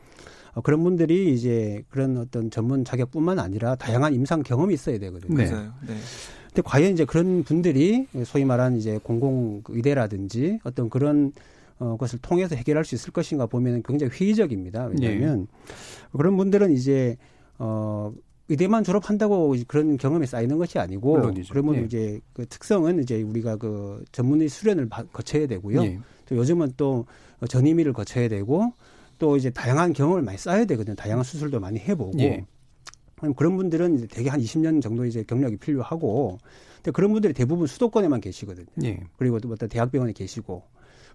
어, 0.54 0.60
그런 0.60 0.82
분들이 0.82 1.32
이제 1.34 1.82
그런 1.88 2.16
어떤 2.18 2.50
전문 2.50 2.84
자격뿐만 2.84 3.38
아니라 3.38 3.74
다양한 3.74 4.14
임상 4.14 4.42
경험이 4.42 4.74
있어야 4.74 4.98
되거든요. 4.98 5.36
네. 5.36 5.44
네. 5.46 5.96
근데 6.48 6.62
과연 6.62 6.92
이제 6.92 7.04
그런 7.04 7.42
분들이 7.44 8.06
소위 8.26 8.44
말하는 8.44 8.76
이제 8.76 8.98
공공 9.02 9.62
의대라든지 9.68 10.60
어떤 10.64 10.90
그런 10.90 11.32
어, 11.82 11.96
것을 11.96 12.20
통해서 12.20 12.54
해결할 12.54 12.84
수 12.84 12.94
있을 12.94 13.12
것인가 13.12 13.46
보면 13.46 13.82
굉장히 13.82 14.12
회의적입니다. 14.12 14.86
왜냐하면 14.86 15.40
네. 15.40 16.16
그런 16.16 16.36
분들은 16.36 16.70
이제 16.70 17.16
어 17.58 18.12
의대만 18.48 18.84
졸업한다고 18.84 19.56
그런 19.66 19.96
경험이 19.96 20.26
쌓이는 20.26 20.58
것이 20.58 20.78
아니고 20.78 21.12
물론이죠. 21.18 21.52
그러면 21.52 21.76
네. 21.76 21.82
이제 21.82 22.20
그 22.34 22.46
특성은 22.46 23.02
이제 23.02 23.22
우리가 23.22 23.56
그 23.56 24.04
전문의 24.12 24.48
수련을 24.48 24.88
거쳐야 25.12 25.48
되고요. 25.48 25.82
네. 25.82 25.98
또 26.26 26.36
요즘은 26.36 26.74
또 26.76 27.06
전임의를 27.48 27.92
거쳐야 27.92 28.28
되고 28.28 28.72
또 29.18 29.36
이제 29.36 29.50
다양한 29.50 29.92
경험을 29.92 30.22
많이 30.22 30.38
쌓아야 30.38 30.64
되거든요. 30.64 30.94
다양한 30.94 31.24
수술도 31.24 31.58
많이 31.58 31.80
해보고. 31.80 32.16
네. 32.16 32.46
그런 33.36 33.56
분들은 33.56 33.96
이제 33.96 34.06
대개 34.06 34.30
한 34.30 34.40
20년 34.40 34.80
정도 34.80 35.04
이제 35.04 35.24
경력이 35.24 35.56
필요하고 35.56 36.38
근데 36.76 36.90
그런 36.92 37.12
분들이 37.12 37.32
대부분 37.32 37.66
수도권에만 37.66 38.20
계시거든요. 38.20 38.66
네. 38.76 39.00
그리고 39.16 39.40
또 39.40 39.48
어떤 39.50 39.68
대학병원에 39.68 40.12
계시고 40.12 40.62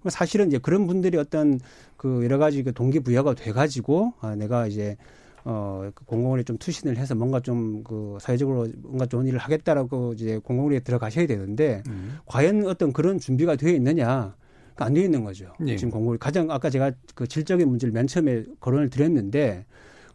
사실은 0.10 0.48
이제 0.48 0.58
그런 0.58 0.88
분들이 0.88 1.18
어떤 1.18 1.60
그 1.96 2.24
여러 2.24 2.38
가지 2.38 2.64
그 2.64 2.74
동기부여가 2.74 3.34
돼가지고 3.36 4.14
아, 4.22 4.36
내가 4.36 4.68
이제 4.68 4.98
어, 5.44 5.90
그 5.96 6.04
공공원에 6.06 6.44
좀 6.44 6.58
투신을 6.58 6.98
해서 6.98 7.16
뭔가 7.16 7.40
좀 7.40 7.84
그 7.84 8.18
사회적으로 8.20 8.68
뭔가 8.80 9.06
좋은 9.06 9.26
일을 9.26 9.40
하겠다라고 9.40 10.14
이제 10.14 10.40
공공원에 10.44 10.80
들어가셔야 10.82 11.26
되는데 11.26 11.84
음. 11.88 12.18
과연 12.26 12.66
어떤 12.68 12.92
그런 12.92 13.20
준비가 13.20 13.56
되어 13.56 13.74
있느냐 13.74 14.36
안 14.76 14.94
되어 14.94 15.04
있는 15.04 15.24
거죠. 15.24 15.54
예. 15.66 15.76
지금 15.76 15.92
공공이 15.92 16.18
가장 16.20 16.52
아까 16.52 16.70
제가 16.70 16.92
그 17.16 17.28
질적인 17.28 17.68
문제를 17.68 17.92
맨 17.94 18.08
처음에 18.08 18.44
거론을 18.60 18.90
드렸는데 18.90 19.66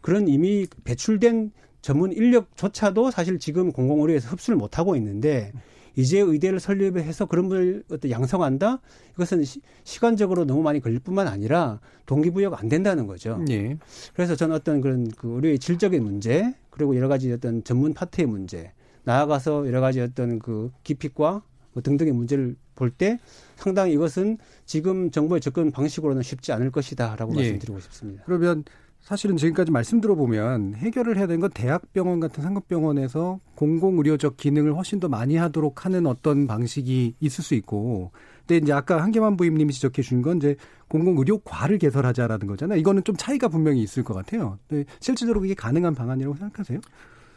그런 0.01 0.27
이미 0.27 0.67
배출된 0.83 1.51
전문 1.81 2.13
인력조차도 2.13 3.11
사실 3.11 3.39
지금 3.39 3.71
공공의료에서 3.71 4.29
흡수를 4.29 4.57
못 4.57 4.77
하고 4.77 4.95
있는데 4.95 5.51
이제 5.95 6.19
의대를 6.19 6.59
설립해서 6.59 7.25
그런 7.25 7.49
분을 7.49 7.83
어떤 7.91 8.09
양성한다? 8.09 8.79
이것은 9.13 9.43
시, 9.43 9.61
간적으로 9.99 10.45
너무 10.45 10.61
많이 10.61 10.79
걸릴 10.79 10.99
뿐만 10.99 11.27
아니라 11.27 11.79
동기부여가 12.05 12.59
안 12.59 12.69
된다는 12.69 13.07
거죠. 13.07 13.43
예. 13.49 13.77
그래서 14.13 14.35
저는 14.35 14.55
어떤 14.55 14.81
그런 14.81 15.09
그 15.11 15.35
의료의 15.35 15.59
질적인 15.59 16.03
문제 16.03 16.53
그리고 16.69 16.95
여러 16.95 17.07
가지 17.07 17.31
어떤 17.31 17.63
전문 17.63 17.93
파트의 17.93 18.27
문제 18.27 18.71
나아가서 19.03 19.67
여러 19.67 19.81
가지 19.81 20.01
어떤 20.01 20.39
그 20.39 20.71
기피과 20.83 21.43
뭐 21.73 21.83
등등의 21.83 22.13
문제를 22.13 22.55
볼 22.75 22.89
때 22.89 23.19
상당히 23.55 23.93
이것은 23.93 24.37
지금 24.65 25.11
정부의 25.11 25.41
접근 25.41 25.71
방식으로는 25.71 26.23
쉽지 26.23 26.51
않을 26.53 26.71
것이다라고 26.71 27.33
예. 27.33 27.35
말씀드리고 27.35 27.79
싶습니다. 27.79 28.23
그러면 28.25 28.63
사실은 29.03 29.35
지금까지 29.35 29.69
말씀 29.69 29.99
들어보면 29.99 30.75
해결을 30.75 31.17
해야 31.17 31.27
되는 31.27 31.41
건 31.41 31.49
대학병원 31.53 32.21
같은 32.21 32.41
상급병원에서 32.41 33.41
공공의료적 33.55 34.37
기능을 34.37 34.77
훨씬 34.77 35.01
더 35.01 35.09
많이 35.09 35.35
하도록 35.35 35.85
하는 35.85 36.07
어떤 36.07 36.47
방식이 36.47 37.15
있을 37.19 37.43
수 37.43 37.53
있고 37.53 38.11
근데 38.47 38.63
이제 38.63 38.71
아까 38.71 39.03
한계만 39.03 39.35
부임님이 39.35 39.73
지적해 39.73 40.01
주신 40.01 40.21
건 40.21 40.37
이제 40.37 40.55
공공의료과를 40.87 41.79
개설하자라는 41.79 42.47
거잖아요. 42.47 42.79
이거는 42.79 43.03
좀 43.03 43.17
차이가 43.17 43.49
분명히 43.49 43.81
있을 43.83 44.03
것 44.03 44.13
같아요. 44.13 44.57
실질적으로 45.01 45.43
이게 45.43 45.53
가능한 45.53 45.95
방안이라고 45.95 46.37
생각하세요? 46.37 46.79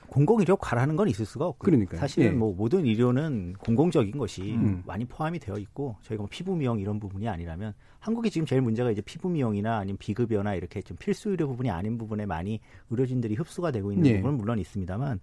공공의료 0.09 0.57
과라는 0.57 0.97
건 0.97 1.09
있을 1.09 1.25
수가 1.27 1.47
없고 1.47 1.65
그러니까요. 1.65 2.01
사실은 2.01 2.27
예. 2.27 2.31
뭐 2.31 2.55
모든 2.55 2.85
의료는 2.85 3.55
공공적인 3.59 4.17
것이 4.19 4.55
음. 4.55 4.83
많이 4.87 5.05
포함이 5.05 5.39
되어 5.39 5.57
있고 5.59 5.97
저희가 6.03 6.23
뭐 6.23 6.29
피부 6.31 6.55
미용 6.57 6.81
이런 6.81 6.99
부분이 6.99 7.29
아니라면 7.29 7.75
한국이 7.99 8.31
지금 8.31 8.47
제일 8.47 8.63
문제가 8.63 8.91
이제 8.91 9.01
피부 9.01 9.29
미용이나 9.29 9.79
아니면 9.79 9.99
비급여나 9.99 10.55
이렇게 10.55 10.81
좀 10.83 10.97
필수 10.97 11.31
의료 11.31 11.49
부분이 11.49 11.71
아닌 11.71 11.99
부분에 11.99 12.27
많이 12.27 12.61
의료진들이 12.91 13.35
흡수가 13.35 13.71
되고 13.71 13.93
있는 13.93 14.07
예. 14.07 14.17
부분은 14.17 14.37
물론 14.37 14.59
있습니다만 14.59 15.21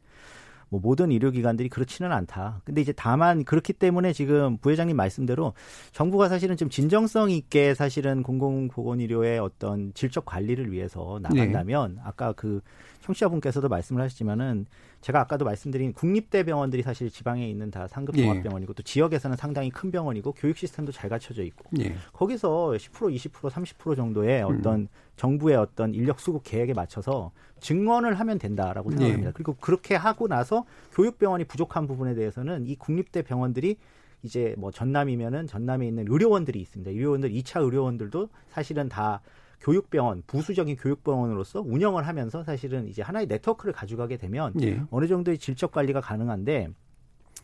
뭐 0.73 0.81
모든 0.81 1.11
의료기관들이 1.11 1.69
그렇지는 1.69 2.11
않다. 2.11 2.61
근데 2.65 2.81
이제 2.81 2.91
다만 2.91 3.43
그렇기 3.43 3.73
때문에 3.73 4.11
지금 4.11 4.57
부회장님 4.57 4.95
말씀대로 4.95 5.53
정부가 5.91 6.29
사실은 6.29 6.57
좀 6.57 6.67
진정성 6.67 7.29
있게 7.29 7.75
사실은 7.75 8.23
공공보건의료의 8.23 9.37
어떤 9.37 9.93
질적 9.93 10.25
관리를 10.25 10.71
위해서 10.71 11.19
나간다면 11.21 11.95
네. 11.95 12.01
아까 12.03 12.33
그 12.33 12.61
청취자분께서도 13.03 13.69
말씀을 13.69 14.01
하셨지만은 14.01 14.65
제가 15.01 15.19
아까도 15.19 15.43
말씀드린 15.45 15.93
국립대 15.93 16.43
병원들이 16.43 16.81
사실 16.81 17.09
지방에 17.09 17.47
있는 17.47 17.69
다 17.69 17.87
상급 17.87 18.15
종합병원이고 18.15 18.71
예. 18.71 18.75
또 18.75 18.83
지역에서는 18.83 19.35
상당히 19.35 19.69
큰 19.69 19.91
병원이고 19.91 20.31
교육 20.33 20.57
시스템도 20.57 20.91
잘 20.91 21.09
갖춰져 21.09 21.43
있고 21.43 21.65
예. 21.79 21.95
거기서 22.13 22.71
10% 22.71 23.13
20% 23.13 23.49
30% 23.49 23.95
정도의 23.95 24.43
음. 24.43 24.59
어떤 24.59 24.79
음. 24.81 24.87
정부의 25.17 25.57
어떤 25.57 25.93
인력 25.93 26.19
수급 26.19 26.43
계획에 26.43 26.73
맞춰서 26.73 27.31
증언을 27.59 28.19
하면 28.19 28.39
된다라고 28.39 28.91
예. 28.93 28.97
생각합니다. 28.97 29.29
예. 29.29 29.33
그리고 29.33 29.55
그렇게 29.59 29.95
하고 29.95 30.27
나서 30.27 30.65
교육 30.93 31.19
병원이 31.19 31.43
부족한 31.43 31.87
부분에 31.87 32.15
대해서는 32.15 32.65
이 32.67 32.75
국립대 32.75 33.23
병원들이 33.23 33.77
이제 34.23 34.55
뭐 34.57 34.71
전남이면은 34.71 35.47
전남에 35.47 35.85
있는 35.85 36.05
의료원들이 36.07 36.59
있습니다. 36.61 36.91
의료원들 36.91 37.29
2차 37.31 37.61
의료원들도 37.61 38.29
사실은 38.47 38.87
다 38.87 39.21
교육병원, 39.63 40.23
부수적인 40.27 40.75
교육병원으로서 40.75 41.61
운영을 41.61 42.05
하면서 42.05 42.43
사실은 42.43 42.87
이제 42.87 43.01
하나의 43.01 43.27
네트워크를 43.27 43.73
가져가게 43.73 44.17
되면 44.17 44.53
예. 44.61 44.81
어느 44.91 45.07
정도의 45.07 45.37
질적 45.37 45.71
관리가 45.71 46.01
가능한데 46.01 46.69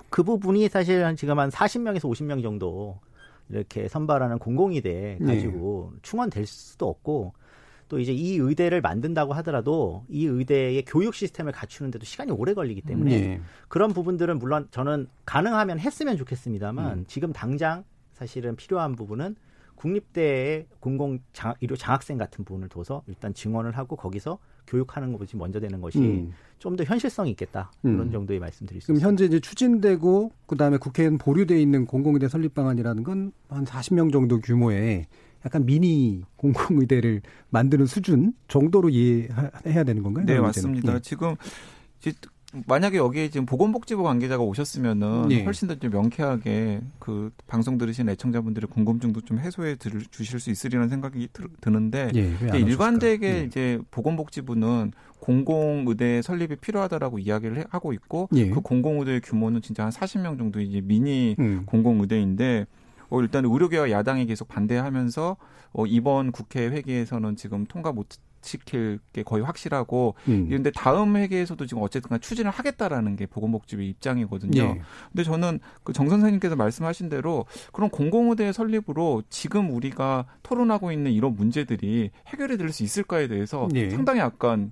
그 0.10 0.24
부분이 0.24 0.68
사실 0.68 1.06
한 1.06 1.16
지금 1.16 1.40
한 1.40 1.50
40명에서 1.50 2.02
50명 2.02 2.44
정도 2.44 3.00
이렇게 3.48 3.88
선발하는 3.88 4.38
공공의대 4.38 5.20
예. 5.22 5.26
가지고 5.26 5.94
예. 5.96 6.00
충원될 6.02 6.46
수도 6.46 6.90
없고 6.90 7.34
또 7.88 8.00
이제 8.00 8.12
이 8.12 8.36
의대를 8.36 8.82
만든다고 8.82 9.34
하더라도 9.36 10.04
이 10.10 10.26
의대의 10.26 10.84
교육 10.86 11.16
시스템을 11.16 11.54
갖추는데도 11.54 12.04
시간이 12.06 12.32
오래 12.32 12.54
걸리기 12.54 12.82
때문에 12.82 13.12
예. 13.14 13.42
그런 13.70 13.94
부분들은 13.94 14.40
물론 14.40 14.68
저는 14.72 15.08
가능하면 15.26 15.80
했으면 15.80 16.18
좋겠습니다만 16.18 17.00
음. 17.00 17.06
지금 17.08 17.32
당장 17.32 17.86
사실은 18.12 18.58
필요한 18.58 18.98
부분은 18.98 19.38
국립대의 19.80 20.68
공공 20.80 21.20
장, 21.34 21.54
의료 21.62 21.76
장학생 21.76 22.18
같은 22.18 22.44
부분을 22.44 22.70
둬서 22.70 23.04
일단 23.08 23.34
증언을 23.34 23.78
하고 23.78 23.96
거기서 23.96 24.38
교육하는 24.68 25.18
것이 25.18 25.36
먼저 25.36 25.60
되는 25.60 25.82
것이 25.82 26.00
음. 26.00 26.34
좀더 26.60 26.84
현실성이 26.84 27.32
있겠다 27.32 27.72
음. 27.86 27.94
그런 27.94 28.12
정도의 28.12 28.40
말씀드릴 28.40 28.82
수 28.82 28.92
있습니다. 28.92 29.08
현재 29.08 29.26
이제 29.26 29.40
추진되고 29.40 30.32
그다음에 30.46 30.78
국회에는 30.78 31.18
보류돼 31.18 31.60
있는 31.60 31.86
공공의대 31.86 32.28
설립 32.28 32.54
방안이라는 32.54 33.04
건 33.04 33.32
한 33.50 33.66
40명 33.66 34.12
정도 34.12 34.40
규모의 34.40 35.08
약간 35.46 35.66
미니 35.66 36.24
공공의대를 36.36 37.22
만드는 37.50 37.86
수준 37.86 38.34
정도로 38.48 38.90
이해해야 38.90 39.84
되는 39.86 40.04
건가요? 40.04 40.26
네 40.26 40.40
맞습니다. 40.40 40.94
네. 40.94 41.00
지금 41.02 41.36
만약에 42.66 42.98
여기에 42.98 43.30
지금 43.30 43.46
보건복지부 43.46 44.02
관계자가 44.04 44.44
오셨으면은 44.44 45.32
예. 45.32 45.44
훨씬 45.44 45.68
더 45.68 45.76
좀 45.76 45.92
명쾌하게 45.92 46.82
그 46.98 47.32
방송 47.48 47.78
들으신 47.78 48.10
애청자분들의 48.10 48.70
궁금증도 48.70 49.22
좀 49.22 49.40
해소해 49.40 49.76
들, 49.76 50.02
주실 50.10 50.40
수 50.40 50.50
있으리라는 50.50 50.90
생각이 50.90 51.30
들, 51.32 51.48
드는데 51.62 52.12
예, 52.16 52.58
일관되게 52.58 53.28
예. 53.36 53.44
이제 53.44 53.80
보건복지부는 53.92 54.92
공공의대 55.20 56.22
설립이 56.24 56.56
필요하다라고 56.56 57.20
이야기를 57.20 57.66
하고 57.70 57.94
있고 57.94 58.30
예. 58.34 58.50
그 58.50 58.62
공공의대의 58.62 59.22
규모는 59.22 59.62
진짜 59.62 59.84
한 59.84 59.92
40명 59.92 60.38
정도 60.38 60.60
이제 60.60 60.82
미니 60.82 61.36
음. 61.40 61.64
공공의대인데 61.66 62.66
어, 63.10 63.22
일단 63.22 63.46
의료계와 63.46 63.92
야당이 63.92 64.26
계속 64.26 64.48
반대하면서 64.48 65.38
어, 65.74 65.86
이번 65.86 66.32
국회 66.32 66.68
회기에서는 66.68 67.36
지금 67.36 67.66
통과 67.66 67.92
못 67.92 68.08
시킬 68.42 69.00
게 69.14 69.24
거의 69.24 69.44
확실하고 69.44 70.16
음. 70.28 70.46
그런데 70.48 70.72
다음 70.72 71.16
회계에서도 71.18 71.66
지금 71.66 71.84
어쨌든 71.84 72.20
추진을 72.20 72.52
하겠다라는 72.52 73.16
게 73.16 73.26
보건복지부 73.26 73.82
입장이거든요. 73.84 74.62
예. 74.62 74.82
근데 75.12 75.24
저는 75.24 75.60
그 75.84 75.94
정 75.94 76.08
선생님께서 76.10 76.56
말씀하신 76.56 77.10
대로 77.10 77.46
그런 77.74 77.90
공공의대 77.90 78.52
설립으로 78.54 79.24
지금 79.30 79.72
우리가 79.72 80.26
토론하고 80.44 80.92
있는 80.92 81.12
이런 81.12 81.36
문제들이 81.36 82.12
해결이 82.28 82.58
될 82.58 82.70
수 82.72 82.84
있을까에 82.84 83.28
대해서 83.28 83.68
예. 83.76 83.90
상당히 83.90 84.20
약간 84.22 84.72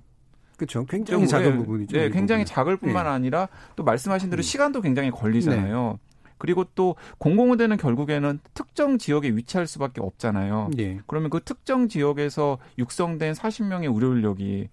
그렇죠. 0.56 0.84
굉장히 0.86 1.28
작은 1.28 1.56
부분이죠. 1.58 1.96
네, 1.96 2.10
굉장히 2.10 2.44
작을 2.44 2.76
뿐만 2.76 3.06
예. 3.06 3.10
아니라 3.10 3.48
또 3.76 3.84
말씀하신 3.84 4.30
대로 4.30 4.40
음. 4.40 4.42
시간도 4.42 4.80
굉장히 4.80 5.10
걸리잖아요. 5.10 5.98
네. 6.00 6.07
그리고 6.38 6.64
또 6.74 6.96
공공의대는 7.18 7.76
결국에는 7.76 8.38
특정 8.54 8.98
지역에 8.98 9.28
위치할 9.30 9.66
수밖에 9.66 10.00
없잖아요. 10.00 10.70
예. 10.78 11.00
그러면 11.06 11.30
그 11.30 11.40
특정 11.44 11.88
지역에서 11.88 12.58
육성된 12.78 13.34
40명의 13.34 13.92
의료 13.94 14.14
인력이 14.14 14.68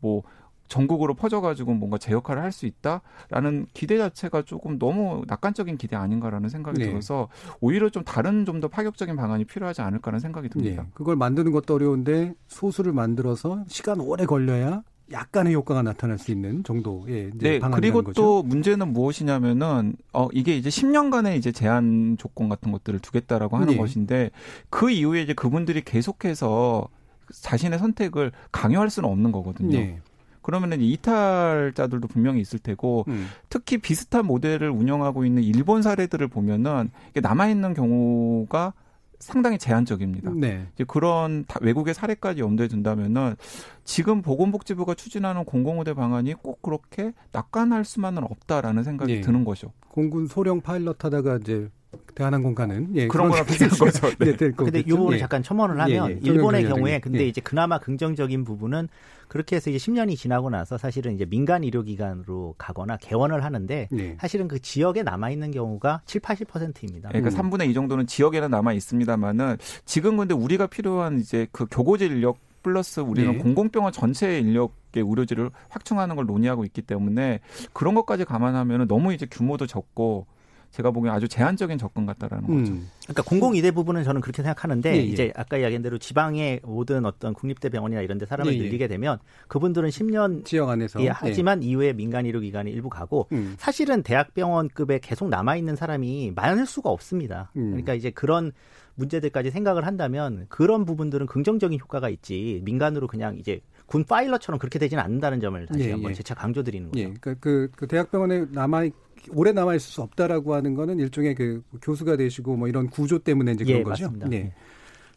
뭐 0.00 0.22
전국으로 0.68 1.14
퍼져가지고 1.14 1.74
뭔가 1.74 1.98
제 1.98 2.12
역할을 2.12 2.42
할 2.42 2.52
수 2.52 2.64
있다라는 2.64 3.66
기대 3.74 3.98
자체가 3.98 4.42
조금 4.42 4.78
너무 4.78 5.24
낙관적인 5.26 5.76
기대 5.78 5.96
아닌가라는 5.96 6.48
생각이 6.48 6.78
네. 6.78 6.86
들어서 6.88 7.28
오히려 7.60 7.90
좀 7.90 8.04
다른 8.04 8.44
좀 8.44 8.60
더 8.60 8.68
파격적인 8.68 9.16
방안이 9.16 9.46
필요하지 9.46 9.80
않을까라는 9.82 10.20
생각이 10.20 10.48
듭니다. 10.48 10.82
네. 10.82 10.88
그걸 10.94 11.16
만드는 11.16 11.50
것도 11.50 11.74
어려운데 11.74 12.34
소수를 12.46 12.92
만들어서 12.92 13.64
시간 13.68 14.00
오래 14.00 14.26
걸려야 14.26 14.82
약간의 15.12 15.54
효과가 15.54 15.82
나타날 15.82 16.18
수 16.18 16.30
있는 16.30 16.62
정도의 16.62 17.32
네, 17.34 17.58
그리고 17.58 18.02
거죠. 18.02 18.20
또 18.20 18.42
문제는 18.42 18.92
무엇이냐면은 18.92 19.94
어 20.12 20.28
이게 20.32 20.56
이제 20.56 20.68
10년간의 20.68 21.36
이제 21.36 21.52
제한 21.52 22.16
조건 22.18 22.48
같은 22.48 22.70
것들을 22.70 23.00
두겠다라고 23.00 23.56
하는 23.56 23.68
네. 23.68 23.76
것인데 23.76 24.30
그 24.68 24.90
이후에 24.90 25.22
이제 25.22 25.34
그분들이 25.34 25.82
계속해서 25.82 26.88
자신의 27.32 27.78
선택을 27.78 28.32
강요할 28.52 28.90
수는 28.90 29.08
없는 29.08 29.32
거거든요. 29.32 29.78
네. 29.78 30.00
그러면은 30.42 30.80
이탈자들도 30.80 32.08
분명히 32.08 32.40
있을 32.40 32.58
테고 32.58 33.04
음. 33.08 33.28
특히 33.48 33.78
비슷한 33.78 34.26
모델을 34.26 34.70
운영하고 34.70 35.24
있는 35.24 35.42
일본 35.42 35.82
사례들을 35.82 36.28
보면은 36.28 36.90
남아 37.14 37.48
있는 37.48 37.74
경우가 37.74 38.72
상당히 39.20 39.58
제한적입니다. 39.58 40.32
네. 40.34 40.66
이제 40.74 40.84
그런 40.84 41.44
외국의 41.60 41.94
사례까지 41.94 42.40
염두에 42.40 42.68
둔다면은 42.68 43.36
지금 43.84 44.22
보건복지부가 44.22 44.94
추진하는 44.94 45.44
공공의대 45.44 45.94
방안이 45.94 46.34
꼭 46.34 46.62
그렇게 46.62 47.12
낙관할 47.32 47.84
수만은 47.84 48.24
없다라는 48.24 48.82
생각이 48.82 49.16
네. 49.16 49.20
드는 49.20 49.44
거죠. 49.44 49.72
공군 49.88 50.26
소령 50.26 50.60
파일럿 50.60 51.04
하다가 51.04 51.36
이제 51.42 51.68
대한항공가는 52.14 52.90
예, 52.94 53.08
그런 53.08 53.28
거랑 53.28 53.46
비슷한 53.46 53.70
거죠. 53.70 54.10
네, 54.18 54.36
네 54.36 54.50
근데 54.52 54.80
이 54.80 54.84
부분을 54.84 55.14
예. 55.14 55.18
잠깐 55.18 55.42
첨언을 55.42 55.80
하면 55.80 56.10
예, 56.10 56.14
예. 56.14 56.20
일본의 56.22 56.64
경우에 56.64 57.00
근데 57.00 57.20
예. 57.20 57.28
이제 57.28 57.40
그나마 57.40 57.78
긍정적인 57.78 58.44
부분은 58.44 58.88
그렇게 59.26 59.56
해서 59.56 59.70
이제 59.70 59.78
10년이 59.78 60.16
지나고 60.16 60.50
나서 60.50 60.76
사실은 60.76 61.14
이제 61.14 61.24
민간 61.24 61.64
의료기관으로 61.64 62.54
가거나 62.58 62.96
개원을 62.96 63.44
하는데 63.44 63.88
네. 63.90 64.16
사실은 64.20 64.48
그 64.48 64.60
지역에 64.60 65.02
남아 65.02 65.30
있는 65.30 65.50
경우가 65.50 66.02
7, 66.04 66.20
80%입니다. 66.20 67.08
그러니까 67.10 67.30
음. 67.30 67.50
3분의 67.50 67.70
2 67.70 67.74
정도는 67.74 68.06
지역에는 68.06 68.50
남아 68.50 68.72
있습니다만은 68.72 69.56
지금 69.84 70.16
근데 70.16 70.34
우리가 70.34 70.66
필요한 70.66 71.18
이제 71.18 71.46
그 71.52 71.66
교고질 71.70 72.12
인력 72.12 72.38
플러스 72.62 73.00
우리는 73.00 73.32
네. 73.32 73.38
공공병원 73.38 73.92
전체 73.92 74.38
인력의 74.38 75.02
의료지를 75.02 75.50
확충하는 75.70 76.16
걸 76.16 76.26
논의하고 76.26 76.64
있기 76.64 76.82
때문에 76.82 77.40
그런 77.72 77.94
것까지 77.94 78.24
감안하면 78.24 78.86
너무 78.86 79.14
이제 79.14 79.26
규모도 79.30 79.66
적고 79.66 80.26
제가 80.70 80.90
보기엔 80.92 81.14
아주 81.14 81.26
제한적인 81.26 81.78
접근 81.78 82.06
같다라는 82.06 82.48
음. 82.48 82.58
거죠. 82.58 82.72
그러니까 83.04 83.22
공공의대 83.24 83.72
부분은 83.72 84.04
저는 84.04 84.20
그렇게 84.20 84.42
생각하는데 84.42 84.92
예, 84.92 84.96
예. 84.98 85.02
이제 85.02 85.32
아까 85.34 85.58
이야기한 85.58 85.82
대로 85.82 85.98
지방의 85.98 86.60
모든 86.62 87.04
어떤 87.04 87.34
국립대 87.34 87.70
병원이나 87.70 88.02
이런 88.02 88.18
데 88.18 88.26
사람을 88.26 88.52
예, 88.52 88.56
예. 88.56 88.62
늘리게 88.62 88.86
되면 88.86 89.18
그분들은 89.48 89.88
10년 89.88 90.44
지역 90.44 90.68
안에서 90.68 91.02
예, 91.02 91.08
하지만 91.08 91.62
이후에 91.62 91.92
민간 91.92 92.24
의료 92.24 92.40
기관이 92.40 92.70
일부 92.70 92.88
가고 92.88 93.26
음. 93.32 93.56
사실은 93.58 94.02
대학병원급에 94.02 95.00
계속 95.00 95.28
남아 95.28 95.56
있는 95.56 95.74
사람이 95.74 96.32
많을 96.36 96.66
수가 96.66 96.90
없습니다. 96.90 97.50
음. 97.56 97.70
그러니까 97.70 97.94
이제 97.94 98.10
그런 98.10 98.52
문제들까지 98.94 99.50
생각을 99.50 99.86
한다면 99.86 100.46
그런 100.48 100.84
부분들은 100.84 101.26
긍정적인 101.26 101.78
효과가 101.80 102.08
있지 102.10 102.60
민간으로 102.64 103.06
그냥 103.06 103.38
이제 103.38 103.60
군 103.86 104.04
파일럿처럼 104.04 104.58
그렇게 104.58 104.78
되지는 104.78 105.02
않는다는 105.02 105.40
점을 105.40 105.66
다시 105.66 105.88
예, 105.88 105.92
한번 105.92 106.14
재차 106.14 106.34
강조드리는 106.34 106.90
거죠. 106.90 107.00
예, 107.00 107.04
그러니까 107.06 107.34
그, 107.40 107.70
그 107.74 107.88
대학병원에 107.88 108.46
남아 108.52 108.84
오래 109.32 109.52
남아 109.52 109.74
있을 109.74 109.92
수 109.92 110.02
없다라고 110.02 110.54
하는 110.54 110.74
거는 110.74 110.98
일종의 110.98 111.34
그 111.34 111.62
교수가 111.82 112.16
되시고 112.16 112.56
뭐 112.56 112.68
이런 112.68 112.88
구조 112.88 113.18
때문에 113.18 113.52
이제 113.52 113.64
그런 113.64 113.80
예, 113.80 113.82
거죠. 113.82 114.04
맞습니다. 114.04 114.28
네. 114.28 114.52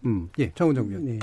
음, 0.06 0.30
예, 0.40 0.52
정은정 0.54 0.90
위원. 0.90 1.06
네. 1.06 1.20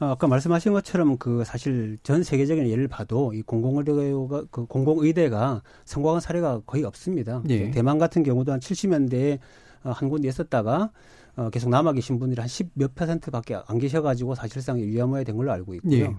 어, 0.00 0.06
아까 0.06 0.28
말씀하신 0.28 0.72
것처럼 0.72 1.16
그 1.18 1.42
사실 1.44 1.98
전 2.02 2.22
세계적인 2.22 2.68
예를 2.68 2.86
봐도 2.86 3.32
이 3.34 3.42
공공의료가 3.42 4.44
그 4.50 4.66
공공의대가 4.66 5.62
성공한 5.84 6.20
사례가 6.20 6.62
거의 6.66 6.84
없습니다. 6.84 7.42
예. 7.48 7.70
대만 7.72 7.98
같은 7.98 8.22
경우도 8.22 8.52
한 8.52 8.60
70년대에 8.60 9.38
어, 9.82 9.90
한 9.90 10.08
군데 10.08 10.28
있었다가 10.28 10.90
어, 11.36 11.50
계속 11.50 11.70
남아 11.70 11.92
계신 11.92 12.18
분들이 12.18 12.40
한 12.40 12.48
10 12.48 12.70
몇 12.74 12.94
퍼센트밖에 12.94 13.58
안 13.66 13.78
계셔가지고 13.78 14.34
사실상 14.36 14.78
위험하게 14.78 15.24
된 15.24 15.36
걸로 15.36 15.50
알고 15.52 15.74
있고요. 15.76 15.94
예. 15.94 16.14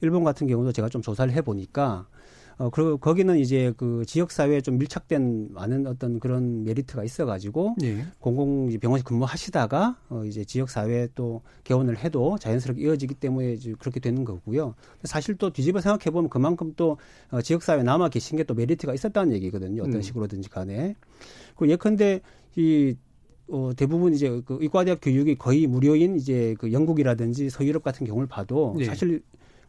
일본 0.00 0.24
같은 0.24 0.48
경우도 0.48 0.72
제가 0.72 0.88
좀 0.88 1.00
조사를 1.00 1.32
해보니까 1.32 2.06
어, 2.62 2.70
그리고 2.70 2.96
거기는 2.96 3.36
이제 3.38 3.72
그 3.76 4.04
지역사회에 4.06 4.60
좀 4.60 4.78
밀착된 4.78 5.48
많은 5.50 5.88
어떤 5.88 6.20
그런 6.20 6.62
메리트가 6.62 7.02
있어가지고 7.02 7.74
예. 7.82 8.04
공공병원에서 8.20 9.04
근무하시다가 9.04 9.98
어, 10.10 10.24
이제 10.24 10.44
지역사회에 10.44 11.08
또 11.16 11.42
개원을 11.64 11.98
해도 11.98 12.38
자연스럽게 12.38 12.82
이어지기 12.84 13.14
때문에 13.14 13.54
이제 13.54 13.74
그렇게 13.80 13.98
되는 13.98 14.24
거고요. 14.24 14.76
사실 15.02 15.34
또 15.34 15.50
뒤집어 15.50 15.80
생각해보면 15.80 16.30
그만큼 16.30 16.72
또 16.76 16.98
어, 17.32 17.42
지역사회에 17.42 17.82
남아 17.82 18.10
계신 18.10 18.36
게 18.36 18.42
또 18.44 18.54
메리트가 18.54 18.92
있었다는 18.94 19.32
얘기거든요. 19.34 19.82
어떤 19.82 19.96
음. 19.96 20.02
식으로든지 20.02 20.48
간에. 20.48 20.96
그리고 21.56 21.72
예컨대 21.72 22.20
이 22.56 22.94
어, 23.48 23.70
대부분 23.76 24.14
이제 24.14 24.40
그 24.44 24.58
의과대학 24.60 24.98
교육이 25.00 25.36
거의 25.36 25.66
무료인 25.66 26.16
이제 26.16 26.54
그 26.58 26.72
영국이라든지 26.72 27.50
서유럽 27.50 27.82
같은 27.82 28.06
경우를 28.06 28.26
봐도 28.28 28.74
예. 28.78 28.84
사실 28.84 29.22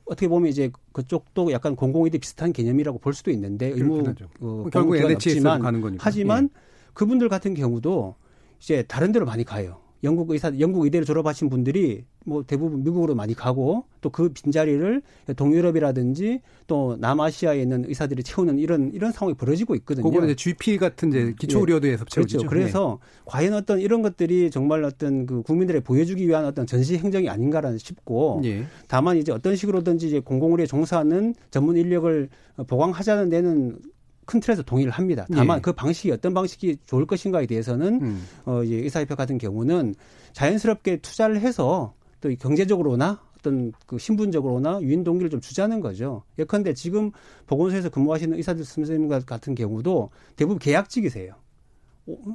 어떻게 0.05 0.27
보면 0.27 0.49
이제 0.49 0.71
그쪽도 0.91 1.51
약간 1.51 1.75
공공의대 1.75 2.17
비슷한 2.17 2.51
개념이라고 2.51 2.99
볼 2.99 3.13
수도 3.13 3.31
있는데 3.31 3.67
의무 3.67 4.03
어, 4.41 4.65
결국 4.71 4.97
NHS로 4.97 5.59
가는 5.59 5.81
거니까. 5.81 6.03
하지만 6.05 6.49
예. 6.53 6.59
그분들 6.93 7.29
같은 7.29 7.53
경우도 7.53 8.15
이제 8.59 8.83
다른 8.83 9.11
데로 9.11 9.25
많이 9.25 9.43
가요. 9.43 9.82
영국 10.03 10.31
의사, 10.31 10.51
영국 10.59 10.83
의대를 10.83 11.05
졸업하신 11.05 11.49
분들이 11.49 12.03
뭐 12.25 12.43
대부분 12.43 12.83
미국으로 12.83 13.15
많이 13.15 13.33
가고 13.33 13.85
또 14.01 14.13
그 14.13 14.29
빈자리를 14.29 15.01
동유럽이라든지 15.35 16.41
또 16.67 16.95
남아시아에 16.99 17.61
있는 17.61 17.83
의사들이 17.87 18.21
채우는 18.21 18.59
이런 18.59 18.91
이런 18.93 19.11
상황이 19.11 19.35
벌어지고 19.35 19.75
있거든요. 19.75 20.07
그거는 20.07 20.29
이제 20.29 20.35
GP 20.35 20.77
같은 20.77 21.09
이제 21.09 21.33
기초 21.37 21.59
의료대에서 21.59 22.05
예. 22.07 22.09
채워지죠. 22.09 22.37
그렇죠. 22.39 22.49
그래서 22.49 22.99
네. 23.01 23.21
과연 23.25 23.53
어떤 23.53 23.79
이런 23.79 24.03
것들이 24.03 24.51
정말 24.51 24.83
어떤 24.83 25.25
그 25.25 25.41
국민들에 25.41 25.79
보여주기 25.79 26.27
위한 26.27 26.45
어떤 26.45 26.67
전시 26.67 26.97
행정이 26.97 27.27
아닌가라는 27.27 27.79
싶고 27.79 28.41
예. 28.45 28.65
다만 28.87 29.17
이제 29.17 29.31
어떤 29.31 29.55
식으로든지 29.55 30.07
이제 30.07 30.19
공공의료에 30.19 30.67
종사하는 30.67 31.33
전문 31.49 31.75
인력을 31.75 32.29
보강하자는 32.67 33.29
데는 33.29 33.79
큰 34.25 34.39
틀에서 34.39 34.63
동의를 34.63 34.91
합니다. 34.91 35.25
다만 35.33 35.57
예. 35.57 35.61
그 35.61 35.73
방식이 35.73 36.11
어떤 36.11 36.33
방식이 36.33 36.77
좋을 36.85 37.05
것인가에 37.05 37.45
대해서는 37.45 38.01
음. 38.01 38.27
어 38.45 38.63
이제 38.63 38.75
의사협회 38.77 39.15
같은 39.15 39.37
경우는 39.37 39.95
자연스럽게 40.33 40.97
투자를 40.97 41.39
해서 41.39 41.93
또 42.21 42.29
경제적으로나 42.39 43.19
어떤 43.37 43.73
그 43.85 43.97
신분적으로나 43.97 44.79
유인 44.81 45.03
동기를 45.03 45.29
좀 45.29 45.41
주자는 45.41 45.81
거죠. 45.81 46.23
예컨대 46.39 46.73
지금 46.73 47.11
보건소에서 47.45 47.89
근무하시는 47.89 48.35
의사들 48.37 48.63
선생님 48.63 49.09
같은 49.25 49.53
경우도 49.53 50.09
대부분 50.35 50.59
계약직이세요. 50.59 51.35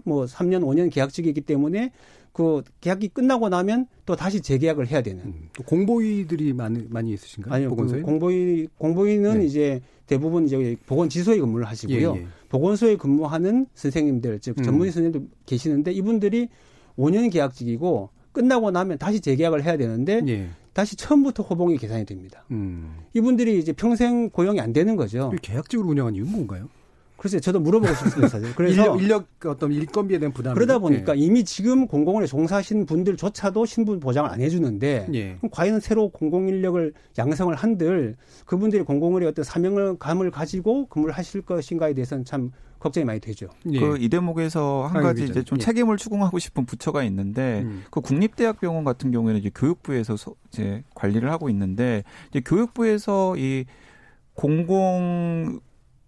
뭐 0.04 0.24
3년, 0.24 0.62
5년 0.62 0.90
계약직이기 0.90 1.42
때문에 1.42 1.92
그 2.32 2.62
계약이 2.80 3.08
끝나고 3.08 3.48
나면 3.48 3.86
또 4.06 4.14
다시 4.14 4.40
재계약을 4.40 4.86
해야 4.88 5.02
되는. 5.02 5.24
음, 5.24 5.48
또 5.54 5.62
공보위들이 5.64 6.52
많이 6.52 6.86
많이 6.88 7.12
있으신가요? 7.12 7.52
아니요. 7.52 7.74
그 7.74 8.02
공보위 8.02 8.68
공보위는 8.78 9.40
네. 9.40 9.44
이제 9.44 9.80
대부분 10.06 10.46
이제 10.46 10.76
보건지소에 10.86 11.38
근무를 11.38 11.66
하시고요. 11.66 12.14
예, 12.16 12.20
예. 12.20 12.26
보건소에 12.48 12.96
근무하는 12.96 13.66
선생님들 13.74 14.38
즉 14.40 14.58
음. 14.58 14.62
전문의 14.62 14.90
음. 14.90 14.92
선생님들 14.92 15.28
계시는데 15.46 15.92
이분들이 15.92 16.48
5년 16.96 17.30
계약직이고 17.32 18.10
끝나고 18.32 18.70
나면 18.70 18.98
다시 18.98 19.20
재계약을 19.20 19.64
해야 19.64 19.76
되는데 19.76 20.22
예. 20.28 20.48
다시 20.72 20.94
처음부터 20.94 21.42
호봉이 21.42 21.76
계산이 21.76 22.04
됩니다. 22.04 22.44
음. 22.52 22.98
이분들이 23.14 23.58
이제 23.58 23.72
평생 23.72 24.30
고용이 24.30 24.60
안 24.60 24.72
되는 24.72 24.94
거죠. 24.94 25.32
계약직으로 25.42 25.88
운영한 25.88 26.14
이유는 26.14 26.30
뭔가요? 26.30 26.68
글쎄, 27.18 27.40
저도 27.40 27.58
물어보고 27.58 27.92
싶습니다. 27.94 28.28
사실. 28.38 28.54
그래서 28.54 28.96
인력, 28.96 29.02
인력 29.02 29.46
어떤 29.46 29.72
일건비에 29.72 30.18
대한 30.18 30.32
부담. 30.32 30.54
그러다 30.54 30.78
보니까 30.78 31.16
예. 31.16 31.20
이미 31.20 31.44
지금 31.44 31.88
공공원에 31.88 32.26
종사하신 32.26 32.86
분들조차도 32.86 33.66
신분 33.66 33.98
보장을 33.98 34.30
안 34.30 34.40
해주는데, 34.40 35.08
예. 35.12 35.36
그럼 35.36 35.50
과연 35.50 35.80
새로 35.80 36.10
공공 36.10 36.48
인력을 36.48 36.94
양성을 37.18 37.52
한들 37.54 38.14
그분들이 38.46 38.84
공공원의 38.84 39.28
어떤 39.28 39.44
사명을 39.44 39.98
감을 39.98 40.30
가지고 40.30 40.86
근무를 40.86 41.12
하실 41.12 41.42
것인가에 41.42 41.92
대해서는 41.92 42.24
참 42.24 42.52
걱정이 42.78 43.04
많이 43.04 43.18
되죠. 43.18 43.48
예. 43.72 43.80
그이 43.80 44.08
대목에서 44.08 44.88
한 44.92 45.02
가지 45.02 45.24
이제 45.24 45.42
좀 45.42 45.58
예. 45.58 45.64
책임을 45.64 45.96
추궁하고 45.96 46.38
싶은 46.38 46.66
부처가 46.66 47.02
있는데 47.02 47.62
음. 47.64 47.84
그 47.90 48.00
국립대학병원 48.00 48.84
같은 48.84 49.10
경우에는 49.10 49.40
이제 49.40 49.50
교육부에서 49.52 50.16
소, 50.16 50.36
이제 50.52 50.84
관리를 50.94 51.32
하고 51.32 51.50
있는데 51.50 52.04
이제 52.30 52.40
교육부에서 52.40 53.36
이 53.36 53.64
공공 54.34 55.58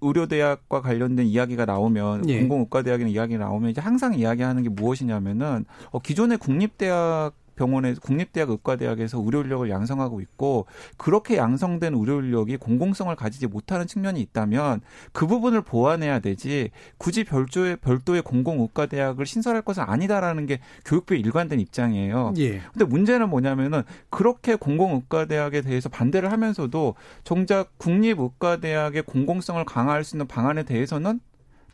의료대학과 0.01 0.82
관련된 0.82 1.26
이야기가 1.26 1.64
나오면 1.64 2.28
예. 2.28 2.40
공공의과대학이나 2.40 3.11
이야기가 3.11 3.44
나오면 3.44 3.70
이제 3.70 3.80
항상 3.80 4.14
이야기하는 4.14 4.62
게 4.62 4.68
무엇이냐면은 4.68 5.64
어 5.90 5.98
기존의 5.98 6.38
국립대학 6.38 7.34
병원에 7.61 7.94
국립대학 8.00 8.48
의과대학에서 8.48 9.22
의료 9.22 9.42
인력을 9.42 9.68
양성하고 9.68 10.22
있고 10.22 10.64
그렇게 10.96 11.36
양성된 11.36 11.94
의료 11.94 12.20
인력이 12.20 12.56
공공성을 12.56 13.14
가지지 13.14 13.46
못하는 13.46 13.86
측면이 13.86 14.18
있다면 14.22 14.80
그 15.12 15.26
부분을 15.26 15.61
보완해야 15.61 16.20
되지 16.20 16.70
굳이 16.96 17.22
별도의 17.24 17.76
별도의 17.76 18.22
공공 18.22 18.61
의과대학을 18.62 19.26
신설할 19.26 19.61
것은 19.61 19.82
아니다라는 19.82 20.46
게 20.46 20.61
교육부의 20.86 21.20
일관된 21.20 21.61
입장이에요. 21.61 22.32
예. 22.38 22.62
근데 22.72 22.86
문제는 22.86 23.28
뭐냐면은 23.28 23.82
그렇게 24.08 24.54
공공 24.54 24.94
의과대학에 24.94 25.61
대해서 25.61 25.90
반대를 25.90 26.32
하면서도 26.32 26.94
정작 27.24 27.76
국립 27.76 28.20
의과대학의 28.20 29.02
공공성을 29.02 29.62
강화할 29.66 30.04
수 30.04 30.16
있는 30.16 30.26
방안에 30.26 30.62
대해서는 30.62 31.20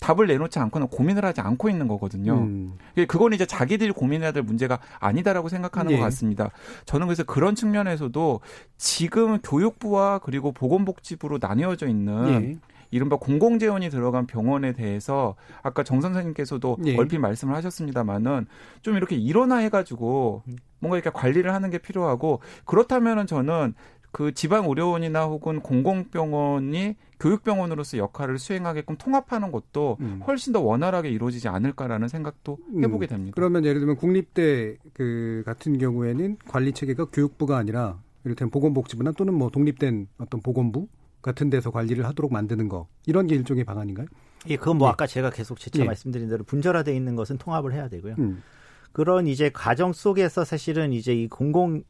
답을 0.01 0.27
내놓지 0.27 0.59
않거나 0.59 0.87
고민을 0.87 1.25
하지 1.25 1.41
않고 1.41 1.69
있는 1.69 1.89
거거든요. 1.89 2.35
음. 2.39 2.79
그건 3.09 3.33
이제 3.33 3.47
자기들이 3.47 3.93
고민해야 3.93 4.33
될 4.33 4.43
문제가 4.43 4.79
아니다라고 5.01 5.49
생각하는 5.49 5.93
예. 5.93 5.97
것 5.97 6.03
같습니다. 6.05 6.51
저는 6.85 7.07
그래서 7.07 7.25
그런 7.25 7.55
측면에서도 7.55 8.41
지금 8.77 9.39
교육부와 9.41 10.19
그리고 10.19 10.53
보건복지부로 10.53 11.39
나뉘어져 11.41 11.89
있는 11.89 12.29
예. 12.29 12.59
이른바 12.91 13.17
공공재원이 13.17 13.91
들어간 13.91 14.27
병원에 14.27 14.73
대해서 14.73 15.35
아까 15.63 15.83
정 15.83 16.01
선생님께서도 16.01 16.79
예. 16.87 16.97
얼핏 16.97 17.19
말씀을 17.19 17.55
하셨습니다마는 17.57 18.47
좀 18.83 18.97
이렇게 18.97 19.17
일원화 19.17 19.57
해가지고 19.59 20.43
뭔가 20.79 20.97
이렇게 20.97 21.11
관리를 21.11 21.53
하는 21.53 21.71
게 21.71 21.79
필요하고 21.79 22.41
그렇다면은 22.65 23.27
저는 23.27 23.75
그 24.13 24.33
지방 24.33 24.67
의료원이나 24.67 25.27
혹은 25.27 25.61
공공병원이 25.61 26.97
교육병원으로서 27.19 27.99
역할을 27.99 28.39
수행하게끔 28.39 28.97
통합하는 28.97 29.53
것도 29.53 29.97
음. 30.01 30.21
훨씬 30.27 30.53
더 30.53 30.61
원활하게 30.61 31.11
이루어지지 31.11 31.49
않을까라는 31.49 32.09
생각도 32.09 32.59
음. 32.75 32.85
해보게 32.85 33.07
됩니다. 33.07 33.35
그러면 33.35 33.65
예를 33.65 33.81
들면 33.81 33.97
국립대 33.97 34.77
그 34.93 35.43
같은 35.47 35.79
경우에는 35.79 36.37
관리 36.49 36.73
체계가 36.73 37.07
교육부가 37.07 37.57
아니라 37.57 37.99
이를테면 38.25 38.51
보건복지부나 38.51 39.13
또는 39.13 39.35
뭐 39.35 39.51
독립된 39.51 40.09
어떤 40.19 40.41
보건부 40.41 40.89
같은 41.23 41.51
데서 41.51 41.71
관리를 41.71 42.05
하도록 42.07 42.33
만드는 42.33 42.69
거 42.69 42.87
이런 43.07 43.27
게 43.27 43.35
일종의 43.35 43.65
방안인가요? 43.65 44.07
예, 44.49 44.57
그건 44.57 44.79
뭐 44.79 44.89
예. 44.89 44.93
아까 44.93 45.07
제가 45.07 45.31
계속 45.31 45.59
재차 45.59 45.83
예. 45.83 45.87
말씀드린 45.87 46.29
대로 46.29 46.45
분절화돼 46.45 46.95
있는 46.95 47.17
것은 47.17 47.39
통합을 47.39 47.73
해야 47.73 47.89
되고요. 47.89 48.15
음. 48.19 48.43
그런 48.93 49.27
이제 49.27 49.51
과정 49.51 49.93
속에서 49.93 50.45
사실은 50.45 50.93
이제 50.93 51.15
이 51.15 51.29
공공 51.29 51.83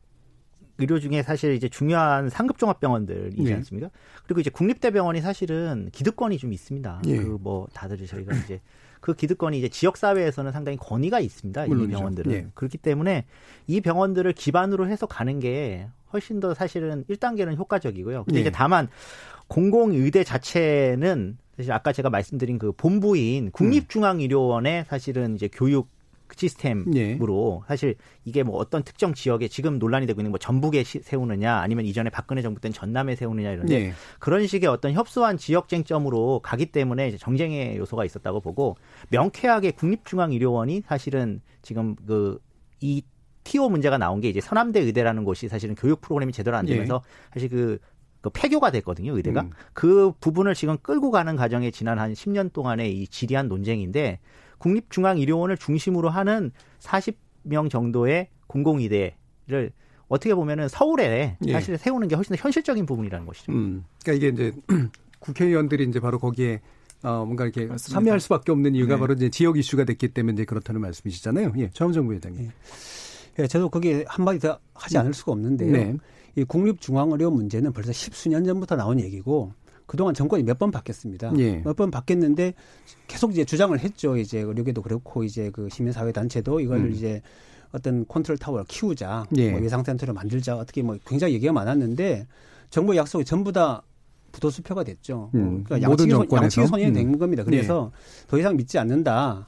의료 0.78 0.98
중에 0.98 1.22
사실 1.22 1.54
이제 1.54 1.68
중요한 1.68 2.28
상급 2.28 2.58
종합병원들이지 2.58 3.42
네. 3.42 3.54
않습니까? 3.54 3.90
그리고 4.24 4.40
이제 4.40 4.50
국립대병원이 4.50 5.20
사실은 5.20 5.88
기득권이 5.92 6.38
좀 6.38 6.52
있습니다. 6.52 7.02
예. 7.06 7.16
그뭐 7.16 7.68
다들 7.72 8.04
저희가 8.06 8.34
이제 8.36 8.60
그 9.00 9.14
기득권이 9.14 9.58
이제 9.58 9.68
지역 9.68 9.96
사회에서는 9.96 10.52
상당히 10.52 10.76
권위가 10.78 11.20
있습니다. 11.20 11.66
물론이죠. 11.66 11.90
이 11.90 11.92
병원들은 11.92 12.32
예. 12.32 12.46
그렇기 12.54 12.78
때문에 12.78 13.24
이 13.66 13.80
병원들을 13.80 14.32
기반으로 14.32 14.88
해서 14.88 15.06
가는 15.06 15.38
게 15.40 15.88
훨씬 16.12 16.40
더 16.40 16.54
사실은 16.54 17.04
1단계는 17.08 17.56
효과적이고요. 17.56 18.24
근데 18.24 18.38
예. 18.38 18.40
이제 18.42 18.50
다만 18.50 18.88
공공의대 19.48 20.24
자체는 20.24 21.38
사실 21.56 21.72
아까 21.72 21.92
제가 21.92 22.10
말씀드린 22.10 22.58
그 22.58 22.72
본부인 22.72 23.50
국립중앙의료원의 23.50 24.84
사실은 24.88 25.36
이제 25.36 25.48
교육 25.50 25.88
시스템으로 26.34 27.62
예. 27.62 27.68
사실 27.68 27.94
이게 28.24 28.42
뭐 28.42 28.56
어떤 28.56 28.82
특정 28.82 29.14
지역에 29.14 29.48
지금 29.48 29.78
논란이 29.78 30.06
되고 30.06 30.20
있는 30.20 30.30
뭐 30.30 30.38
전북에 30.38 30.82
시, 30.82 31.00
세우느냐 31.00 31.56
아니면 31.56 31.84
이전에 31.84 32.10
박근혜 32.10 32.42
정부 32.42 32.60
때는 32.60 32.72
전남에 32.72 33.16
세우느냐 33.16 33.52
이런 33.52 33.70
예. 33.70 33.92
그런 34.18 34.46
식의 34.46 34.68
어떤 34.68 34.92
협소한 34.92 35.36
지역 35.36 35.68
쟁점으로 35.68 36.40
가기 36.42 36.66
때문에 36.66 37.08
이제 37.08 37.18
정쟁의 37.18 37.76
요소가 37.76 38.04
있었다고 38.04 38.40
보고 38.40 38.76
명쾌하게 39.10 39.72
국립중앙의료원이 39.72 40.82
사실은 40.86 41.40
지금 41.62 41.94
그이 42.06 43.02
티오 43.46 43.68
문제가 43.68 43.96
나온 43.96 44.20
게 44.20 44.28
이제 44.28 44.40
서남대 44.40 44.80
의대라는 44.80 45.24
곳이 45.24 45.48
사실은 45.48 45.76
교육 45.76 46.00
프로그램이 46.00 46.32
제대로 46.32 46.56
안 46.56 46.66
되면서 46.66 47.02
예. 47.04 47.30
사실 47.32 47.48
그, 47.48 47.78
그 48.20 48.30
폐교가 48.30 48.72
됐거든요, 48.72 49.16
의대가. 49.16 49.42
음. 49.42 49.50
그 49.72 50.12
부분을 50.20 50.54
지금 50.54 50.76
끌고 50.78 51.12
가는 51.12 51.36
과정에 51.36 51.70
지난 51.70 52.00
한 52.00 52.12
10년 52.12 52.52
동안의 52.52 52.92
이 52.92 53.06
지리한 53.06 53.46
논쟁인데 53.46 54.18
국립중앙의료원을 54.58 55.56
중심으로 55.56 56.08
하는 56.08 56.50
40명 56.80 57.70
정도의 57.70 58.28
공공의대를 58.46 59.72
어떻게 60.08 60.34
보면은 60.34 60.68
서울에 60.68 61.36
예. 61.44 61.52
사실 61.52 61.76
세우는 61.76 62.08
게 62.08 62.14
훨씬 62.14 62.36
더 62.36 62.40
현실적인 62.40 62.86
부분이라는 62.86 63.26
것이죠. 63.26 63.52
음, 63.52 63.84
그러니까 64.02 64.26
이게 64.26 64.50
이제 64.50 64.56
국회의원들이 65.18 65.84
이제 65.84 66.00
바로 66.00 66.18
거기에 66.18 66.60
어, 67.02 67.24
뭔가 67.24 67.44
이렇게 67.44 67.66
맞습니다. 67.66 68.00
참여할 68.00 68.20
수밖에 68.20 68.52
없는 68.52 68.74
이유가 68.74 68.94
네. 68.94 69.00
바로 69.00 69.14
이제 69.14 69.28
지역 69.28 69.58
이슈가 69.58 69.84
됐기 69.84 70.08
때문에 70.08 70.34
이제 70.34 70.44
그렇다는 70.44 70.80
말씀이시잖아요. 70.80 71.52
예, 71.58 71.70
최원정 71.70 72.06
부회장님. 72.06 72.44
예. 72.44 72.52
예, 73.38 73.46
저도 73.46 73.68
거기에 73.68 74.04
한마디 74.08 74.38
더 74.38 74.58
하지 74.74 74.96
않을 74.98 75.12
수가 75.12 75.32
없는데요. 75.32 75.72
네. 75.72 75.96
이 76.36 76.44
국립중앙의료 76.44 77.30
문제는 77.30 77.72
벌써 77.72 77.92
십수년 77.92 78.44
전부터 78.44 78.76
나온 78.76 79.00
얘기고 79.00 79.52
그동안 79.86 80.14
정권이 80.14 80.42
몇 80.42 80.58
번 80.58 80.70
바뀌었습니다. 80.70 81.32
예. 81.38 81.56
몇번 81.64 81.90
바뀌었는데 81.90 82.54
계속 83.06 83.30
이제 83.32 83.44
주장을 83.44 83.78
했죠. 83.78 84.16
이제 84.16 84.40
의료계도 84.40 84.82
그렇고 84.82 85.22
이제 85.22 85.50
그 85.50 85.68
시민사회 85.70 86.12
단체도 86.12 86.60
이걸 86.60 86.78
음. 86.78 86.92
이제 86.92 87.22
어떤 87.72 88.06
컨트롤 88.06 88.38
타워를 88.38 88.64
키우자, 88.68 89.26
예. 89.36 89.50
뭐 89.52 89.62
예상센터를 89.62 90.14
만들자 90.14 90.56
어떻게 90.56 90.82
뭐 90.82 90.96
굉장히 91.06 91.34
얘기가 91.34 91.52
많았는데 91.52 92.26
정부 92.70 92.96
약속이 92.96 93.24
전부 93.24 93.52
다 93.52 93.82
부도수표가 94.32 94.84
됐죠. 94.84 95.30
음. 95.34 95.62
그러니까 95.64 95.88
양측이, 95.90 96.10
손, 96.10 96.26
양측이 96.32 96.66
손이 96.66 96.84
음. 96.86 96.92
된 96.92 97.18
겁니다. 97.18 97.44
그래서 97.44 97.92
네. 97.94 98.26
더 98.28 98.38
이상 98.38 98.56
믿지 98.56 98.78
않는다. 98.78 99.46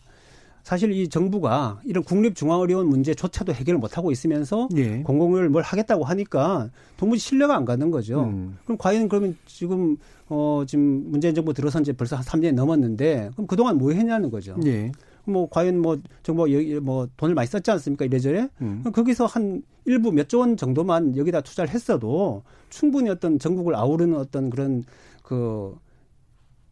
사실 0.68 0.92
이 0.92 1.08
정부가 1.08 1.80
이런 1.86 2.04
국립중앙의료원 2.04 2.88
문제조차도 2.88 3.54
해결을 3.54 3.80
못하고 3.80 4.12
있으면서 4.12 4.68
예. 4.76 4.98
공공을 5.02 5.48
뭘 5.48 5.62
하겠다고 5.62 6.04
하니까 6.04 6.68
도무지 6.98 7.22
신뢰가 7.22 7.56
안 7.56 7.64
가는 7.64 7.90
거죠. 7.90 8.24
음. 8.24 8.58
그럼 8.66 8.76
과연 8.76 9.08
그러면 9.08 9.34
지금 9.46 9.96
어 10.28 10.64
지금 10.66 11.10
문재인 11.10 11.34
정부 11.34 11.54
들어선 11.54 11.80
이제 11.80 11.94
벌써 11.94 12.16
한 12.16 12.22
3년이 12.22 12.52
넘었는데 12.52 13.30
그럼 13.32 13.46
그동안 13.46 13.78
뭐 13.78 13.92
했냐는 13.92 14.30
거죠. 14.30 14.58
예. 14.66 14.92
뭐 15.24 15.48
과연 15.48 15.78
뭐 15.78 15.96
정부 16.22 16.52
여기 16.52 16.74
뭐 16.74 17.08
돈을 17.16 17.34
많이 17.34 17.46
썼지 17.48 17.70
않습니까 17.70 18.04
이래저래 18.04 18.50
음. 18.60 18.82
거기서 18.92 19.24
한 19.24 19.62
일부 19.86 20.12
몇 20.12 20.28
조 20.28 20.40
원 20.40 20.58
정도만 20.58 21.16
여기다 21.16 21.40
투자를 21.40 21.72
했어도 21.72 22.42
충분히 22.68 23.08
어떤 23.08 23.38
전국을 23.38 23.74
아우르는 23.74 24.18
어떤 24.18 24.50
그런 24.50 24.84
그 25.22 25.74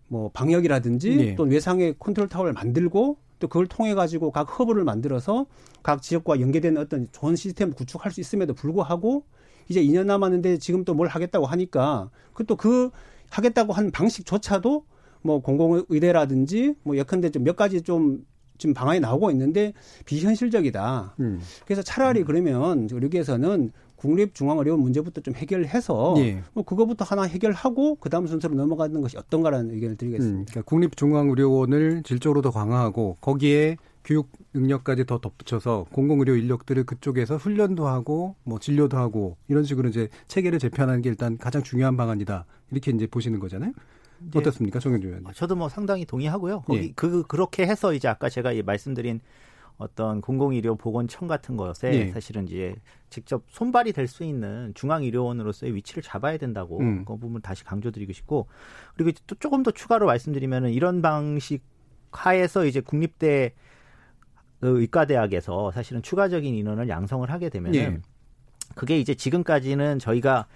뭐 0.08 0.30
방역이라든지 0.32 1.18
예. 1.18 1.34
또 1.34 1.44
외상의 1.44 1.94
컨트롤 1.98 2.28
타워를 2.28 2.52
만들고 2.52 3.16
또 3.38 3.48
그걸 3.48 3.66
통해 3.66 3.94
가지고 3.94 4.30
각 4.30 4.58
허브를 4.58 4.84
만들어서 4.84 5.46
각 5.82 6.02
지역과 6.02 6.40
연계되는 6.40 6.80
어떤 6.80 7.08
좋은 7.12 7.36
시스템을 7.36 7.74
구축할 7.74 8.12
수 8.12 8.20
있음에도 8.20 8.54
불구하고 8.54 9.24
이제 9.68 9.82
2년 9.82 10.04
남았는데 10.06 10.58
지금 10.58 10.84
또 10.84 10.94
뭘 10.94 11.08
하겠다고 11.08 11.46
하니까 11.46 12.10
그또 12.32 12.56
그 12.56 12.90
하겠다고 13.30 13.72
한 13.72 13.90
방식조차도 13.90 14.84
뭐 15.22 15.40
공공의대라든지 15.40 16.74
뭐 16.82 16.96
예컨대 16.96 17.30
좀 17.30 17.42
몇 17.44 17.56
가지 17.56 17.82
좀 17.82 18.24
지금 18.58 18.72
방안이 18.72 19.00
나오고 19.00 19.30
있는데 19.32 19.74
비현실적이다. 20.06 21.16
음. 21.20 21.40
그래서 21.66 21.82
차라리 21.82 22.24
그러면 22.24 22.88
의료계에서는 22.90 23.70
국립중앙의료원 23.96 24.80
문제부터 24.80 25.20
좀 25.20 25.34
해결해서 25.34 26.14
예. 26.18 26.42
뭐 26.52 26.64
그거부터 26.64 27.04
하나 27.04 27.22
해결하고 27.22 27.96
그 27.96 28.08
다음 28.08 28.26
순서로 28.26 28.54
넘어가는 28.54 29.00
것이 29.00 29.16
어떤가라는 29.16 29.70
의견을 29.72 29.96
드리겠습니다. 29.96 30.38
음, 30.38 30.44
그러니까 30.48 30.62
국립중앙의료원을 30.62 32.02
질적으로 32.02 32.42
더 32.42 32.50
강화하고 32.50 33.16
거기에 33.20 33.76
교육 34.04 34.30
능력까지 34.54 35.04
더 35.04 35.18
덧붙여서 35.18 35.86
공공의료 35.92 36.36
인력들을 36.36 36.84
그쪽에서 36.84 37.36
훈련도 37.36 37.88
하고 37.88 38.36
뭐 38.44 38.60
진료도 38.60 38.96
하고 38.96 39.36
이런 39.48 39.64
식으로 39.64 39.88
이제 39.88 40.08
체계를 40.28 40.60
재편하는 40.60 41.02
게 41.02 41.08
일단 41.08 41.36
가장 41.38 41.62
중요한 41.62 41.96
방안이다 41.96 42.46
이렇게 42.70 42.92
이제 42.92 43.06
보시는 43.06 43.40
거잖아요. 43.40 43.72
네. 44.18 44.38
어떻습니까, 44.38 44.78
정현주 44.78 45.08
의원님? 45.08 45.32
저도 45.34 45.56
뭐 45.56 45.68
상당히 45.68 46.06
동의하고요. 46.06 46.62
거기 46.62 46.78
예. 46.78 46.92
그 46.94 47.22
그렇게 47.24 47.66
해서 47.66 47.92
이제 47.92 48.08
아까 48.08 48.28
제가 48.28 48.52
말씀드린 48.64 49.20
어떤 49.78 50.20
공공의료 50.20 50.76
보건청 50.76 51.28
같은 51.28 51.56
것에 51.56 51.90
네. 51.90 52.12
사실은 52.12 52.48
이제 52.48 52.74
직접 53.10 53.44
손발이 53.48 53.92
될 53.92 54.08
수 54.08 54.24
있는 54.24 54.72
중앙의료원으로서의 54.74 55.74
위치를 55.74 56.02
잡아야 56.02 56.38
된다고 56.38 56.78
음. 56.80 57.04
그 57.04 57.16
부분 57.16 57.42
다시 57.42 57.64
강조드리고 57.64 58.12
싶고 58.12 58.46
그리고 58.96 59.10
또 59.26 59.34
조금 59.34 59.62
더 59.62 59.70
추가로 59.70 60.06
말씀드리면은 60.06 60.70
이런 60.70 61.02
방식 61.02 61.62
하에서 62.12 62.64
이제 62.64 62.80
국립대 62.80 63.52
그 64.60 64.80
의과대학에서 64.80 65.72
사실은 65.72 66.02
추가적인 66.02 66.54
인원을 66.54 66.88
양성을 66.88 67.30
하게 67.30 67.50
되면은 67.50 67.72
네. 67.72 68.00
그게 68.74 68.98
이제 68.98 69.14
지금까지는 69.14 69.98
저희가 69.98 70.46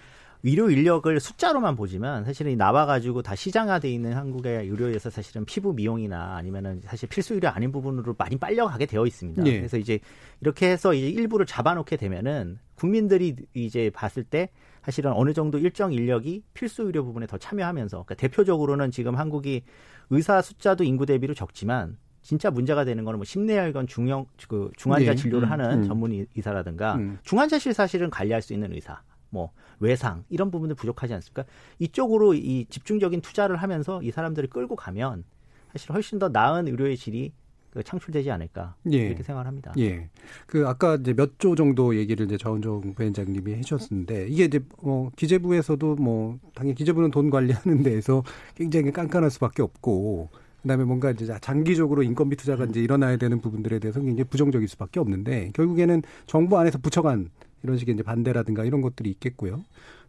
의료 0.43 0.70
인력을 0.70 1.20
숫자로만 1.20 1.76
보지만 1.76 2.24
사실은 2.24 2.57
나와가지고 2.57 3.22
다 3.22 3.34
시장화돼 3.34 3.91
있는 3.91 4.14
한국의 4.14 4.68
의료에서 4.68 5.11
사실은 5.11 5.45
피부 5.45 5.74
미용이나 5.74 6.36
아니면은 6.36 6.80
사실 6.84 7.09
필수 7.09 7.34
의료 7.34 7.49
아닌 7.49 7.70
부분으로 7.72 8.14
많이 8.16 8.36
빨려가게 8.36 8.86
되어 8.86 9.07
있습니다. 9.07 9.45
예. 9.47 9.59
그래서 9.59 9.76
이제 9.76 9.99
이렇게 10.41 10.70
해서 10.70 10.95
이제 10.95 11.09
일부를 11.09 11.45
잡아놓게 11.45 11.97
되면은 11.97 12.59
국민들이 12.74 13.36
이제 13.53 13.91
봤을 13.91 14.24
때 14.24 14.49
사실은 14.82 15.12
어느 15.12 15.34
정도 15.34 15.59
일정 15.59 15.93
인력이 15.93 16.43
필수 16.55 16.84
의료 16.84 17.05
부분에 17.05 17.26
더 17.26 17.36
참여하면서 17.36 18.05
그러니까 18.05 18.14
대표적으로는 18.14 18.91
지금 18.91 19.16
한국이 19.16 19.62
의사 20.09 20.41
숫자도 20.41 20.84
인구 20.84 21.05
대비로 21.05 21.34
적지만 21.34 21.99
진짜 22.22 22.51
문제가 22.51 22.84
되는 22.84 23.05
거는 23.05 23.18
뭐 23.18 23.24
심내혈관 23.24 23.86
중형 23.86 24.24
그 24.49 24.70
중환자 24.76 25.11
네. 25.11 25.14
진료를 25.14 25.49
음, 25.49 25.53
하는 25.53 25.82
음. 25.82 25.86
전문 25.86 26.26
의사라든가 26.34 26.95
음. 26.95 27.18
중환자실 27.24 27.74
사실은 27.74 28.09
관리할 28.09 28.41
수 28.41 28.55
있는 28.55 28.72
의사 28.72 29.03
뭐 29.31 29.53
외상 29.78 30.24
이런 30.28 30.51
부분들 30.51 30.76
부족하지 30.76 31.14
않습니까? 31.14 31.45
이쪽으로 31.78 32.35
이 32.35 32.66
집중적인 32.68 33.20
투자를 33.22 33.57
하면서 33.57 34.03
이 34.03 34.11
사람들을 34.11 34.51
끌고 34.51 34.76
가면 34.76 35.24
사실 35.72 35.93
훨씬 35.93 36.18
더 36.18 36.28
나은 36.28 36.68
의료의 36.68 36.97
질이 36.97 37.33
그 37.70 37.85
창출되지 37.85 38.31
않을까 38.33 38.74
예. 38.93 38.97
이렇게 38.97 39.22
생각합니다. 39.22 39.70
을 39.70 39.83
예. 39.83 40.09
그 40.47 40.66
아까 40.66 40.97
이제 40.97 41.14
몇 41.14 41.39
조 41.39 41.55
정도 41.55 41.97
얘기를 41.97 42.26
이제 42.26 42.37
정은정 42.37 42.95
부회장님이 42.95 43.55
해주셨는데 43.55 44.26
이게 44.28 44.45
이제 44.47 44.61
뭐 44.83 45.11
기재부에서도 45.16 45.95
뭐 45.95 46.39
당연히 46.55 46.74
기재부는 46.74 47.12
돈 47.12 47.31
관리하는 47.31 47.85
데에서 47.85 48.24
굉장히 48.57 48.91
깐깐할 48.91 49.31
수밖에 49.31 49.62
없고 49.62 50.31
그다음에 50.62 50.85
뭔가 50.85 51.12
이제 51.12 51.33
장기적으로 51.41 52.03
인건비 52.03 52.35
투자가 52.37 52.64
이제 52.64 52.81
일어나야 52.81 53.16
되는 53.16 53.41
부분들에 53.41 53.78
대해서 53.78 54.01
굉장히 54.01 54.24
부정적일 54.24 54.66
수밖에 54.66 54.99
없는데 54.99 55.53
결국에는 55.55 56.03
정부 56.26 56.59
안에서 56.59 56.78
부처간 56.78 57.31
이런 57.63 57.77
식의 57.77 57.95
이제 57.95 58.03
반대라든가 58.03 58.65
이런 58.65 58.81
것들이 58.81 59.11
있겠고요. 59.11 59.65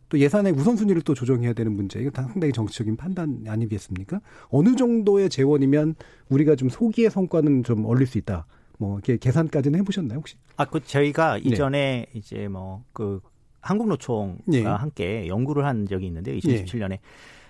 또 0.09 0.19
예산의 0.19 0.53
우선순위를 0.53 1.03
또 1.03 1.13
조정해야 1.13 1.53
되는 1.53 1.73
문제. 1.73 2.01
이거 2.01 2.11
상당히 2.13 2.51
정치적인 2.51 2.97
판단 2.97 3.45
아니겠습니까? 3.47 4.19
어느 4.49 4.75
정도의 4.75 5.29
재원이면 5.29 5.95
우리가 6.29 6.55
좀 6.55 6.69
소기의 6.69 7.09
성과는 7.09 7.63
좀 7.63 7.85
얻을 7.85 8.05
수 8.05 8.17
있다. 8.17 8.45
뭐 8.77 8.97
이렇게 8.97 9.17
계산까지는 9.17 9.79
해보셨나요 9.79 10.17
혹시? 10.17 10.35
아, 10.57 10.65
그 10.65 10.83
저희가 10.83 11.35
네. 11.35 11.41
이전에 11.45 12.05
이제 12.13 12.47
뭐 12.47 12.83
그 12.93 13.21
한국노총과 13.61 14.43
네. 14.47 14.63
함께 14.63 15.27
연구를 15.27 15.65
한 15.65 15.85
적이 15.87 16.07
있는데요. 16.07 16.35
2017년에 16.37 16.89
네. 16.89 16.99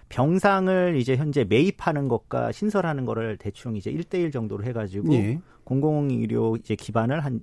병상을 0.10 0.96
이제 0.98 1.16
현재 1.16 1.46
매입하는 1.46 2.10
것과 2.10 2.52
신설하는 2.52 3.06
거를 3.06 3.38
대충 3.38 3.78
이제 3.78 3.92
1대1 3.92 4.32
정도로 4.32 4.64
해가지고 4.66 5.08
네. 5.10 5.40
공공의료 5.64 6.58
이제 6.58 6.76
기반을 6.76 7.24
한 7.24 7.40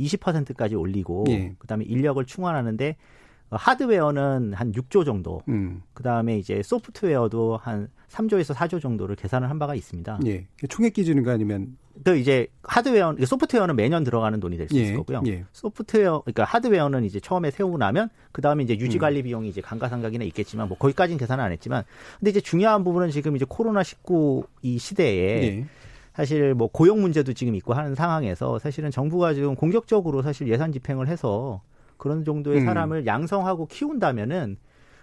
20%까지 0.00 0.74
올리고 0.74 1.24
예. 1.28 1.54
그다음에 1.58 1.84
인력을 1.84 2.24
충원하는데 2.24 2.96
하드웨어는 3.50 4.52
한 4.54 4.72
6조 4.72 5.04
정도. 5.04 5.42
음. 5.48 5.82
그 5.92 6.02
다음에 6.02 6.38
이제 6.38 6.62
소프트웨어도 6.62 7.56
한 7.56 7.88
3조에서 8.08 8.54
4조 8.54 8.80
정도를 8.80 9.16
계산을 9.16 9.50
한 9.50 9.58
바가 9.58 9.74
있습니다. 9.74 10.20
예. 10.26 10.46
총액 10.68 10.94
기준인가 10.94 11.32
아니면 11.32 11.76
그 12.04 12.16
이제 12.16 12.46
하드웨어, 12.62 13.16
소프트웨어는 13.24 13.76
매년 13.76 14.04
들어가는 14.04 14.38
돈이 14.40 14.56
될수 14.56 14.76
예. 14.76 14.82
있을 14.82 14.96
거고요. 14.96 15.22
예. 15.26 15.44
소프트웨어, 15.52 16.22
그러니까 16.22 16.44
하드웨어는 16.44 17.04
이제 17.04 17.20
처음에 17.20 17.50
세우고 17.50 17.78
나면 17.78 18.08
그 18.32 18.40
다음에 18.40 18.62
이제 18.62 18.78
유지 18.78 18.98
관리 18.98 19.22
비용이 19.22 19.48
이제 19.48 19.60
감가상각이나 19.60 20.24
있겠지만 20.24 20.68
뭐 20.68 20.78
거기까지는 20.78 21.18
계산을 21.18 21.44
안 21.44 21.52
했지만 21.52 21.84
근데 22.18 22.30
이제 22.30 22.40
중요한 22.40 22.84
부분은 22.84 23.10
지금 23.10 23.36
이제 23.36 23.44
코로나 23.48 23.82
19 23.82 24.44
이 24.62 24.78
시대에 24.78 25.42
예. 25.42 25.66
사실 26.14 26.54
뭐 26.54 26.68
고용 26.68 27.00
문제도 27.00 27.32
지금 27.32 27.54
있고 27.54 27.74
하는 27.74 27.94
상황에서 27.94 28.58
사실은 28.58 28.90
정부가 28.90 29.34
지금 29.34 29.54
공격적으로 29.54 30.22
사실 30.22 30.48
예산 30.48 30.72
집행을 30.72 31.08
해서 31.08 31.62
그런 31.96 32.24
정도의 32.24 32.60
음. 32.60 32.64
사람을 32.64 33.06
양성하고 33.06 33.66
키운다면은 33.66 34.56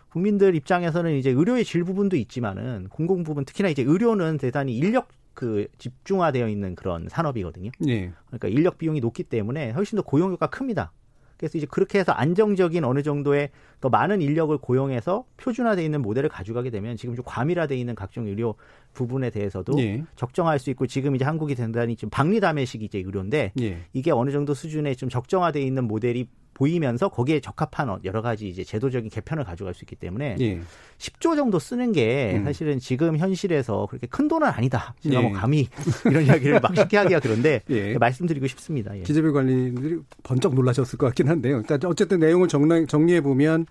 국민들 0.10 0.56
입장에서는 0.56 1.14
이제 1.14 1.30
의료의 1.30 1.64
질 1.64 1.84
부분도 1.84 2.16
있지만은 2.16 2.88
공공 2.90 3.24
부분 3.24 3.46
특히나 3.46 3.70
이제 3.70 3.84
의료는 3.84 4.38
대단히 4.38 4.76
인력 4.76 5.10
그 5.34 5.68
집중화되어 5.78 6.48
있는 6.50 6.76
그런 6.76 7.08
산업이거든요. 7.10 7.70
네. 7.80 8.12
그러니까 8.26 8.48
인력 8.48 8.80
비용이 8.80 9.00
높기 9.00 9.24
때문에 9.24 9.72
훨씬 9.72 9.96
더 9.96 10.02
고용 10.02 10.32
효과가 10.32 10.50
큽니다. 10.50 10.92
그래서 11.38 11.58
이제 11.58 11.68
그렇게 11.70 12.00
해서 12.00 12.12
안정적인 12.12 12.84
어느 12.84 13.04
정도의 13.04 13.50
더 13.80 13.90
많은 13.90 14.22
인력을 14.22 14.58
고용해서 14.58 15.26
표준화되어 15.38 15.86
있는 15.86 16.02
모델을 16.02 16.30
가져가게 16.30 16.72
되면 16.72 16.98
지금 16.98 17.16
좀 17.16 17.24
과밀화되어 17.26 17.78
있는 17.78 17.96
각종 17.96 18.28
의료 18.28 18.56
부분에 18.94 19.30
대해서도 19.30 19.76
네. 19.76 20.04
적정할 20.16 20.58
수 20.58 20.70
있고 20.72 20.88
지금 20.88 21.16
이제 21.16 21.24
한국이 21.24 21.54
대단히 21.56 21.96
좀 21.96 22.10
박리담의식이 22.10 22.86
이제 22.86 22.98
의료인데 22.98 23.52
네. 23.56 23.78
이게 23.94 24.12
어느 24.12 24.32
정도 24.32 24.54
수준의 24.54 24.96
좀 24.96 25.10
적정화되어 25.10 25.62
있는 25.62 25.84
모델이 25.84 26.28
보이면서 26.58 27.10
거기에 27.10 27.40
적합한 27.40 28.00
여러 28.04 28.24
가지 28.24 28.50
이제 28.50 28.64
제도적인 28.64 29.12
개편을 29.12 29.44
가져갈 29.44 29.76
수 29.76 29.84
있기 29.84 29.96
때문에 29.96 30.38
예. 30.40 30.60
10조 30.98 31.36
정도 31.36 31.60
쓰는 31.60 31.92
게 31.92 32.34
음. 32.36 32.46
사실은 32.46 32.80
지금 32.80 33.18
현실에서 33.18 33.86
그렇게 33.88 34.08
큰 34.08 34.28
돈은 34.28 34.48
아니다. 34.48 34.96
제가 35.02 35.22
뭐 35.22 35.30
예. 35.30 35.32
뭐 35.32 35.40
감히 35.40 35.68
이런 36.10 36.26
이야기를 36.26 36.60
막 36.60 36.76
쉽게 36.76 36.98
하기가 36.98 37.20
그런데 37.20 37.62
예. 37.70 37.96
말씀드리고 38.00 38.48
싶습니다. 38.48 38.98
예. 38.98 39.04
기재부 39.04 39.32
관리들이 39.34 40.00
번쩍 40.24 40.56
놀라셨을 40.56 40.98
것 40.98 41.06
같긴 41.08 41.30
한데요. 41.30 41.62
그러니까 41.62 41.88
어쨌든 41.88 42.20
내용을 42.20 42.48
정리해 42.48 43.22
보면 43.22 43.68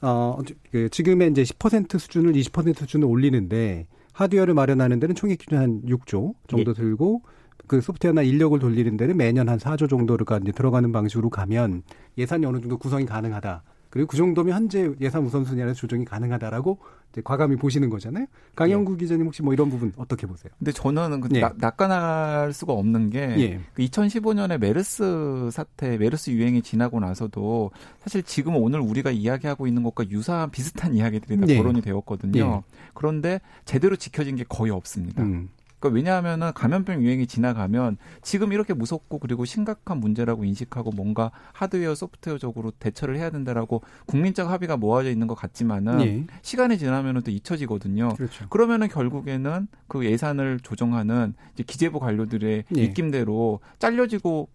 어, 0.00 0.38
그 0.70 0.88
지금의 0.90 1.32
이제 1.32 1.42
10% 1.42 1.98
수준을 1.98 2.32
20% 2.34 2.78
수준을 2.78 3.06
올리는데 3.08 3.88
하드웨어를 4.12 4.54
마련하는 4.54 5.00
데는 5.00 5.16
총액 5.16 5.38
기준 5.38 5.58
한 5.58 5.82
6조 5.82 6.34
정도 6.46 6.70
예. 6.70 6.74
들고 6.74 7.22
그 7.68 7.80
소프트웨어나 7.80 8.22
인력을 8.22 8.58
돌리는 8.58 8.96
데는 8.96 9.16
매년 9.16 9.48
한 9.48 9.58
4조 9.58 9.88
정도가 9.88 10.38
이제 10.42 10.52
들어가는 10.52 10.90
방식으로 10.90 11.30
가면 11.30 11.82
예산이 12.16 12.44
어느 12.46 12.60
정도 12.60 12.78
구성이 12.78 13.06
가능하다. 13.06 13.62
그리고 13.90 14.08
그 14.08 14.16
정도면 14.16 14.54
현재 14.54 14.92
예산 15.00 15.24
우선순위 15.24 15.62
안에서 15.62 15.74
조정이 15.78 16.04
가능하다라고 16.04 16.78
이제 17.10 17.22
과감히 17.24 17.56
보시는 17.56 17.88
거잖아요. 17.88 18.26
강영구 18.54 18.94
예. 18.94 18.96
기자님 18.98 19.26
혹시 19.26 19.42
뭐 19.42 19.54
이런 19.54 19.70
부분 19.70 19.92
어떻게 19.96 20.26
보세요? 20.26 20.52
근데 20.58 20.72
저는 20.72 21.20
그 21.20 21.28
예. 21.34 21.40
낙관할 21.40 22.52
수가 22.52 22.74
없는 22.74 23.08
게 23.08 23.20
예. 23.38 23.60
그 23.72 23.82
2015년에 23.82 24.58
메르스 24.58 25.48
사태, 25.50 25.96
메르스 25.96 26.30
유행이 26.30 26.60
지나고 26.60 27.00
나서도 27.00 27.70
사실 28.00 28.22
지금 28.22 28.56
오늘 28.56 28.80
우리가 28.80 29.10
이야기하고 29.10 29.66
있는 29.66 29.82
것과 29.82 30.10
유사한 30.10 30.50
비슷한 30.50 30.94
이야기들이 30.94 31.40
다 31.40 31.46
예. 31.48 31.56
거론이 31.56 31.80
되었거든요. 31.80 32.62
예. 32.66 32.74
그런데 32.92 33.40
제대로 33.64 33.96
지켜진 33.96 34.36
게 34.36 34.44
거의 34.46 34.70
없습니다. 34.70 35.22
음. 35.22 35.48
그러니까 35.78 35.96
왜냐하면은 35.96 36.52
감염병 36.54 37.02
유행이 37.02 37.26
지나가면 37.26 37.98
지금 38.22 38.52
이렇게 38.52 38.74
무섭고 38.74 39.18
그리고 39.18 39.44
심각한 39.44 39.98
문제라고 39.98 40.44
인식하고 40.44 40.90
뭔가 40.90 41.30
하드웨어 41.52 41.94
소프트웨어적으로 41.94 42.72
대처를 42.72 43.16
해야 43.16 43.30
된다라고 43.30 43.82
국민적 44.06 44.50
합의가 44.50 44.76
모아져 44.76 45.10
있는 45.10 45.26
것 45.26 45.34
같지만은 45.34 46.00
예. 46.00 46.26
시간이 46.42 46.78
지나면은 46.78 47.22
또 47.22 47.30
잊혀지거든요. 47.30 48.14
그렇죠. 48.16 48.48
그러면은 48.48 48.88
결국에는 48.88 49.68
그 49.86 50.04
예산을 50.04 50.60
조정하는 50.60 51.34
이제 51.54 51.62
기재부 51.62 52.00
관료들의 52.00 52.64
예. 52.76 52.82
입김대로 52.82 53.60
잘려지고 53.78 54.48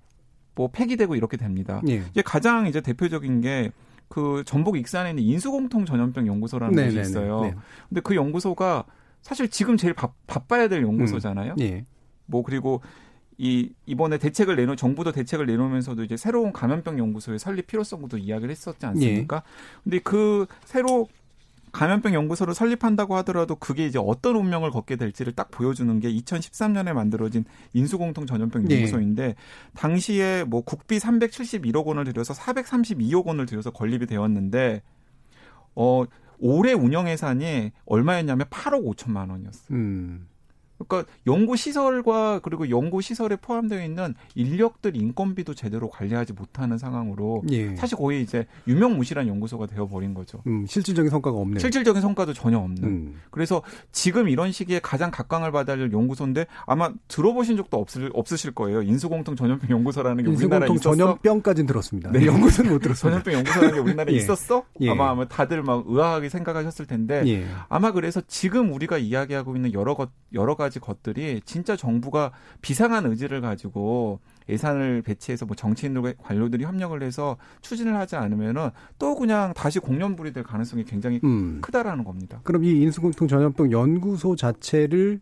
뭐 0.55 0.69
폐기되고 0.71 1.15
이렇게 1.15 1.37
됩니다. 1.37 1.81
예. 1.87 2.03
이제 2.11 2.21
가장 2.21 2.67
이제 2.67 2.81
대표적인 2.81 3.41
게그 3.41 4.43
전북 4.45 4.77
익산에 4.77 5.11
있는 5.11 5.23
인수공통 5.23 5.85
전염병 5.85 6.27
연구소라는 6.27 6.75
네네네. 6.75 6.95
곳이 6.95 7.09
있어요. 7.09 7.41
네. 7.41 7.55
근데 7.87 8.01
그 8.01 8.15
연구소가 8.15 8.85
사실 9.23 9.49
지금 9.49 9.77
제일 9.77 9.93
바, 9.93 10.11
바빠야 10.27 10.67
될 10.67 10.83
연구소잖아요. 10.83 11.53
음. 11.53 11.59
예. 11.61 11.85
뭐 12.27 12.43
그리고 12.43 12.81
이 13.37 13.71
이번에 13.87 14.19
대책을 14.19 14.55
내놓 14.55 14.77
정부도 14.77 15.11
대책을 15.11 15.47
내놓으면서도 15.47 16.03
이제 16.03 16.15
새로운 16.15 16.53
감염병 16.53 16.99
연구소의 16.99 17.39
설립 17.39 17.65
필요성도 17.67 18.17
이야기를 18.17 18.51
했었지 18.51 18.85
않습니까? 18.85 19.37
예. 19.37 19.41
근데 19.83 19.99
그 19.99 20.45
새로 20.65 21.07
감염병 21.71 22.13
연구소를 22.13 22.53
설립한다고 22.53 23.15
하더라도 23.17 23.55
그게 23.55 23.87
이제 23.87 23.97
어떤 23.97 24.35
운명을 24.35 24.69
걷게 24.69 24.95
될지를 24.95 25.33
딱 25.33 25.49
보여주는 25.49 25.99
게 25.99 26.13
2013년에 26.13 26.93
만들어진 26.93 27.45
인수공통 27.73 28.27
전염병 28.27 28.69
예. 28.69 28.75
연구소인데 28.75 29.27
네. 29.29 29.35
당시에 29.73 30.43
뭐 30.43 30.61
국비 30.61 30.99
371억 30.99 31.85
원을 31.85 32.03
들여서 32.03 32.35
432억 32.35 33.25
원을 33.25 33.47
들여서 33.47 33.71
건립이 33.71 34.05
되었는데 34.05 34.83
어 35.75 36.03
올해 36.39 36.73
운영 36.73 37.09
예산이 37.09 37.71
얼마였냐면 37.85 38.47
8억 38.47 38.85
5천만 38.95 39.29
원이었어요. 39.29 39.77
음. 39.77 40.27
그러니까 40.87 41.11
연구 41.27 41.55
시설과 41.55 42.39
그리고 42.43 42.69
연구 42.69 43.01
시설에 43.01 43.35
포함되어 43.35 43.83
있는 43.83 44.13
인력들 44.35 44.95
인건비도 44.95 45.53
제대로 45.53 45.89
관리하지 45.89 46.33
못하는 46.33 46.77
상황으로 46.77 47.43
예. 47.51 47.75
사실 47.75 47.97
거의 47.97 48.21
이제 48.21 48.45
유명무실한 48.67 49.27
연구소가 49.27 49.67
되어 49.67 49.87
버린 49.87 50.13
거죠. 50.13 50.41
음, 50.47 50.65
실질적인 50.65 51.09
성과가 51.09 51.37
없네. 51.37 51.59
실질적인 51.59 52.01
성과도 52.01 52.33
전혀 52.33 52.57
없는. 52.57 52.83
음. 52.83 53.21
그래서 53.31 53.61
지금 53.91 54.29
이런 54.29 54.51
시기에 54.51 54.79
가장 54.79 55.11
각광을 55.11 55.51
받아야 55.51 55.77
할 55.77 55.91
연구소인데 55.91 56.45
아마 56.65 56.91
들어보신 57.07 57.57
적도 57.57 57.77
없을 57.77 58.09
없으실 58.13 58.51
거예요. 58.51 58.81
인수공통 58.81 59.35
전염병 59.35 59.69
연구소라는 59.69 60.23
게 60.23 60.29
우리나라에 60.29 60.69
있었어. 60.71 60.95
전염병까지는 60.95 61.67
들었습니다. 61.67 62.11
네, 62.11 62.25
연구소는 62.25 62.71
못 62.71 62.79
들었어요. 62.79 63.11
전염병 63.11 63.33
연구소라는 63.33 63.73
게 63.75 63.79
우리나라에 63.79 64.13
예. 64.15 64.17
있었어? 64.17 64.63
예. 64.81 64.89
아마 64.89 65.09
아마 65.09 65.27
다들 65.27 65.63
막 65.63 65.83
의아하게 65.87 66.29
생각하셨을 66.29 66.85
텐데 66.85 67.23
예. 67.27 67.45
아마 67.69 67.91
그래서 67.91 68.21
지금 68.27 68.71
우리가 68.73 68.97
이야기하고 68.97 69.55
있는 69.55 69.73
여러 69.73 69.95
것 69.95 70.09
여러 70.33 70.55
가지 70.55 70.72
것들이 70.79 71.41
진짜 71.45 71.75
정부가 71.75 72.31
비상한 72.61 73.05
의지를 73.05 73.41
가지고 73.41 74.19
예산을 74.49 75.01
배치해서 75.01 75.45
뭐 75.45 75.55
정치인들 75.55 76.15
관료들이 76.17 76.63
협력을 76.63 77.01
해서 77.01 77.37
추진을 77.61 77.95
하지 77.95 78.15
않으면은 78.15 78.69
또 78.99 79.15
그냥 79.15 79.53
다시 79.53 79.79
공연불이 79.79 80.33
될 80.33 80.43
가능성이 80.43 80.83
굉장히 80.83 81.19
음. 81.23 81.59
크다라는 81.61 82.03
겁니다. 82.03 82.41
그럼 82.43 82.63
이 82.63 82.81
인수공통 82.81 83.27
전염병 83.27 83.71
연구소 83.71 84.35
자체를 84.35 85.21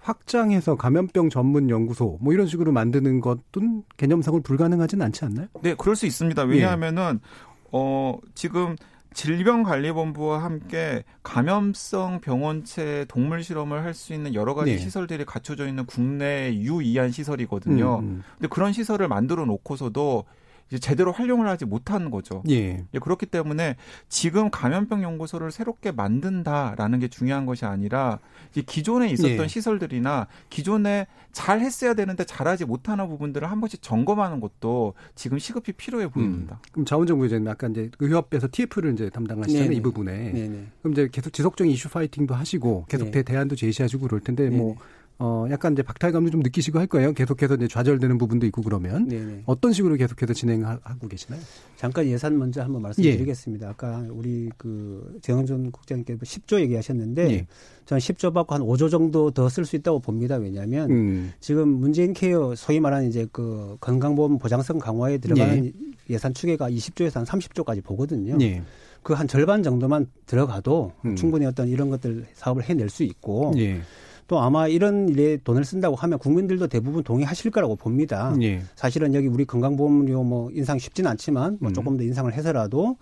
확장해서 0.00 0.76
감염병 0.76 1.28
전문 1.28 1.70
연구소 1.70 2.18
뭐 2.20 2.32
이런 2.32 2.46
식으로 2.46 2.72
만드는 2.72 3.20
것도 3.20 3.84
개념상으로 3.96 4.42
불가능하지는 4.42 5.04
않지 5.06 5.24
않나요? 5.24 5.48
네, 5.62 5.74
그럴 5.74 5.96
수 5.96 6.06
있습니다. 6.06 6.42
왜냐하면은 6.44 7.20
예. 7.22 7.58
어 7.72 8.18
지금 8.34 8.76
질병관리본부와 9.14 10.42
함께 10.42 11.02
감염성 11.22 12.20
병원체 12.20 13.04
동물 13.08 13.42
실험을 13.42 13.82
할 13.84 13.94
수 13.94 14.12
있는 14.12 14.34
여러 14.34 14.54
가지 14.54 14.72
네. 14.72 14.78
시설들이 14.78 15.24
갖춰져 15.24 15.66
있는 15.66 15.84
국내 15.86 16.54
유이한 16.54 17.10
시설이거든요. 17.10 17.98
음, 17.98 18.04
음. 18.04 18.22
근데 18.36 18.48
그런 18.48 18.72
시설을 18.72 19.08
만들어 19.08 19.44
놓고서도 19.44 20.24
이제 20.68 20.78
제대로 20.78 21.12
활용을 21.12 21.48
하지 21.48 21.64
못하는 21.64 22.10
거죠. 22.10 22.42
예. 22.48 22.84
그렇기 23.00 23.26
때문에 23.26 23.76
지금 24.08 24.50
감염병 24.50 25.02
연구소를 25.02 25.50
새롭게 25.50 25.92
만든다라는 25.92 26.98
게 26.98 27.08
중요한 27.08 27.46
것이 27.46 27.64
아니라 27.64 28.18
이제 28.50 28.62
기존에 28.62 29.10
있었던 29.10 29.44
예. 29.44 29.48
시설들이나 29.48 30.26
기존에 30.50 31.06
잘 31.32 31.60
했어야 31.60 31.94
되는데 31.94 32.24
잘하지 32.24 32.64
못하는 32.64 33.08
부분들을 33.08 33.50
한 33.50 33.60
번씩 33.60 33.82
점검하는 33.82 34.40
것도 34.40 34.94
지금 35.14 35.38
시급히 35.38 35.72
필요해 35.72 36.08
보입니다. 36.08 36.60
음. 36.62 36.68
그럼 36.72 36.84
자원정부 36.84 37.26
이제 37.26 37.40
아까 37.46 37.68
이제 37.68 37.90
의협에서 37.98 38.48
TF를 38.50 38.92
이제 38.92 39.08
담당하시잖아요. 39.10 39.72
이 39.72 39.80
부분에. 39.80 40.32
네네. 40.32 40.66
그럼 40.80 40.92
이제 40.92 41.08
계속 41.10 41.32
지속적인 41.32 41.72
이슈 41.72 41.88
파이팅도 41.88 42.34
하시고 42.34 42.86
계속 42.88 43.10
네. 43.10 43.22
대안도 43.22 43.56
제시하시고 43.56 44.06
그럴 44.06 44.20
텐데 44.20 44.50
뭐 44.50 44.74
네네. 44.74 44.97
어, 45.20 45.46
약간 45.50 45.72
이제 45.72 45.82
박탈감도 45.82 46.30
좀 46.30 46.40
느끼시고 46.42 46.78
할 46.78 46.86
거예요. 46.86 47.12
계속해서 47.12 47.56
이제 47.56 47.66
좌절되는 47.66 48.18
부분도 48.18 48.46
있고 48.46 48.62
그러면 48.62 49.08
네네. 49.08 49.42
어떤 49.46 49.72
식으로 49.72 49.96
계속해서 49.96 50.32
진행하고 50.32 51.08
계시나요? 51.08 51.40
잠깐 51.76 52.06
예산 52.06 52.38
먼저 52.38 52.62
한번 52.62 52.82
말씀드리겠습니다. 52.82 53.66
예. 53.66 53.70
아까 53.70 54.04
우리 54.10 54.48
그 54.56 55.18
재영준 55.22 55.72
국장님께서 55.72 56.20
10조 56.20 56.60
얘기하셨는데 56.60 57.30
예. 57.32 57.46
저는 57.86 57.98
10조 58.00 58.32
받고 58.32 58.54
한 58.54 58.62
5조 58.62 58.90
정도 58.90 59.32
더 59.32 59.48
쓸 59.48 59.64
수 59.64 59.74
있다고 59.74 59.98
봅니다. 59.98 60.36
왜냐하면 60.36 60.90
음. 60.90 61.32
지금 61.40 61.68
문재인 61.68 62.12
케어 62.12 62.54
소위 62.54 62.78
말하는 62.78 63.08
이제 63.08 63.26
그 63.32 63.76
건강보험 63.80 64.38
보장성 64.38 64.78
강화에 64.78 65.18
들어가는 65.18 65.64
예. 65.66 65.72
예산 66.10 66.32
추계가 66.32 66.70
20조에서 66.70 67.14
한 67.16 67.24
30조까지 67.24 67.82
보거든요. 67.82 68.38
예. 68.40 68.62
그한 69.02 69.26
절반 69.26 69.64
정도만 69.64 70.06
들어가도 70.26 70.92
음. 71.06 71.16
충분히 71.16 71.44
어떤 71.46 71.66
이런 71.68 71.90
것들 71.90 72.26
사업을 72.34 72.62
해낼 72.62 72.88
수 72.88 73.02
있고. 73.02 73.52
예. 73.56 73.80
또 74.28 74.38
아마 74.40 74.68
이런 74.68 75.08
일에 75.08 75.38
돈을 75.38 75.64
쓴다고 75.64 75.96
하면 75.96 76.18
국민들도 76.18 76.68
대부분 76.68 77.02
동의하실 77.02 77.50
거라고 77.50 77.76
봅니다. 77.76 78.34
예. 78.42 78.62
사실은 78.76 79.14
여기 79.14 79.26
우리 79.26 79.44
건강보험료 79.46 80.22
뭐 80.22 80.50
인상 80.52 80.78
쉽지는 80.78 81.10
않지만 81.12 81.56
뭐 81.60 81.70
음. 81.70 81.74
조금 81.74 81.96
더 81.96 82.04
인상을 82.04 82.32
해서라도 82.32 82.96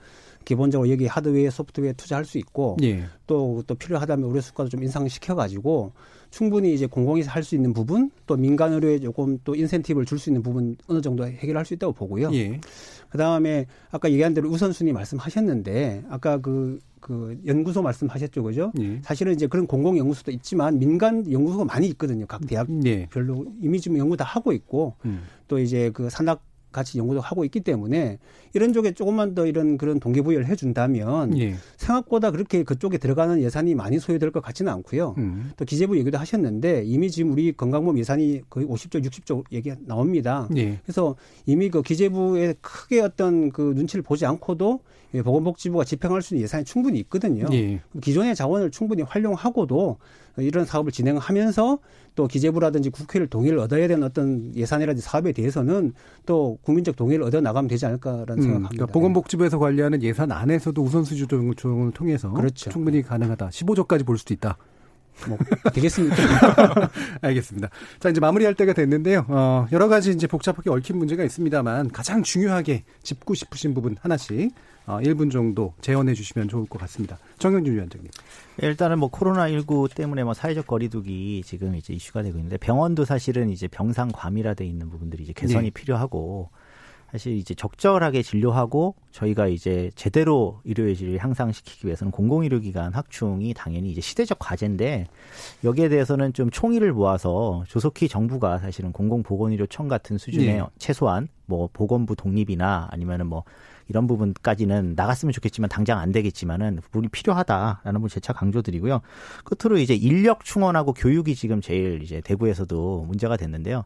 기본적으로 0.44 0.88
여기 0.88 1.06
하드웨어, 1.08 1.50
소프트웨어 1.50 1.92
투자할 1.94 2.24
수 2.24 2.38
있고 2.38 2.76
예. 2.84 3.02
또, 3.26 3.64
또 3.66 3.74
필요하다면 3.74 4.28
의료 4.28 4.40
수가도 4.40 4.68
좀 4.70 4.84
인상시켜 4.84 5.34
가지고 5.34 5.92
충분히 6.30 6.72
이제 6.74 6.86
공공에서 6.86 7.30
할 7.30 7.42
수 7.42 7.56
있는 7.56 7.72
부분 7.72 8.10
또 8.26 8.36
민간 8.36 8.72
의료에 8.72 9.00
조금 9.00 9.38
또 9.42 9.56
인센티브를 9.56 10.06
줄 10.06 10.20
수 10.20 10.30
있는 10.30 10.42
부분 10.42 10.76
어느 10.86 11.00
정도 11.00 11.26
해결할 11.26 11.64
수 11.64 11.74
있다고 11.74 11.92
보고요. 11.92 12.32
예. 12.34 12.60
그 13.08 13.18
다음에 13.18 13.66
아까 13.90 14.10
얘기한 14.10 14.34
대로 14.34 14.48
우선순위 14.48 14.92
말씀하셨는데 14.92 16.04
아까 16.08 16.38
그, 16.38 16.78
그 17.00 17.38
연구소 17.46 17.82
말씀하셨죠, 17.82 18.42
그죠? 18.42 18.72
예. 18.80 19.00
사실은 19.02 19.32
이제 19.32 19.46
그런 19.46 19.66
공공 19.66 19.98
연구소도 19.98 20.30
있지만 20.32 20.78
민간 20.78 21.30
연구소가 21.30 21.64
많이 21.64 21.86
있거든요. 21.88 22.26
각 22.26 22.46
대학별로 22.46 23.44
예. 23.46 23.50
이미 23.62 23.80
지금 23.80 23.98
연구 23.98 24.16
다 24.16 24.24
하고 24.24 24.52
있고 24.52 24.94
음. 25.04 25.22
또 25.48 25.58
이제 25.58 25.90
그 25.90 26.10
산학 26.10 26.42
같이 26.76 26.98
연구도 26.98 27.20
하고 27.20 27.44
있기 27.44 27.60
때문에 27.60 28.18
이런 28.52 28.72
쪽에 28.72 28.92
조금만 28.92 29.34
더 29.34 29.46
이런 29.46 29.78
그런 29.78 29.98
동기부여를 29.98 30.46
해준다면 30.46 31.38
예. 31.38 31.54
생각보다 31.76 32.30
그렇게 32.30 32.62
그쪽에 32.62 32.98
들어가는 32.98 33.40
예산이 33.40 33.74
많이 33.74 33.98
소요될 33.98 34.30
것 34.30 34.42
같지는 34.42 34.70
않고요. 34.72 35.14
음. 35.18 35.50
또 35.56 35.64
기재부 35.64 35.98
얘기도 35.98 36.18
하셨는데 36.18 36.84
이미 36.84 37.10
지금 37.10 37.32
우리 37.32 37.52
건강보험 37.52 37.98
예산이 37.98 38.42
거의 38.50 38.66
50조, 38.66 39.04
60조 39.04 39.44
얘기 39.52 39.72
나옵니다. 39.80 40.48
예. 40.56 40.78
그래서 40.84 41.16
이미 41.46 41.70
그 41.70 41.82
기재부에 41.82 42.54
크게 42.60 43.00
어떤 43.00 43.50
그 43.50 43.72
눈치를 43.74 44.02
보지 44.02 44.26
않고도 44.26 44.80
보건복지부가 45.22 45.84
집행할 45.84 46.20
수 46.22 46.34
있는 46.34 46.44
예산이 46.44 46.64
충분히 46.64 46.98
있거든요. 47.00 47.46
예. 47.52 47.80
기존의 48.00 48.34
자원을 48.34 48.70
충분히 48.70 49.02
활용하고도 49.02 49.96
이런 50.38 50.64
사업을 50.64 50.92
진행하면서 50.92 51.78
또 52.14 52.26
기재부라든지 52.26 52.90
국회를 52.90 53.26
동의를 53.26 53.58
얻어야 53.58 53.88
되는 53.88 54.02
어떤 54.04 54.54
예산이라든지 54.54 55.02
사업에 55.06 55.32
대해서는 55.32 55.92
또 56.24 56.58
국민적 56.62 56.96
동의를 56.96 57.24
얻어 57.24 57.40
나가면 57.40 57.68
되지 57.68 57.86
않을까라는 57.86 58.38
음, 58.38 58.42
생각합니다. 58.42 58.68
그러니까 58.70 58.86
보건복지부에서 58.92 59.58
관리하는 59.58 60.02
예산 60.02 60.32
안에서도 60.32 60.80
우선순위 60.82 61.20
조정을 61.20 61.92
통해서 61.92 62.32
그렇죠. 62.32 62.70
충분히 62.70 63.02
가능하다. 63.02 63.48
15조까지 63.48 64.06
볼 64.06 64.18
수도 64.18 64.34
있다. 64.34 64.56
뭐 65.28 65.38
되겠습니까? 65.72 66.16
알겠습니다. 67.22 67.70
자 67.98 68.10
이제 68.10 68.20
마무리할 68.20 68.54
때가 68.54 68.72
됐는데요. 68.72 69.24
어, 69.28 69.66
여러 69.72 69.88
가지 69.88 70.10
이제 70.10 70.26
복잡하게 70.26 70.70
얽힌 70.70 70.98
문제가 70.98 71.24
있습니다만 71.24 71.90
가장 71.90 72.22
중요하게 72.22 72.84
짚고 73.02 73.34
싶으신 73.34 73.72
부분 73.72 73.96
하나씩 74.00 74.50
어, 74.50 74.75
1분 74.86 75.30
정도 75.30 75.74
재현해 75.80 76.14
주시면 76.14 76.48
좋을 76.48 76.66
것 76.66 76.80
같습니다. 76.80 77.18
정영준 77.38 77.74
위원장님. 77.74 78.10
일단은 78.62 78.98
뭐 78.98 79.10
코로나19 79.10 79.94
때문에 79.94 80.24
뭐 80.24 80.32
사회적 80.32 80.66
거리두기 80.66 81.42
지금 81.44 81.74
이제 81.74 81.92
이슈가 81.92 82.22
되고 82.22 82.38
있는데 82.38 82.56
병원도 82.56 83.04
사실은 83.04 83.50
이제 83.50 83.68
병상 83.68 84.10
과밀화돼 84.12 84.64
있는 84.64 84.88
부분들이 84.88 85.24
이제 85.24 85.32
개선이 85.32 85.64
네. 85.64 85.70
필요하고 85.70 86.50
사실 87.10 87.36
이제 87.36 87.54
적절하게 87.54 88.22
진료하고 88.22 88.94
저희가 89.16 89.46
이제 89.46 89.90
제대로 89.94 90.60
의료의 90.64 90.94
질을 90.94 91.18
향상시키기 91.18 91.86
위해서는 91.86 92.10
공공의료기관 92.10 92.92
확충이 92.92 93.54
당연히 93.54 93.90
이제 93.90 94.02
시대적 94.02 94.38
과제인데 94.38 95.06
여기에 95.64 95.88
대해서는 95.88 96.34
좀 96.34 96.50
총의를 96.50 96.92
모아서 96.92 97.64
조속히 97.66 98.08
정부가 98.08 98.58
사실은 98.58 98.92
공공보건의료청 98.92 99.88
같은 99.88 100.18
수준의 100.18 100.58
네. 100.58 100.62
최소한 100.78 101.28
뭐 101.46 101.70
보건부 101.72 102.14
독립이나 102.14 102.88
아니면은 102.90 103.26
뭐 103.26 103.44
이런 103.88 104.06
부분까지는 104.06 104.94
나갔으면 104.96 105.32
좋겠지만 105.32 105.70
당장 105.70 105.98
안 105.98 106.12
되겠지만은 106.12 106.80
부분이 106.82 107.08
필요하다라는 107.08 108.00
분 108.00 108.10
재차 108.10 108.34
강조드리고요. 108.34 109.00
끝으로 109.44 109.78
이제 109.78 109.94
인력 109.94 110.44
충원하고 110.44 110.92
교육이 110.92 111.34
지금 111.34 111.62
제일 111.62 112.02
이제 112.02 112.20
대구에서도 112.20 113.04
문제가 113.06 113.38
됐는데요. 113.38 113.84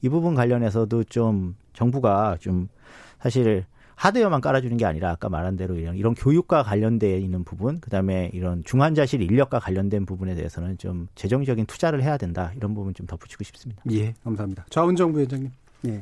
이 0.00 0.08
부분 0.08 0.34
관련해서도 0.34 1.04
좀 1.04 1.54
정부가 1.72 2.38
좀 2.40 2.68
사실 3.20 3.64
하드웨어만 4.02 4.40
깔아주는 4.40 4.76
게 4.78 4.84
아니라 4.84 5.10
아까 5.10 5.28
말한 5.28 5.56
대로 5.56 5.76
이런, 5.76 5.96
이런 5.96 6.14
교육과 6.14 6.64
관련돼 6.64 7.20
있는 7.20 7.44
부분, 7.44 7.78
그 7.78 7.88
다음에 7.88 8.32
이런 8.34 8.64
중환자실 8.64 9.22
인력과 9.22 9.60
관련된 9.60 10.06
부분에 10.06 10.34
대해서는 10.34 10.76
좀 10.76 11.06
재정적인 11.14 11.66
투자를 11.66 12.02
해야 12.02 12.16
된다 12.16 12.52
이런 12.56 12.74
부분 12.74 12.94
좀 12.94 13.06
덧붙이고 13.06 13.44
싶습니다. 13.44 13.80
예, 13.92 14.12
감사합니다. 14.24 14.66
좌운정 14.70 15.12
부회장님. 15.12 15.52
예. 15.86 16.00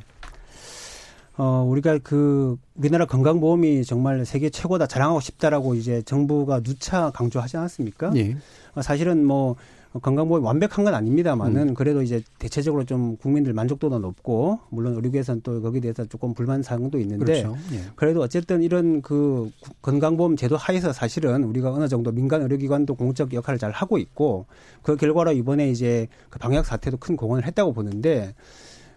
어, 1.37 1.63
우리가 1.69 1.99
그 1.99 2.57
우리나라 2.73 3.05
건강보험이 3.05 3.85
정말 3.85 4.25
세계 4.25 4.49
최고다 4.49 4.87
자랑하고 4.87 5.19
싶다라고 5.19 5.75
이제 5.75 6.01
정부가 6.01 6.61
누차 6.61 7.11
강조하지 7.11 7.57
않았습니까? 7.57 8.13
예. 8.15 8.35
어, 8.73 8.81
사실은 8.81 9.23
뭐 9.23 9.55
건강보험이 9.99 10.45
완벽한 10.45 10.85
건 10.85 10.95
아닙니다만은 10.95 11.69
음. 11.69 11.73
그래도 11.73 12.01
이제 12.01 12.23
대체적으로 12.39 12.85
좀 12.85 13.17
국민들 13.17 13.51
만족도도 13.53 13.99
높고 13.99 14.59
물론 14.69 14.95
의료계에서는 14.95 15.41
또 15.41 15.61
거기에 15.61 15.81
대해서 15.81 16.05
조금 16.05 16.33
불만 16.33 16.63
사항도 16.63 16.97
있는데 16.99 17.25
그렇죠. 17.43 17.57
예. 17.73 17.81
그래도 17.95 18.21
어쨌든 18.21 18.63
이런 18.63 19.01
그 19.01 19.51
건강보험 19.81 20.37
제도 20.37 20.55
하에서 20.55 20.93
사실은 20.93 21.43
우리가 21.43 21.73
어느 21.73 21.89
정도 21.89 22.11
민간 22.11 22.41
의료기관도 22.41 22.95
공적 22.95 23.33
역할을 23.33 23.59
잘 23.59 23.71
하고 23.71 23.97
있고 23.97 24.45
그 24.81 24.95
결과로 24.95 25.33
이번에 25.33 25.69
이제 25.69 26.07
그 26.29 26.39
방역 26.39 26.65
사태도 26.65 26.97
큰 26.97 27.17
공헌을 27.17 27.45
했다고 27.45 27.73
보는데 27.73 28.33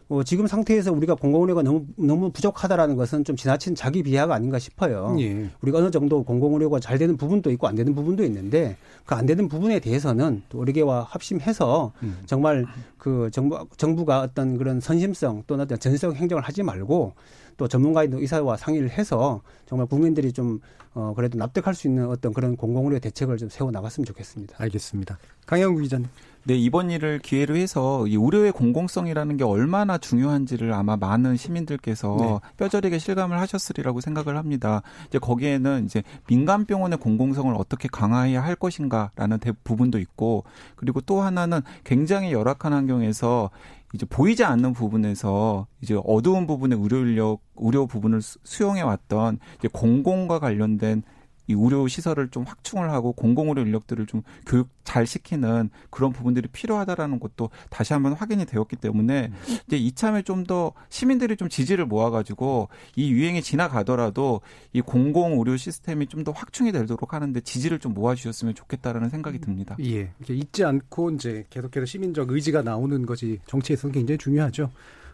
어, 0.09 0.23
지금 0.23 0.47
상태에서 0.47 0.93
우리가 0.93 1.15
공공의료가 1.15 1.63
너무 1.63 1.87
너무 1.97 2.31
부족하다라는 2.31 2.97
것은 2.97 3.25
좀 3.25 3.37
지나친 3.37 3.75
자기 3.75 4.03
비하가 4.03 4.35
아닌가 4.35 4.59
싶어요. 4.59 5.17
예. 5.19 5.49
우리가 5.63 5.79
어느 5.79 5.91
정도 5.91 6.23
공공의료가 6.23 6.79
잘 6.79 6.99
되는 6.99 7.17
부분도 7.17 7.51
있고 7.51 7.67
안 7.67 7.75
되는 7.75 7.95
부분도 7.95 8.23
있는데 8.25 8.77
그 9.07 9.15
안 9.15 9.27
되는 9.27 9.49
부분에 9.49 9.81
대해서는 9.81 10.43
또 10.49 10.59
의료계와 10.59 11.05
합심해서 11.09 11.93
음. 12.03 12.19
정말 12.27 12.67
그 12.99 13.31
정부 13.33 13.67
정부가 13.77 14.21
어떤 14.21 14.59
그런 14.59 14.81
선심성 14.81 15.45
또는 15.47 15.65
어떤 15.65 15.79
전성 15.79 16.15
행정을 16.15 16.43
하지 16.43 16.63
말고 16.63 17.15
또 17.57 17.69
전문가인 17.69 18.13
의사와 18.13 18.57
상의를 18.57 18.91
해서 18.91 19.41
정말 19.67 19.87
국민들이 19.87 20.33
좀 20.33 20.61
어, 20.95 21.13
그래도 21.15 21.39
납득할 21.39 21.75
수 21.75 21.87
있는 21.89 22.09
어떤 22.09 22.33
그런 22.33 22.57
공공의료 22.57 22.99
대책을 22.99 23.37
좀 23.37 23.49
세워 23.49 23.71
나갔으면 23.71 24.05
좋겠습니다. 24.05 24.57
알겠습니다. 24.59 25.19
강영구 25.47 25.81
기자님. 25.83 26.09
네, 26.47 26.57
이번 26.57 26.90
일을 26.90 27.20
기회로 27.20 27.57
해서 27.57 28.07
이 28.07 28.16
의료의 28.16 28.53
공공성이라는 28.53 29.38
게 29.38 29.45
얼마나 29.45 29.97
중요한지를 29.97 30.74
아마 30.74 30.95
많은 30.95 31.38
시민들께서 31.38 32.16
네. 32.20 32.51
뼈저리게 32.59 32.99
실감을 32.99 33.40
하셨으리라고 33.40 34.03
생각을 34.03 34.36
합니다. 34.36 34.82
이제 35.09 35.18
거기에는 35.18 35.86
이제 35.86 36.03
민간 36.26 36.66
병원의 36.66 36.99
공공성을 36.99 37.55
어떻게 37.57 37.88
강화해야 37.90 38.45
할 38.45 38.57
것인가라는 38.57 39.38
부분도 39.64 39.99
있고 39.99 40.45
그리고 40.76 41.01
또 41.01 41.22
하나는 41.22 41.62
굉장히 41.82 42.32
열악한 42.32 42.74
환경에서 42.74 43.49
이제 43.95 44.05
보이지 44.05 44.45
않는 44.45 44.74
부분에서 44.74 45.66
이제 45.80 45.99
어두운 46.05 46.47
부분의 46.47 46.78
의료 46.78 46.99
인력 46.99 47.40
의료 47.57 47.86
부분을 47.86 48.20
수용해 48.20 48.82
왔던 48.82 49.38
이제 49.59 49.68
공공과 49.72 50.40
관련된 50.40 51.05
이 51.47 51.53
의료 51.53 51.86
시설을 51.88 52.28
좀 52.28 52.45
확충을 52.45 52.90
하고 52.90 53.12
공공 53.12 53.49
의료 53.49 53.62
인력들을 53.62 54.07
좀 54.07 54.22
교육 54.47 54.68
잘 54.84 55.07
시키는 55.07 55.70
그런 55.90 56.12
부분들이 56.12 56.49
필요하다라는 56.49 57.18
것도 57.20 57.51
다시 57.70 57.92
한번 57.92 58.12
확인이 58.12 58.45
되었기 58.45 58.76
때문에 58.76 59.30
이제 59.66 59.76
이참에 59.76 60.22
좀 60.22 60.45
더 60.45 60.72
시민들이 60.90 61.38
좀 61.38 61.49
지지를 61.49 61.86
모아가지고 61.86 62.68
이 62.97 63.11
유행이 63.11 63.40
지나가더라도 63.40 64.42
이 64.74 64.82
공공 64.82 65.38
의료 65.38 65.57
시스템이 65.57 66.07
좀 66.09 66.22
더 66.24 66.32
확충이 66.32 66.70
되도록 66.72 67.14
하는데 67.14 67.40
지지를 67.40 67.78
좀 67.78 67.95
모아주셨으면 67.95 68.55
좋겠다라는 68.55 69.09
생각이 69.11 69.38
듭니다. 69.40 69.76
예, 69.80 70.11
잊지 70.28 70.64
않고 70.64 71.12
이제 71.12 71.45
계속해서 71.51 71.86
시민적 71.86 72.30
의지가 72.30 72.62
나오는 72.62 73.07
것이 73.07 73.40
정치에서는 73.47 73.92
굉장히 73.92 74.18
중요하죠. 74.18 74.70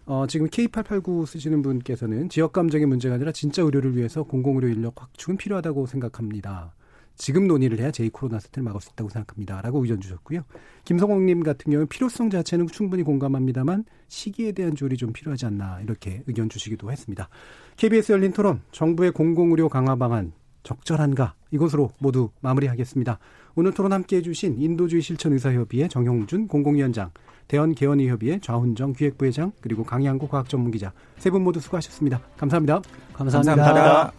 어, 0.07 0.26
지금 0.26 0.48
K889 0.48 1.26
쓰시는 1.26 1.62
분께서는 1.62 2.28
지역 2.28 2.53
감정의 2.53 2.86
문제가 2.86 3.14
아니라 3.14 3.32
진짜 3.32 3.62
의료를 3.62 3.96
위해서 3.96 4.22
공공의료 4.22 4.68
인력 4.68 5.01
확충은 5.01 5.36
필요하다고 5.36 5.86
생각합니다. 5.86 6.74
지금 7.16 7.46
논의를 7.46 7.78
해야 7.80 7.90
제2 7.90 8.12
코로나 8.12 8.40
사태를 8.40 8.64
막을 8.64 8.80
수 8.80 8.90
있다고 8.92 9.11
생각합니다. 9.11 9.61
라고 9.61 9.82
의견 9.82 10.01
주셨고요. 10.01 10.42
김성홍님 10.84 11.42
같은 11.42 11.70
경우는 11.70 11.86
필요성 11.88 12.30
자체는 12.30 12.68
충분히 12.68 13.03
공감합니다만 13.03 13.84
시기에 14.09 14.53
대한 14.53 14.74
조율이 14.74 14.96
좀 14.96 15.12
필요하지 15.12 15.44
않나 15.44 15.80
이렇게 15.82 16.22
의견 16.26 16.48
주시기도 16.48 16.90
했습니다. 16.90 17.28
KBS 17.76 18.12
열린 18.12 18.32
토론 18.32 18.62
정부의 18.72 19.12
공공의료 19.12 19.68
강화 19.68 19.96
방안 19.96 20.32
적절한가 20.62 21.34
이것으로 21.51 21.90
모두 21.98 22.30
마무리하겠습니다. 22.40 23.18
오늘 23.55 23.72
토론 23.72 23.92
함께해 23.92 24.22
주신 24.22 24.57
인도주의 24.59 25.03
실천의사협의회 25.03 25.88
정용준 25.88 26.48
공공위원장 26.48 27.11
대원개헌의협의회 27.51 28.38
좌훈정 28.40 28.92
기획부회장 28.92 29.51
그리고 29.61 29.84
강양구 29.84 30.28
과학전문기자 30.28 30.92
세 31.18 31.30
분 31.30 31.42
모두 31.42 31.59
수고하셨습니다. 31.61 32.20
감사합니다. 32.36 32.80
감사합니다. 33.12 33.55
감사합니다. 33.57 34.12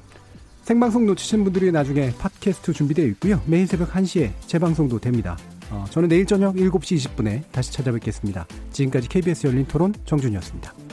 생방송 0.64 1.06
놓치신 1.08 1.44
분들이 1.44 1.72
나중에 1.72 2.12
팟캐스트 2.20 2.74
준비되어 2.74 3.06
있고요. 3.08 3.42
매일 3.48 3.66
새벽 3.66 3.92
1시에 3.92 4.32
재방송도 4.46 5.00
됩니다. 5.00 5.38
어, 5.72 5.86
저는 5.90 6.10
내일 6.10 6.26
저녁 6.26 6.56
7시 6.56 6.98
20분에 7.16 7.42
다시 7.52 7.72
찾아뵙겠습니다. 7.74 8.46
지금까지 8.72 9.08
KBS 9.10 9.48
열린 9.48 9.66
토론 9.66 9.94
정준이었습니다. 10.06 10.91